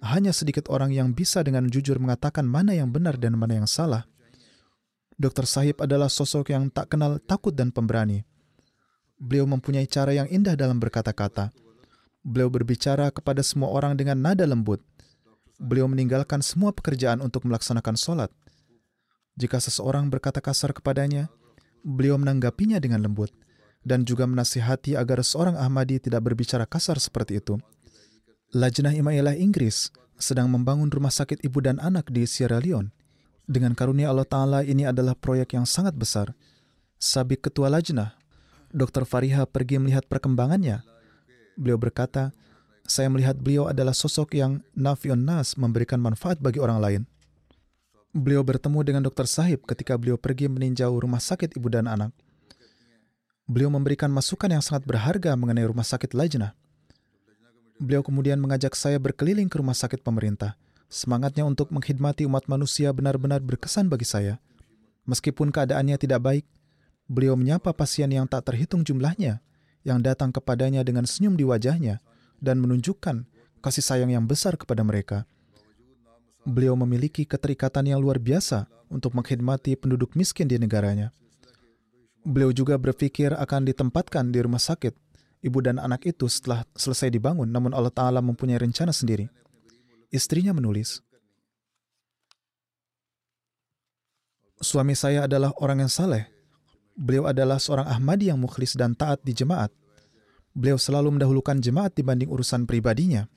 Hanya 0.05 0.37
sedikit 0.37 0.69
orang 0.69 0.93
yang 0.93 1.17
bisa 1.17 1.41
dengan 1.41 1.73
jujur 1.73 1.97
mengatakan 1.97 2.45
mana 2.45 2.77
yang 2.77 2.93
benar 2.93 3.17
dan 3.17 3.41
mana 3.41 3.65
yang 3.65 3.69
salah. 3.69 4.05
Dr. 5.15 5.47
Sahib 5.47 5.79
adalah 5.79 6.11
sosok 6.11 6.51
yang 6.51 6.67
tak 6.71 6.91
kenal 6.91 7.23
takut 7.23 7.55
dan 7.55 7.71
pemberani. 7.71 8.27
Beliau 9.15 9.47
mempunyai 9.47 9.87
cara 9.87 10.11
yang 10.11 10.27
indah 10.27 10.59
dalam 10.59 10.83
berkata-kata. 10.83 11.55
Beliau 12.27 12.51
berbicara 12.51 13.15
kepada 13.15 13.45
semua 13.47 13.71
orang 13.71 13.95
dengan 13.95 14.19
nada 14.19 14.43
lembut. 14.43 14.83
Beliau 15.63 15.87
meninggalkan 15.87 16.43
semua 16.43 16.75
pekerjaan 16.75 17.23
untuk 17.23 17.47
melaksanakan 17.47 17.95
sholat. 17.95 18.31
Jika 19.39 19.63
seseorang 19.63 20.11
berkata 20.11 20.43
kasar 20.43 20.75
kepadanya, 20.75 21.31
beliau 21.87 22.19
menanggapinya 22.19 22.83
dengan 22.83 23.07
lembut 23.07 23.31
dan 23.87 24.03
juga 24.03 24.27
menasihati 24.27 24.99
agar 24.99 25.23
seorang 25.23 25.55
Ahmadi 25.55 26.03
tidak 26.03 26.27
berbicara 26.27 26.67
kasar 26.67 26.99
seperti 26.99 27.39
itu. 27.39 27.61
Lajnah 28.51 28.95
Imailah 28.97 29.39
Inggris 29.39 29.95
sedang 30.19 30.51
membangun 30.51 30.91
rumah 30.91 31.11
sakit 31.11 31.43
ibu 31.45 31.59
dan 31.63 31.79
anak 31.79 32.11
di 32.11 32.27
Sierra 32.27 32.59
Leone 32.59 33.04
dengan 33.45 33.77
karunia 33.77 34.09
Allah 34.09 34.29
Ta'ala 34.29 34.61
ini 34.65 34.89
adalah 34.89 35.13
proyek 35.13 35.57
yang 35.57 35.69
sangat 35.69 35.93
besar. 35.97 36.33
Sabik 36.97 37.45
Ketua 37.45 37.69
Lajnah, 37.69 38.17
Dr. 38.73 39.05
Fariha 39.05 39.45
pergi 39.45 39.77
melihat 39.77 40.09
perkembangannya. 40.09 40.81
Beliau 41.55 41.77
berkata, 41.77 42.33
saya 42.85 43.09
melihat 43.09 43.37
beliau 43.37 43.69
adalah 43.69 43.97
sosok 43.97 44.37
yang 44.37 44.61
nafion 44.77 45.25
nas 45.25 45.57
memberikan 45.57 46.01
manfaat 46.01 46.41
bagi 46.41 46.61
orang 46.61 46.79
lain. 46.81 47.03
Beliau 48.15 48.47
bertemu 48.47 48.81
dengan 48.87 49.03
Dr. 49.03 49.27
Sahib 49.27 49.67
ketika 49.67 49.99
beliau 49.99 50.15
pergi 50.15 50.47
meninjau 50.47 50.93
rumah 50.95 51.19
sakit 51.19 51.57
ibu 51.59 51.67
dan 51.67 51.91
anak. 51.91 52.13
Beliau 53.45 53.69
memberikan 53.69 54.09
masukan 54.09 54.49
yang 54.49 54.65
sangat 54.65 54.89
berharga 54.89 55.37
mengenai 55.37 55.69
rumah 55.69 55.85
sakit 55.85 56.17
Lajnah. 56.17 56.57
Beliau 57.77 58.01
kemudian 58.01 58.39
mengajak 58.39 58.73
saya 58.79 58.97
berkeliling 59.03 59.51
ke 59.51 59.59
rumah 59.59 59.75
sakit 59.75 60.01
pemerintah. 60.01 60.57
Semangatnya 60.89 61.43
untuk 61.43 61.75
mengkhidmati 61.75 62.29
umat 62.29 62.47
manusia 62.47 62.95
benar-benar 62.95 63.43
berkesan 63.43 63.91
bagi 63.91 64.07
saya. 64.07 64.39
Meskipun 65.05 65.53
keadaannya 65.53 65.97
tidak 65.99 66.21
baik, 66.23 66.45
beliau 67.11 67.37
menyapa 67.37 67.75
pasien 67.77 68.09
yang 68.09 68.25
tak 68.25 68.49
terhitung 68.49 68.87
jumlahnya, 68.87 69.45
yang 69.85 70.01
datang 70.01 70.33
kepadanya 70.33 70.81
dengan 70.81 71.05
senyum 71.05 71.37
di 71.37 71.45
wajahnya, 71.45 72.01
dan 72.41 72.61
menunjukkan 72.61 73.29
kasih 73.61 73.85
sayang 73.85 74.13
yang 74.13 74.25
besar 74.25 74.57
kepada 74.57 74.81
mereka. 74.85 75.29
Beliau 76.45 76.77
memiliki 76.77 77.25
keterikatan 77.25 77.89
yang 77.89 78.01
luar 78.01 78.21
biasa 78.21 78.69
untuk 78.93 79.17
mengkhidmati 79.17 79.81
penduduk 79.81 80.13
miskin 80.13 80.45
di 80.49 80.61
negaranya. 80.61 81.13
Beliau 82.25 82.53
juga 82.53 82.77
berpikir 82.81 83.37
akan 83.37 83.69
ditempatkan 83.69 84.33
di 84.33 84.41
rumah 84.41 84.61
sakit 84.61 85.05
ibu 85.45 85.61
dan 85.61 85.77
anak 85.77 86.09
itu 86.09 86.25
setelah 86.25 86.65
selesai 86.73 87.13
dibangun, 87.13 87.45
namun 87.53 87.77
Allah 87.77 87.93
Ta'ala 87.93 88.25
mempunyai 88.25 88.57
rencana 88.57 88.97
sendiri. 88.97 89.29
Istrinya 90.15 90.55
menulis, 90.55 91.03
Suami 94.65 94.97
saya 94.97 95.29
adalah 95.29 95.53
orang 95.61 95.85
yang 95.85 95.93
saleh. 95.93 96.25
Beliau 96.97 97.29
adalah 97.29 97.61
seorang 97.61 97.85
Ahmadi 97.85 98.33
yang 98.33 98.41
mukhlis 98.41 98.79
dan 98.79 98.97
taat 98.97 99.21
di 99.21 99.37
jemaat. 99.37 99.69
Beliau 100.57 100.81
selalu 100.81 101.19
mendahulukan 101.19 101.61
jemaat 101.61 101.93
dibanding 101.93 102.33
urusan 102.33 102.65
pribadinya. 102.65 103.29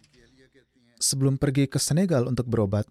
Sebelum 1.01 1.35
pergi 1.35 1.67
ke 1.67 1.81
Senegal 1.81 2.29
untuk 2.29 2.47
berobat, 2.47 2.87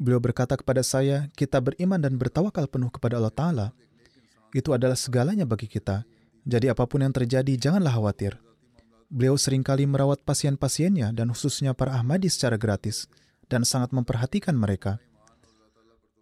beliau 0.00 0.18
berkata 0.18 0.58
kepada 0.58 0.82
saya, 0.82 1.30
kita 1.38 1.62
beriman 1.62 2.02
dan 2.02 2.18
bertawakal 2.18 2.66
penuh 2.66 2.90
kepada 2.90 3.22
Allah 3.22 3.30
Ta'ala. 3.30 3.66
Itu 4.50 4.74
adalah 4.74 4.98
segalanya 4.98 5.46
bagi 5.46 5.70
kita. 5.70 6.02
Jadi 6.42 6.66
apa 6.72 6.88
pun 6.90 7.06
yang 7.06 7.14
terjadi, 7.14 7.54
janganlah 7.54 7.94
khawatir. 7.94 8.34
Beliau 9.06 9.38
sering 9.38 9.62
kali 9.62 9.86
merawat 9.86 10.26
pasien-pasiennya 10.26 11.14
dan 11.14 11.30
khususnya 11.30 11.70
para 11.76 11.94
Ahmadi 11.94 12.26
secara 12.26 12.58
gratis 12.58 13.06
dan 13.46 13.62
sangat 13.62 13.94
memperhatikan 13.94 14.54
mereka. 14.54 14.98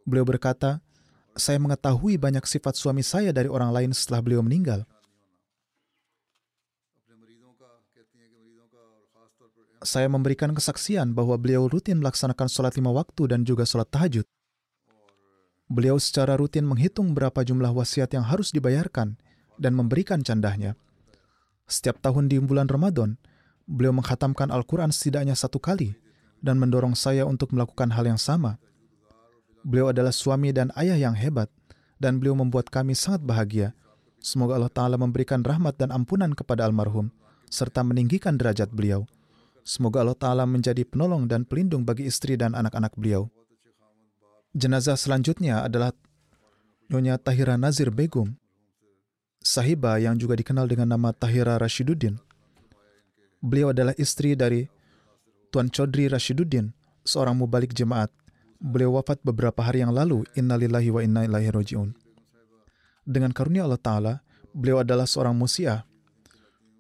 Beliau 0.05 0.29
berkata, 0.29 0.85
saya 1.35 1.59
mengetahui 1.59 2.21
banyak 2.21 2.45
sifat 2.47 2.77
suami 2.79 3.03
saya 3.03 3.35
dari 3.35 3.51
orang 3.51 3.75
lain 3.75 3.91
setelah 3.91 4.21
beliau 4.23 4.45
meninggal. 4.45 4.87
Saya 9.85 10.09
memberikan 10.09 10.49
kesaksian 10.57 11.13
bahwa 11.13 11.37
beliau 11.37 11.69
rutin 11.69 12.01
melaksanakan 12.01 12.49
sholat 12.49 12.73
lima 12.81 12.89
waktu 12.89 13.29
dan 13.29 13.45
juga 13.45 13.69
sholat 13.69 13.85
tahajud. 13.93 14.25
Beliau 15.69 16.01
secara 16.01 16.41
rutin 16.41 16.65
menghitung 16.65 17.13
berapa 17.13 17.45
jumlah 17.45 17.69
wasiat 17.73 18.13
yang 18.17 18.25
harus 18.25 18.49
dibayarkan 18.53 19.21
dan 19.61 19.73
memberikan 19.77 20.25
candahnya. 20.25 20.77
Setiap 21.69 22.01
tahun 22.01 22.33
di 22.33 22.41
bulan 22.41 22.69
Ramadan, 22.69 23.21
beliau 23.69 23.93
menghatamkan 23.93 24.49
Al-Quran 24.49 24.93
setidaknya 24.93 25.37
satu 25.37 25.61
kali 25.61 26.04
dan 26.45 26.61
mendorong 26.61 26.93
saya 26.93 27.25
untuk 27.25 27.57
melakukan 27.57 27.89
hal 27.97 28.05
yang 28.05 28.21
sama. 28.21 28.61
Beliau 29.65 29.89
adalah 29.89 30.13
suami 30.13 30.53
dan 30.53 30.69
ayah 30.77 31.01
yang 31.01 31.17
hebat, 31.17 31.49
dan 31.97 32.21
beliau 32.21 32.37
membuat 32.37 32.69
kami 32.69 32.93
sangat 32.93 33.25
bahagia. 33.25 33.73
Semoga 34.21 34.61
Allah 34.61 34.69
Ta'ala 34.69 35.01
memberikan 35.01 35.41
rahmat 35.41 35.81
dan 35.81 35.89
ampunan 35.89 36.37
kepada 36.37 36.69
almarhum, 36.69 37.09
serta 37.49 37.81
meninggikan 37.81 38.37
derajat 38.37 38.69
beliau. 38.69 39.09
Semoga 39.65 40.05
Allah 40.05 40.21
Ta'ala 40.21 40.45
menjadi 40.45 40.85
penolong 40.85 41.25
dan 41.25 41.49
pelindung 41.49 41.89
bagi 41.89 42.05
istri 42.05 42.37
dan 42.37 42.53
anak-anak 42.53 42.93
beliau. 42.93 43.33
Jenazah 44.53 45.01
selanjutnya 45.01 45.65
adalah 45.65 45.97
Nyonya 46.93 47.17
Tahira 47.17 47.57
Nazir 47.57 47.89
Begum, 47.89 48.37
sahibah 49.41 49.97
yang 49.97 50.21
juga 50.21 50.37
dikenal 50.37 50.69
dengan 50.69 50.93
nama 50.93 51.17
Tahira 51.17 51.57
Rashiduddin. 51.57 52.21
Beliau 53.41 53.73
adalah 53.73 53.97
istri 53.97 54.37
dari 54.37 54.69
Tuan 55.55 55.71
Chodri 55.71 56.11
Rashiduddin, 56.11 56.75
seorang 57.07 57.39
mubalik 57.39 57.71
jemaat. 57.79 58.11
Beliau 58.59 58.99
wafat 58.99 59.23
beberapa 59.23 59.63
hari 59.63 59.87
yang 59.87 59.95
lalu. 59.95 60.27
Innalillahi 60.35 60.91
wa 60.91 60.99
inna 60.99 61.23
ilaihi 61.23 61.55
roji'un. 61.55 61.95
Dengan 63.07 63.31
karunia 63.31 63.63
Allah 63.63 63.79
Ta'ala, 63.79 64.15
beliau 64.51 64.83
adalah 64.83 65.07
seorang 65.07 65.31
musiah. 65.31 65.87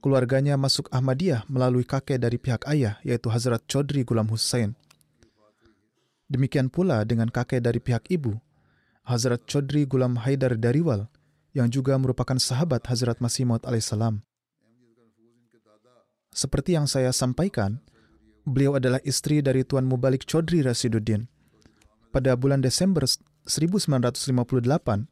Keluarganya 0.02 0.58
masuk 0.58 0.90
Ahmadiyah 0.90 1.46
melalui 1.46 1.86
kakek 1.86 2.18
dari 2.18 2.34
pihak 2.34 2.66
ayah, 2.66 2.98
yaitu 3.06 3.30
Hazrat 3.30 3.62
Chodri 3.70 4.02
Gulam 4.02 4.26
Hussein. 4.26 4.74
Demikian 6.26 6.66
pula 6.66 7.06
dengan 7.06 7.30
kakek 7.30 7.62
dari 7.62 7.78
pihak 7.78 8.10
ibu, 8.10 8.42
Hazrat 9.06 9.46
Chodri 9.46 9.86
Gulam 9.86 10.18
Haidar 10.18 10.58
Dariwal, 10.58 11.06
yang 11.54 11.70
juga 11.70 11.94
merupakan 11.94 12.42
sahabat 12.42 12.82
Hazrat 12.90 13.22
Masih 13.22 13.46
alaihissalam. 13.46 14.18
Seperti 16.34 16.74
yang 16.74 16.90
saya 16.90 17.14
sampaikan, 17.14 17.78
beliau 18.44 18.76
adalah 18.76 19.00
istri 19.02 19.40
dari 19.40 19.64
Tuan 19.64 19.88
Mubalik 19.88 20.28
Chodri 20.28 20.60
Rasiduddin. 20.60 21.26
Pada 22.12 22.36
bulan 22.38 22.62
Desember 22.62 23.02
1958, 23.48 25.08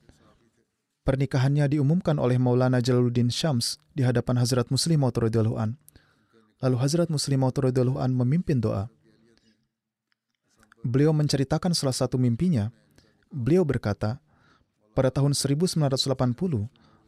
pernikahannya 1.02 1.66
diumumkan 1.66 2.20
oleh 2.20 2.38
Maulana 2.38 2.78
Jalaluddin 2.78 3.32
Syams 3.32 3.82
di 3.96 4.06
hadapan 4.06 4.38
Hazrat 4.38 4.70
Muslim 4.70 5.02
Maud 5.02 5.18
an. 5.58 5.74
Lalu 6.62 6.76
Hazrat 6.78 7.10
Muslim 7.10 7.42
Maud 7.42 7.58
an 7.98 8.10
memimpin 8.14 8.62
doa. 8.62 8.86
Beliau 10.86 11.10
menceritakan 11.10 11.74
salah 11.74 11.94
satu 11.94 12.18
mimpinya. 12.18 12.70
Beliau 13.32 13.66
berkata, 13.66 14.22
pada 14.92 15.08
tahun 15.08 15.32
1980, 15.32 15.88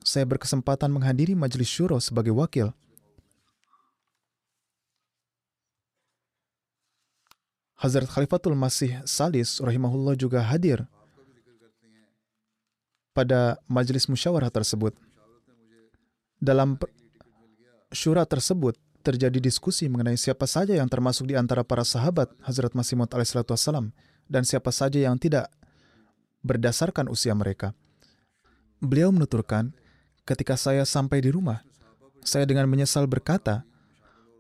saya 0.04 0.24
berkesempatan 0.24 0.88
menghadiri 0.88 1.36
majelis 1.36 1.68
syuro 1.68 2.00
sebagai 2.00 2.32
wakil. 2.32 2.72
Hazrat 7.74 8.06
Khalifatul 8.06 8.54
Masih 8.54 9.02
Salis 9.04 9.58
rahimahullah 9.58 10.14
juga 10.14 10.40
hadir 10.42 10.86
pada 13.14 13.58
majelis 13.70 14.06
musyawarah 14.10 14.50
tersebut. 14.50 14.94
Dalam 16.38 16.76
syura 17.94 18.26
tersebut, 18.26 18.74
terjadi 19.04 19.36
diskusi 19.36 19.84
mengenai 19.86 20.16
siapa 20.16 20.48
saja 20.48 20.72
yang 20.72 20.88
termasuk 20.88 21.28
di 21.28 21.36
antara 21.36 21.60
para 21.60 21.84
sahabat 21.84 22.32
Hazrat 22.40 22.72
Masih 22.72 22.96
Maud 22.96 23.12
alaihissalam 23.12 23.92
dan 24.26 24.42
siapa 24.48 24.72
saja 24.72 24.96
yang 24.96 25.20
tidak 25.20 25.52
berdasarkan 26.40 27.12
usia 27.12 27.36
mereka. 27.36 27.76
Beliau 28.80 29.12
menuturkan, 29.12 29.76
ketika 30.24 30.56
saya 30.56 30.88
sampai 30.88 31.20
di 31.20 31.28
rumah, 31.28 31.60
saya 32.24 32.48
dengan 32.48 32.64
menyesal 32.64 33.04
berkata, 33.04 33.64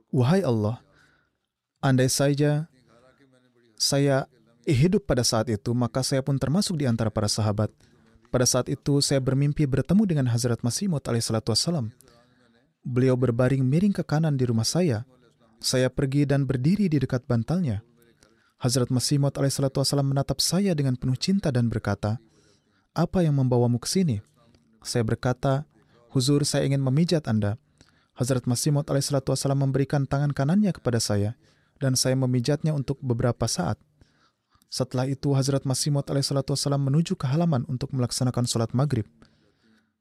Wahai 0.08 0.40
Allah, 0.40 0.80
andai 1.84 2.08
saja 2.08 2.68
saya 3.84 4.24
hidup 4.64 5.04
pada 5.04 5.20
saat 5.20 5.52
itu, 5.52 5.76
maka 5.76 6.00
saya 6.00 6.24
pun 6.24 6.40
termasuk 6.40 6.80
di 6.80 6.88
antara 6.88 7.12
para 7.12 7.28
sahabat. 7.28 7.68
Pada 8.32 8.48
saat 8.48 8.72
itu, 8.72 9.04
saya 9.04 9.20
bermimpi 9.20 9.68
bertemu 9.68 10.08
dengan 10.08 10.26
Hazrat 10.32 10.64
Masih 10.64 10.88
Maud 10.88 11.04
alaihissalam 11.04 11.92
Beliau 12.80 13.14
berbaring 13.20 13.60
miring 13.60 13.92
ke 13.92 14.00
kanan 14.00 14.40
di 14.40 14.48
rumah 14.48 14.64
saya. 14.64 15.04
Saya 15.60 15.92
pergi 15.92 16.24
dan 16.24 16.48
berdiri 16.48 16.88
di 16.88 16.96
dekat 16.96 17.28
bantalnya. 17.28 17.84
Hazrat 18.56 18.88
Masih 18.88 19.20
Maud 19.20 19.36
alaihissalam 19.36 20.08
menatap 20.08 20.40
saya 20.40 20.72
dengan 20.72 20.96
penuh 20.96 21.20
cinta 21.20 21.52
dan 21.52 21.68
berkata, 21.68 22.16
Apa 22.96 23.20
yang 23.20 23.36
membawamu 23.36 23.76
ke 23.76 23.86
sini? 23.86 24.24
Saya 24.80 25.04
berkata, 25.04 25.68
Huzur, 26.08 26.40
saya 26.48 26.64
ingin 26.64 26.80
memijat 26.80 27.28
Anda. 27.28 27.60
Hazrat 28.16 28.48
Masih 28.48 28.72
Maud 28.72 28.88
alaihissalam 28.88 29.60
memberikan 29.60 30.08
tangan 30.08 30.32
kanannya 30.32 30.72
kepada 30.72 30.98
saya, 31.04 31.36
dan 31.84 32.00
saya 32.00 32.16
memijatnya 32.16 32.72
untuk 32.72 32.96
beberapa 33.04 33.44
saat. 33.44 33.76
Setelah 34.72 35.04
itu, 35.06 35.36
Hazrat 35.36 35.68
Masih 35.68 35.92
alaihissalam 35.92 36.80
menuju 36.80 37.14
ke 37.14 37.28
halaman 37.28 37.68
untuk 37.68 37.92
melaksanakan 37.92 38.48
sholat 38.48 38.72
maghrib. 38.72 39.04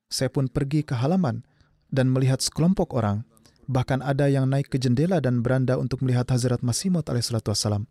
Saya 0.08 0.32
pun 0.32 0.48
pergi 0.48 0.88
ke 0.88 0.96
halaman 0.96 1.44
dan 1.94 2.10
melihat 2.10 2.42
sekelompok 2.42 2.96
orang, 2.98 3.22
bahkan 3.70 4.02
ada 4.02 4.26
yang 4.32 4.50
naik 4.50 4.74
ke 4.74 4.82
jendela 4.82 5.22
dan 5.22 5.46
beranda 5.46 5.78
untuk 5.78 6.02
melihat 6.02 6.26
Hazrat 6.32 6.66
Masih 6.66 6.90
alaihissalam. 6.90 7.86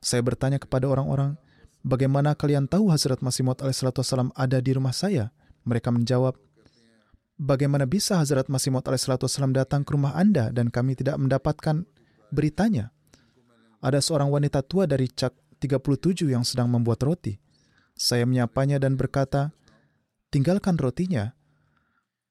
Saya 0.00 0.20
bertanya 0.24 0.56
kepada 0.56 0.88
orang-orang, 0.88 1.36
bagaimana 1.84 2.32
kalian 2.32 2.72
tahu 2.72 2.88
Hazrat 2.88 3.20
Masih 3.20 3.44
alaihissalam 3.44 4.32
ada 4.32 4.58
di 4.64 4.72
rumah 4.72 4.96
saya? 4.96 5.28
Mereka 5.68 5.92
menjawab, 5.92 6.40
bagaimana 7.36 7.84
bisa 7.84 8.16
Hazrat 8.16 8.48
Masih 8.48 8.72
alaihissalam 8.72 9.52
datang 9.52 9.84
ke 9.84 9.92
rumah 9.92 10.16
Anda 10.16 10.48
dan 10.56 10.72
kami 10.72 10.96
tidak 10.96 11.20
mendapatkan 11.20 11.84
beritanya? 12.32 12.94
Ada 13.84 14.00
seorang 14.00 14.32
wanita 14.32 14.64
tua 14.64 14.88
dari 14.88 15.12
Cak 15.12 15.60
37 15.60 16.32
yang 16.32 16.40
sedang 16.40 16.72
membuat 16.72 17.04
roti. 17.04 17.36
Saya 17.92 18.24
menyapanya 18.24 18.80
dan 18.80 18.96
berkata, 18.96 19.52
tinggalkan 20.32 20.80
rotinya, 20.80 21.36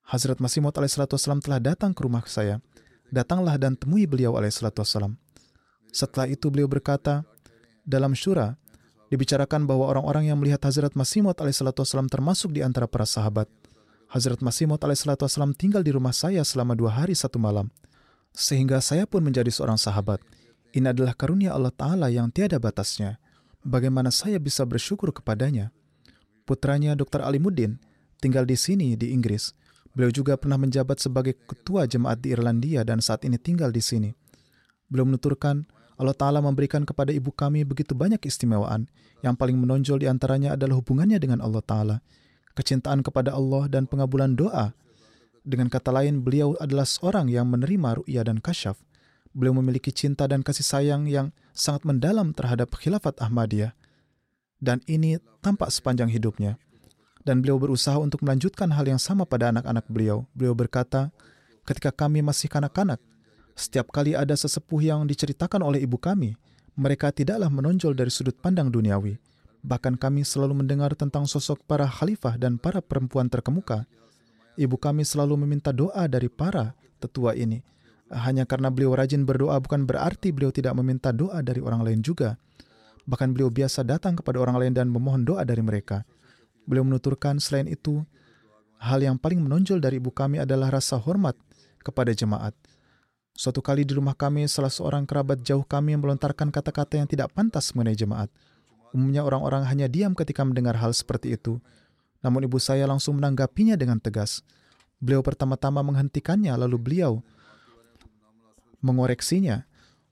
Hazrat 0.04 0.42
Masih 0.42 0.60
alaihissalam 0.60 1.40
telah 1.40 1.62
datang 1.62 1.94
ke 1.94 2.02
rumah 2.02 2.26
saya. 2.26 2.58
Datanglah 3.08 3.54
dan 3.54 3.78
temui 3.78 4.04
beliau 4.04 4.34
alaihissalam. 4.34 5.14
Setelah 5.94 6.26
itu 6.26 6.50
beliau 6.50 6.66
berkata, 6.66 7.22
dalam 7.86 8.18
syura, 8.18 8.58
dibicarakan 9.08 9.64
bahwa 9.64 9.88
orang-orang 9.94 10.34
yang 10.34 10.42
melihat 10.42 10.58
Hazrat 10.66 10.98
Masih 10.98 11.22
alaihissalam 11.22 12.10
termasuk 12.10 12.50
di 12.50 12.66
antara 12.66 12.90
para 12.90 13.06
sahabat. 13.06 13.46
Hazrat 14.10 14.42
Masih 14.42 14.66
alaihissalam 14.66 15.54
tinggal 15.54 15.86
di 15.86 15.94
rumah 15.94 16.12
saya 16.12 16.42
selama 16.42 16.74
dua 16.74 16.90
hari 16.92 17.14
satu 17.14 17.38
malam. 17.38 17.70
Sehingga 18.34 18.82
saya 18.82 19.06
pun 19.06 19.22
menjadi 19.22 19.48
seorang 19.54 19.78
sahabat. 19.78 20.18
Ini 20.74 20.90
adalah 20.90 21.14
karunia 21.14 21.54
Allah 21.54 21.70
Ta'ala 21.70 22.10
yang 22.10 22.34
tiada 22.34 22.58
batasnya. 22.58 23.22
Bagaimana 23.62 24.10
saya 24.10 24.42
bisa 24.42 24.66
bersyukur 24.66 25.14
kepadanya? 25.14 25.70
Putranya 26.42 26.98
Dr. 26.98 27.22
Alimuddin 27.22 27.78
tinggal 28.18 28.44
di 28.44 28.58
sini 28.58 28.98
di 28.98 29.14
Inggris 29.14 29.54
Beliau 29.94 30.10
juga 30.10 30.34
pernah 30.34 30.58
menjabat 30.58 30.98
sebagai 30.98 31.38
ketua 31.46 31.86
jemaat 31.86 32.18
di 32.18 32.34
Irlandia 32.34 32.82
dan 32.82 32.98
saat 32.98 33.22
ini 33.22 33.38
tinggal 33.38 33.70
di 33.70 33.78
sini. 33.78 34.10
Beliau 34.90 35.06
menuturkan, 35.06 35.62
Allah 35.94 36.18
Ta'ala 36.18 36.42
memberikan 36.42 36.82
kepada 36.82 37.14
ibu 37.14 37.30
kami 37.30 37.62
begitu 37.62 37.94
banyak 37.94 38.18
istimewaan. 38.26 38.90
Yang 39.22 39.34
paling 39.38 39.54
menonjol 39.54 40.02
di 40.02 40.10
antaranya 40.10 40.58
adalah 40.58 40.82
hubungannya 40.82 41.22
dengan 41.22 41.38
Allah 41.38 41.62
Ta'ala. 41.62 41.96
Kecintaan 42.58 43.06
kepada 43.06 43.38
Allah 43.38 43.70
dan 43.70 43.86
pengabulan 43.86 44.34
doa. 44.34 44.74
Dengan 45.46 45.70
kata 45.70 45.94
lain, 45.94 46.26
beliau 46.26 46.58
adalah 46.58 46.90
seorang 46.90 47.30
yang 47.30 47.46
menerima 47.46 48.02
ru'ya 48.02 48.26
dan 48.26 48.42
kasyaf. 48.42 48.74
Beliau 49.34 49.58
memiliki 49.58 49.90
cinta 49.90 50.30
dan 50.30 50.46
kasih 50.46 50.62
sayang 50.62 51.10
yang 51.10 51.34
sangat 51.50 51.82
mendalam 51.82 52.30
terhadap 52.30 52.70
khilafat 52.78 53.18
Ahmadiyah. 53.18 53.74
Dan 54.62 54.80
ini 54.86 55.18
tampak 55.42 55.68
sepanjang 55.74 56.08
hidupnya 56.08 56.56
dan 57.24 57.40
beliau 57.40 57.56
berusaha 57.56 57.96
untuk 57.96 58.20
melanjutkan 58.20 58.68
hal 58.70 58.84
yang 58.84 59.00
sama 59.00 59.24
pada 59.24 59.50
anak-anak 59.50 59.88
beliau. 59.88 60.28
Beliau 60.36 60.52
berkata, 60.52 61.08
ketika 61.64 61.90
kami 61.90 62.20
masih 62.20 62.52
kanak-kanak, 62.52 63.00
setiap 63.56 63.88
kali 63.90 64.12
ada 64.12 64.36
sesepuh 64.36 64.84
yang 64.84 65.08
diceritakan 65.08 65.64
oleh 65.64 65.80
ibu 65.82 65.96
kami, 65.96 66.36
mereka 66.76 67.10
tidaklah 67.10 67.48
menonjol 67.48 67.96
dari 67.96 68.12
sudut 68.12 68.36
pandang 68.36 68.68
duniawi. 68.68 69.16
Bahkan 69.64 69.96
kami 69.96 70.28
selalu 70.28 70.60
mendengar 70.60 70.92
tentang 70.92 71.24
sosok 71.24 71.64
para 71.64 71.88
khalifah 71.88 72.36
dan 72.36 72.60
para 72.60 72.84
perempuan 72.84 73.32
terkemuka. 73.32 73.88
Ibu 74.60 74.76
kami 74.76 75.08
selalu 75.08 75.40
meminta 75.40 75.72
doa 75.72 76.04
dari 76.04 76.28
para 76.28 76.76
tetua 77.00 77.32
ini. 77.32 77.64
Hanya 78.12 78.44
karena 78.44 78.68
beliau 78.68 78.92
rajin 78.92 79.24
berdoa 79.24 79.56
bukan 79.64 79.88
berarti 79.88 80.28
beliau 80.34 80.52
tidak 80.52 80.76
meminta 80.76 81.08
doa 81.14 81.40
dari 81.40 81.64
orang 81.64 81.80
lain 81.80 82.00
juga. 82.04 82.36
Bahkan 83.08 83.32
beliau 83.32 83.48
biasa 83.48 83.84
datang 83.84 84.16
kepada 84.16 84.40
orang 84.40 84.60
lain 84.60 84.72
dan 84.76 84.88
memohon 84.92 85.24
doa 85.24 85.44
dari 85.44 85.60
mereka. 85.64 86.04
Beliau 86.64 86.84
menuturkan 86.84 87.36
selain 87.36 87.68
itu, 87.68 88.04
hal 88.80 89.00
yang 89.00 89.16
paling 89.20 89.40
menonjol 89.40 89.80
dari 89.80 90.00
ibu 90.00 90.12
kami 90.12 90.40
adalah 90.40 90.72
rasa 90.72 90.96
hormat 90.96 91.36
kepada 91.84 92.12
jemaat. 92.16 92.56
Suatu 93.34 93.60
kali 93.60 93.82
di 93.84 93.92
rumah 93.92 94.14
kami, 94.14 94.46
salah 94.46 94.70
seorang 94.70 95.04
kerabat 95.04 95.42
jauh 95.42 95.66
kami 95.66 95.98
melontarkan 95.98 96.48
kata-kata 96.54 97.02
yang 97.02 97.08
tidak 97.10 97.34
pantas 97.34 97.74
mengenai 97.74 97.98
jemaat. 97.98 98.30
Umumnya 98.94 99.26
orang-orang 99.26 99.66
hanya 99.66 99.90
diam 99.90 100.14
ketika 100.14 100.46
mendengar 100.46 100.78
hal 100.78 100.94
seperti 100.94 101.34
itu. 101.34 101.58
Namun 102.22 102.46
ibu 102.46 102.62
saya 102.62 102.86
langsung 102.86 103.18
menanggapinya 103.18 103.74
dengan 103.74 103.98
tegas. 103.98 104.40
Beliau 105.02 105.20
pertama-tama 105.20 105.82
menghentikannya, 105.82 106.54
lalu 106.54 106.78
beliau 106.78 107.20
mengoreksinya. 108.84 109.64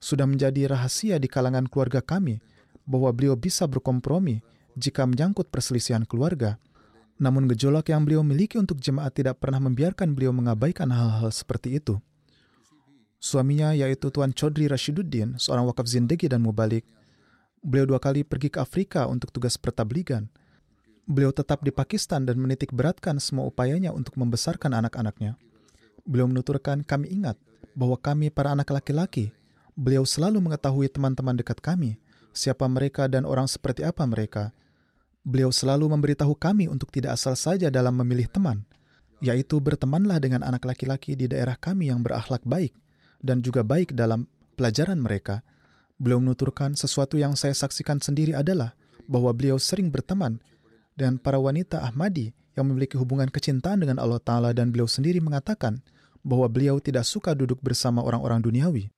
Sudah 0.03 0.27
menjadi 0.27 0.67
rahasia 0.67 1.21
di 1.21 1.29
kalangan 1.31 1.69
keluarga 1.71 2.03
kami 2.03 2.43
bahwa 2.89 3.13
beliau 3.15 3.39
bisa 3.39 3.69
berkompromi 3.69 4.43
jika 4.75 5.05
menyangkut 5.07 5.53
perselisihan 5.53 6.03
keluarga. 6.09 6.59
Namun 7.23 7.47
gejolak 7.47 7.93
yang 7.93 8.03
beliau 8.03 8.27
miliki 8.27 8.59
untuk 8.59 8.83
jemaat 8.83 9.15
tidak 9.15 9.39
pernah 9.39 9.63
membiarkan 9.63 10.17
beliau 10.17 10.35
mengabaikan 10.35 10.91
hal-hal 10.91 11.31
seperti 11.31 11.79
itu. 11.79 12.03
Suaminya 13.23 13.71
yaitu 13.79 14.11
Tuan 14.11 14.35
Chodri 14.35 14.67
Rashiduddin, 14.67 15.39
seorang 15.39 15.71
wakaf 15.71 15.87
zindegi 15.87 16.27
dan 16.27 16.43
mubalik. 16.43 16.83
Beliau 17.63 17.95
dua 17.95 18.03
kali 18.03 18.27
pergi 18.27 18.51
ke 18.51 18.59
Afrika 18.59 19.07
untuk 19.07 19.31
tugas 19.31 19.55
pertabligan. 19.55 20.27
Beliau 21.07 21.31
tetap 21.31 21.63
di 21.63 21.71
Pakistan 21.71 22.27
dan 22.27 22.43
menitik 22.43 22.75
beratkan 22.75 23.23
semua 23.23 23.47
upayanya 23.47 23.95
untuk 23.95 24.19
membesarkan 24.19 24.75
anak-anaknya. 24.75 25.39
Beliau 26.03 26.27
menuturkan, 26.27 26.83
kami 26.83 27.15
ingat 27.15 27.39
bahwa 27.73 27.97
kami 27.97 28.29
para 28.29 28.53
anak 28.53 28.69
laki-laki, 28.71 29.31
beliau 29.79 30.05
selalu 30.05 30.43
mengetahui 30.43 30.91
teman-teman 30.93 31.39
dekat 31.39 31.59
kami, 31.63 31.97
siapa 32.33 32.65
mereka 32.69 33.09
dan 33.09 33.25
orang 33.29 33.49
seperti 33.49 33.85
apa 33.85 34.05
mereka. 34.05 34.51
Beliau 35.23 35.55
selalu 35.55 35.87
memberitahu 35.87 36.35
kami 36.35 36.67
untuk 36.67 36.91
tidak 36.91 37.15
asal 37.15 37.39
saja 37.39 37.71
dalam 37.71 37.95
memilih 37.95 38.27
teman, 38.27 38.67
yaitu 39.23 39.63
bertemanlah 39.63 40.19
dengan 40.19 40.43
anak 40.43 40.67
laki-laki 40.67 41.15
di 41.15 41.31
daerah 41.31 41.55
kami 41.55 41.95
yang 41.95 42.03
berakhlak 42.03 42.43
baik 42.43 42.75
dan 43.23 43.39
juga 43.39 43.63
baik 43.63 43.95
dalam 43.95 44.27
pelajaran 44.59 44.99
mereka. 44.99 45.47
Beliau 46.03 46.19
menuturkan 46.19 46.75
sesuatu 46.75 47.15
yang 47.15 47.39
saya 47.39 47.55
saksikan 47.55 48.03
sendiri 48.03 48.35
adalah 48.35 48.75
bahwa 49.07 49.31
beliau 49.31 49.63
sering 49.63 49.95
berteman 49.95 50.43
dengan 50.99 51.23
para 51.23 51.39
wanita 51.39 51.79
Ahmadi 51.87 52.35
yang 52.59 52.67
memiliki 52.69 52.99
hubungan 52.99 53.31
kecintaan 53.31 53.81
dengan 53.81 54.03
Allah 54.03 54.19
Ta'ala 54.19 54.51
dan 54.51 54.75
beliau 54.75 54.91
sendiri 54.91 55.23
mengatakan 55.23 55.81
bahwa 56.23 56.47
beliau 56.47 56.79
tidak 56.79 57.03
suka 57.03 57.35
duduk 57.35 57.59
bersama 57.59 58.03
orang-orang 58.03 58.39
duniawi, 58.43 58.89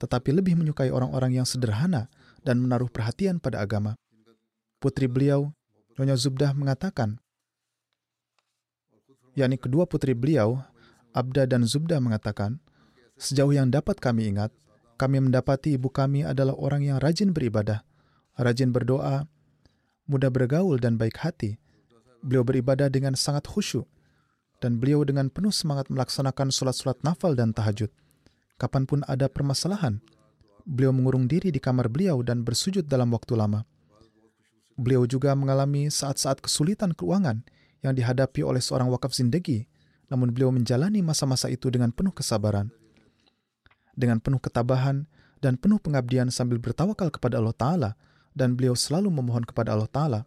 tetapi 0.00 0.32
lebih 0.32 0.56
menyukai 0.56 0.88
orang-orang 0.88 1.40
yang 1.40 1.46
sederhana 1.46 2.08
dan 2.40 2.58
menaruh 2.58 2.88
perhatian 2.88 3.36
pada 3.36 3.60
agama. 3.60 3.94
Putri 4.80 5.04
beliau, 5.10 5.52
Nyonya 5.98 6.16
Zubdah 6.16 6.54
mengatakan, 6.56 7.18
yakni 9.34 9.58
kedua 9.58 9.84
putri 9.84 10.14
beliau, 10.14 10.62
Abda 11.10 11.50
dan 11.50 11.66
Zubdah 11.66 11.98
mengatakan, 11.98 12.62
sejauh 13.18 13.50
yang 13.50 13.68
dapat 13.68 13.98
kami 13.98 14.30
ingat, 14.30 14.54
kami 14.94 15.18
mendapati 15.18 15.74
ibu 15.74 15.90
kami 15.90 16.22
adalah 16.22 16.54
orang 16.54 16.86
yang 16.86 16.98
rajin 17.02 17.34
beribadah, 17.34 17.82
rajin 18.38 18.70
berdoa, 18.70 19.26
mudah 20.06 20.30
bergaul 20.30 20.78
dan 20.78 20.94
baik 20.94 21.18
hati. 21.18 21.58
Beliau 22.22 22.42
beribadah 22.42 22.86
dengan 22.90 23.14
sangat 23.14 23.46
khusyuk, 23.46 23.86
dan 24.58 24.82
beliau 24.82 25.06
dengan 25.06 25.30
penuh 25.30 25.54
semangat 25.54 25.90
melaksanakan 25.90 26.50
sholat-sholat 26.50 26.98
nafal 27.06 27.34
dan 27.38 27.54
tahajud. 27.54 27.90
Kapan 28.58 28.90
pun 28.90 29.06
ada 29.06 29.30
permasalahan, 29.30 30.02
beliau 30.66 30.90
mengurung 30.90 31.30
diri 31.30 31.54
di 31.54 31.62
kamar 31.62 31.86
beliau 31.86 32.20
dan 32.26 32.42
bersujud 32.42 32.84
dalam 32.90 33.14
waktu 33.14 33.38
lama. 33.38 33.62
Beliau 34.78 35.06
juga 35.06 35.34
mengalami 35.34 35.90
saat-saat 35.90 36.42
kesulitan 36.42 36.94
keuangan 36.94 37.42
yang 37.82 37.94
dihadapi 37.94 38.42
oleh 38.42 38.62
seorang 38.62 38.90
wakaf 38.90 39.14
zindegi, 39.14 39.66
namun 40.10 40.34
beliau 40.34 40.50
menjalani 40.50 41.02
masa-masa 41.02 41.46
itu 41.50 41.70
dengan 41.70 41.94
penuh 41.94 42.14
kesabaran. 42.14 42.70
Dengan 43.94 44.22
penuh 44.22 44.38
ketabahan 44.38 45.06
dan 45.38 45.58
penuh 45.58 45.78
pengabdian 45.78 46.30
sambil 46.30 46.58
bertawakal 46.58 47.10
kepada 47.10 47.38
Allah 47.38 47.54
Ta'ala, 47.54 47.90
dan 48.34 48.54
beliau 48.54 48.78
selalu 48.78 49.10
memohon 49.10 49.42
kepada 49.42 49.74
Allah 49.74 49.90
Ta'ala. 49.90 50.20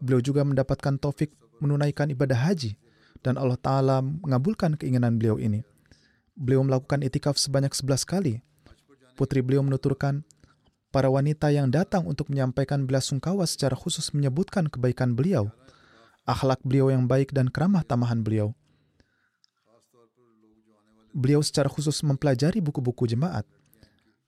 Beliau 0.00 0.20
juga 0.20 0.44
mendapatkan 0.44 1.00
taufik 1.00 1.32
menunaikan 1.64 2.12
ibadah 2.12 2.36
haji, 2.36 2.76
dan 3.22 3.36
Allah 3.36 3.58
Ta'ala 3.58 4.00
mengabulkan 4.00 4.78
keinginan 4.78 5.18
beliau 5.18 5.36
ini. 5.36 5.62
Beliau 6.38 6.62
melakukan 6.62 7.02
itikaf 7.02 7.34
sebanyak 7.34 7.74
11 7.74 8.06
kali. 8.06 8.34
Putri 9.18 9.42
beliau 9.42 9.66
menuturkan, 9.66 10.22
para 10.94 11.10
wanita 11.10 11.50
yang 11.50 11.68
datang 11.68 12.06
untuk 12.06 12.30
menyampaikan 12.30 12.86
belasungkawa 12.86 13.44
secara 13.44 13.74
khusus 13.74 14.14
menyebutkan 14.14 14.70
kebaikan 14.70 15.18
beliau, 15.18 15.50
akhlak 16.22 16.62
beliau 16.62 16.94
yang 16.94 17.10
baik 17.10 17.34
dan 17.34 17.50
keramah 17.50 17.82
tamahan 17.82 18.22
beliau. 18.22 18.54
Beliau 21.10 21.42
secara 21.42 21.66
khusus 21.66 21.98
mempelajari 22.06 22.62
buku-buku 22.62 23.10
jemaat. 23.10 23.42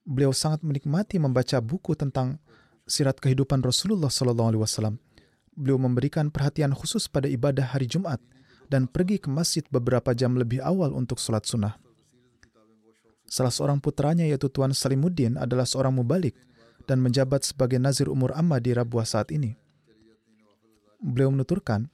Beliau 0.02 0.34
sangat 0.34 0.66
menikmati 0.66 1.22
membaca 1.22 1.62
buku 1.62 1.94
tentang 1.94 2.42
sirat 2.88 3.22
kehidupan 3.22 3.62
Rasulullah 3.62 4.10
SAW. 4.10 4.98
Beliau 5.54 5.78
memberikan 5.78 6.34
perhatian 6.34 6.74
khusus 6.74 7.06
pada 7.06 7.30
ibadah 7.30 7.62
hari 7.62 7.86
Jumat 7.86 8.18
dan 8.70 8.86
pergi 8.86 9.18
ke 9.18 9.26
masjid 9.26 9.66
beberapa 9.66 10.14
jam 10.14 10.38
lebih 10.38 10.62
awal 10.62 10.94
untuk 10.94 11.18
sholat 11.18 11.42
sunnah. 11.42 11.74
Salah 13.26 13.50
seorang 13.50 13.82
putranya 13.82 14.22
yaitu 14.22 14.46
Tuan 14.46 14.70
Salimuddin 14.70 15.34
adalah 15.34 15.66
seorang 15.66 15.94
mubalik 15.94 16.38
dan 16.86 17.02
menjabat 17.02 17.46
sebagai 17.46 17.82
Nazir 17.82 18.06
Umur 18.06 18.34
Amma 18.34 18.62
di 18.62 18.74
Rabuah 18.74 19.06
saat 19.06 19.30
ini. 19.34 19.54
Beliau 21.02 21.30
menuturkan, 21.30 21.90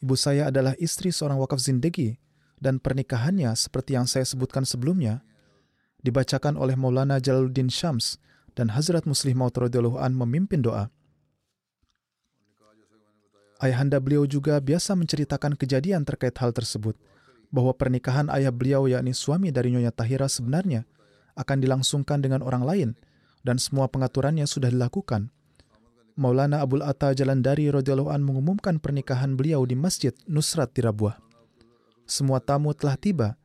ibu 0.00 0.16
saya 0.16 0.48
adalah 0.48 0.72
istri 0.80 1.12
seorang 1.12 1.40
wakaf 1.40 1.60
zindegi 1.60 2.16
dan 2.60 2.80
pernikahannya 2.80 3.52
seperti 3.56 3.96
yang 3.96 4.08
saya 4.08 4.24
sebutkan 4.24 4.64
sebelumnya 4.64 5.24
dibacakan 6.04 6.60
oleh 6.60 6.76
Maulana 6.76 7.16
Jalaluddin 7.20 7.72
Syams 7.72 8.20
dan 8.52 8.76
Hazrat 8.76 9.08
Muslim 9.08 9.40
Maud 9.40 9.56
memimpin 9.56 10.60
doa. 10.60 10.92
Ayahanda 13.64 13.96
beliau 13.96 14.28
juga 14.28 14.60
biasa 14.60 14.92
menceritakan 14.92 15.56
kejadian 15.56 16.04
terkait 16.04 16.36
hal 16.36 16.52
tersebut, 16.52 17.00
bahwa 17.48 17.72
pernikahan 17.72 18.28
ayah 18.28 18.52
beliau 18.52 18.84
yakni 18.84 19.16
suami 19.16 19.48
dari 19.48 19.72
Nyonya 19.72 19.88
Tahira 19.88 20.28
sebenarnya 20.28 20.84
akan 21.32 21.64
dilangsungkan 21.64 22.20
dengan 22.20 22.44
orang 22.44 22.68
lain 22.68 22.90
dan 23.40 23.56
semua 23.56 23.88
pengaturannya 23.88 24.44
sudah 24.44 24.68
dilakukan. 24.68 25.32
Maulana 26.20 26.60
Abul 26.60 26.84
Atta 26.84 27.16
Jalandari 27.16 27.72
radhiyallahu 27.72 28.12
an 28.12 28.20
mengumumkan 28.20 28.76
pernikahan 28.76 29.34
beliau 29.34 29.64
di 29.64 29.74
Masjid 29.74 30.12
Nusrat 30.28 30.76
di 30.76 30.84
Rabuah. 30.84 31.16
Semua 32.04 32.44
tamu 32.44 32.76
telah 32.76 33.00
tiba, 33.00 33.40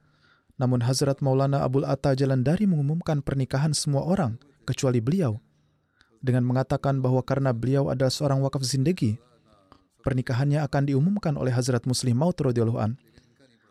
namun 0.59 0.83
Hazrat 0.83 1.23
Maulana 1.23 1.63
Abul 1.63 1.87
Atta 1.87 2.11
Jalandari 2.11 2.67
mengumumkan 2.67 3.23
pernikahan 3.23 3.71
semua 3.71 4.03
orang 4.03 4.35
kecuali 4.67 4.99
beliau 4.99 5.39
dengan 6.19 6.43
mengatakan 6.43 6.99
bahwa 6.99 7.23
karena 7.23 7.55
beliau 7.55 7.87
adalah 7.87 8.11
seorang 8.11 8.43
wakaf 8.43 8.61
zindegi, 8.67 9.15
pernikahannya 10.03 10.63
akan 10.65 10.83
diumumkan 10.89 11.35
oleh 11.35 11.51
Hazrat 11.51 11.83
Muslim 11.85 12.19
Maut 12.19 12.39
radhiyallahu 12.39 12.79
an 12.79 12.95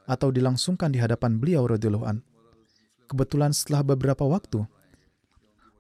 atau 0.09 0.33
dilangsungkan 0.33 0.89
di 0.89 0.99
hadapan 1.01 1.37
beliau 1.37 1.69
radhiyallahu 1.69 2.07
an. 2.09 2.25
Kebetulan 3.09 3.53
setelah 3.57 3.85
beberapa 3.85 4.25
waktu, 4.25 4.65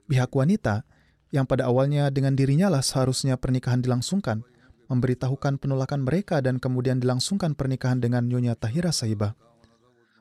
pihak 0.08 0.32
wanita 0.32 0.84
yang 1.28 1.44
pada 1.44 1.68
awalnya 1.68 2.08
dengan 2.08 2.32
dirinya 2.32 2.72
lah 2.72 2.80
seharusnya 2.80 3.36
pernikahan 3.36 3.84
dilangsungkan, 3.84 4.44
memberitahukan 4.88 5.60
penolakan 5.60 6.04
mereka 6.04 6.40
dan 6.40 6.56
kemudian 6.56 6.96
dilangsungkan 7.00 7.52
pernikahan 7.52 8.00
dengan 8.00 8.24
Nyonya 8.24 8.56
Tahira 8.56 8.92
Sahibah. 8.92 9.36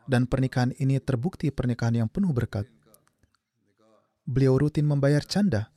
Dan 0.08 0.24
pernikahan 0.28 0.72
ini 0.80 1.00
terbukti 1.04 1.52
pernikahan 1.52 2.04
yang 2.04 2.10
penuh 2.12 2.32
berkat. 2.32 2.68
Beliau 4.24 4.60
rutin 4.60 4.88
membayar 4.88 5.24
canda. 5.24 5.72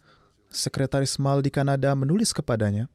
Sekretaris 0.50 1.18
Mal 1.22 1.42
di 1.46 1.50
Kanada 1.54 1.94
menulis 1.94 2.34
kepadanya, 2.34 2.90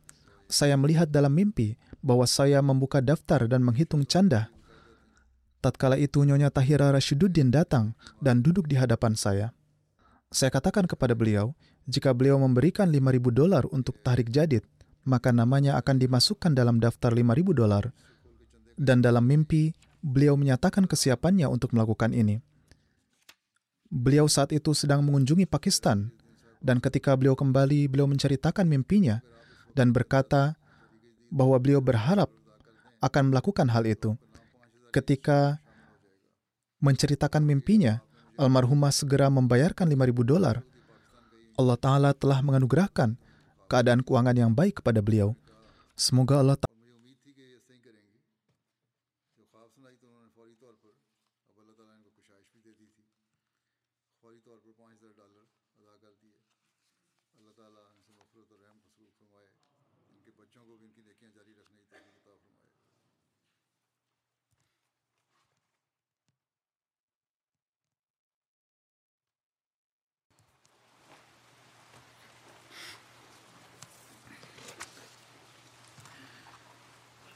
saya 0.46 0.78
melihat 0.78 1.10
dalam 1.10 1.34
mimpi 1.34 1.78
bahwa 2.06 2.26
saya 2.30 2.62
membuka 2.62 3.02
daftar 3.02 3.50
dan 3.50 3.66
menghitung 3.66 4.06
canda. 4.06 4.54
Tatkala 5.62 5.98
itu 5.98 6.22
Nyonya 6.22 6.54
Tahira 6.54 6.94
Rashiduddin 6.94 7.50
datang 7.50 7.98
dan 8.22 8.46
duduk 8.46 8.70
di 8.70 8.78
hadapan 8.78 9.18
saya. 9.18 9.50
Saya 10.30 10.54
katakan 10.54 10.86
kepada 10.86 11.18
beliau, 11.18 11.58
jika 11.90 12.14
beliau 12.14 12.38
memberikan 12.38 12.90
5.000 12.90 13.34
dolar 13.34 13.64
untuk 13.74 13.98
tahrik 14.06 14.30
jadid, 14.30 14.62
maka 15.06 15.34
namanya 15.34 15.78
akan 15.82 16.02
dimasukkan 16.02 16.54
dalam 16.54 16.78
daftar 16.78 17.14
5.000 17.14 17.54
dolar. 17.54 17.94
Dan 18.78 19.02
dalam 19.02 19.26
mimpi, 19.26 19.74
beliau 20.06 20.38
menyatakan 20.38 20.86
kesiapannya 20.86 21.50
untuk 21.50 21.74
melakukan 21.74 22.14
ini. 22.14 22.42
Beliau 23.90 24.30
saat 24.30 24.54
itu 24.54 24.74
sedang 24.78 25.02
mengunjungi 25.06 25.50
Pakistan, 25.50 26.14
dan 26.62 26.82
ketika 26.82 27.14
beliau 27.14 27.38
kembali, 27.38 27.86
beliau 27.90 28.10
menceritakan 28.10 28.66
mimpinya 28.66 29.22
dan 29.76 29.92
berkata 29.92 30.56
bahwa 31.30 31.60
beliau 31.60 31.84
berharap 31.84 32.32
akan 33.04 33.30
melakukan 33.30 33.68
hal 33.70 33.84
itu. 33.86 34.16
Ketika 34.90 35.60
menceritakan 36.80 37.44
mimpinya, 37.44 38.00
almarhumah 38.40 38.96
segera 38.96 39.28
membayarkan 39.28 39.92
5.000 39.92 40.24
dolar. 40.24 40.64
Allah 41.56 41.78
Ta'ala 41.80 42.12
telah 42.16 42.40
menganugerahkan 42.40 43.20
keadaan 43.68 44.04
keuangan 44.04 44.36
yang 44.36 44.52
baik 44.52 44.80
kepada 44.84 45.04
beliau. 45.04 45.36
Semoga 45.96 46.40
Allah 46.44 46.60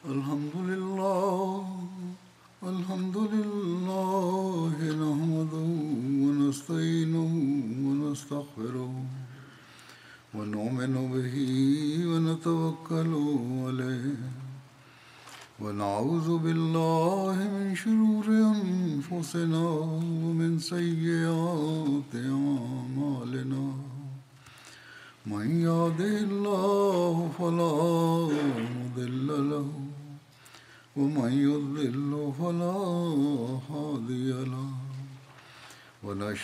الحمد 0.09 0.48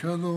שלנו 0.05 0.34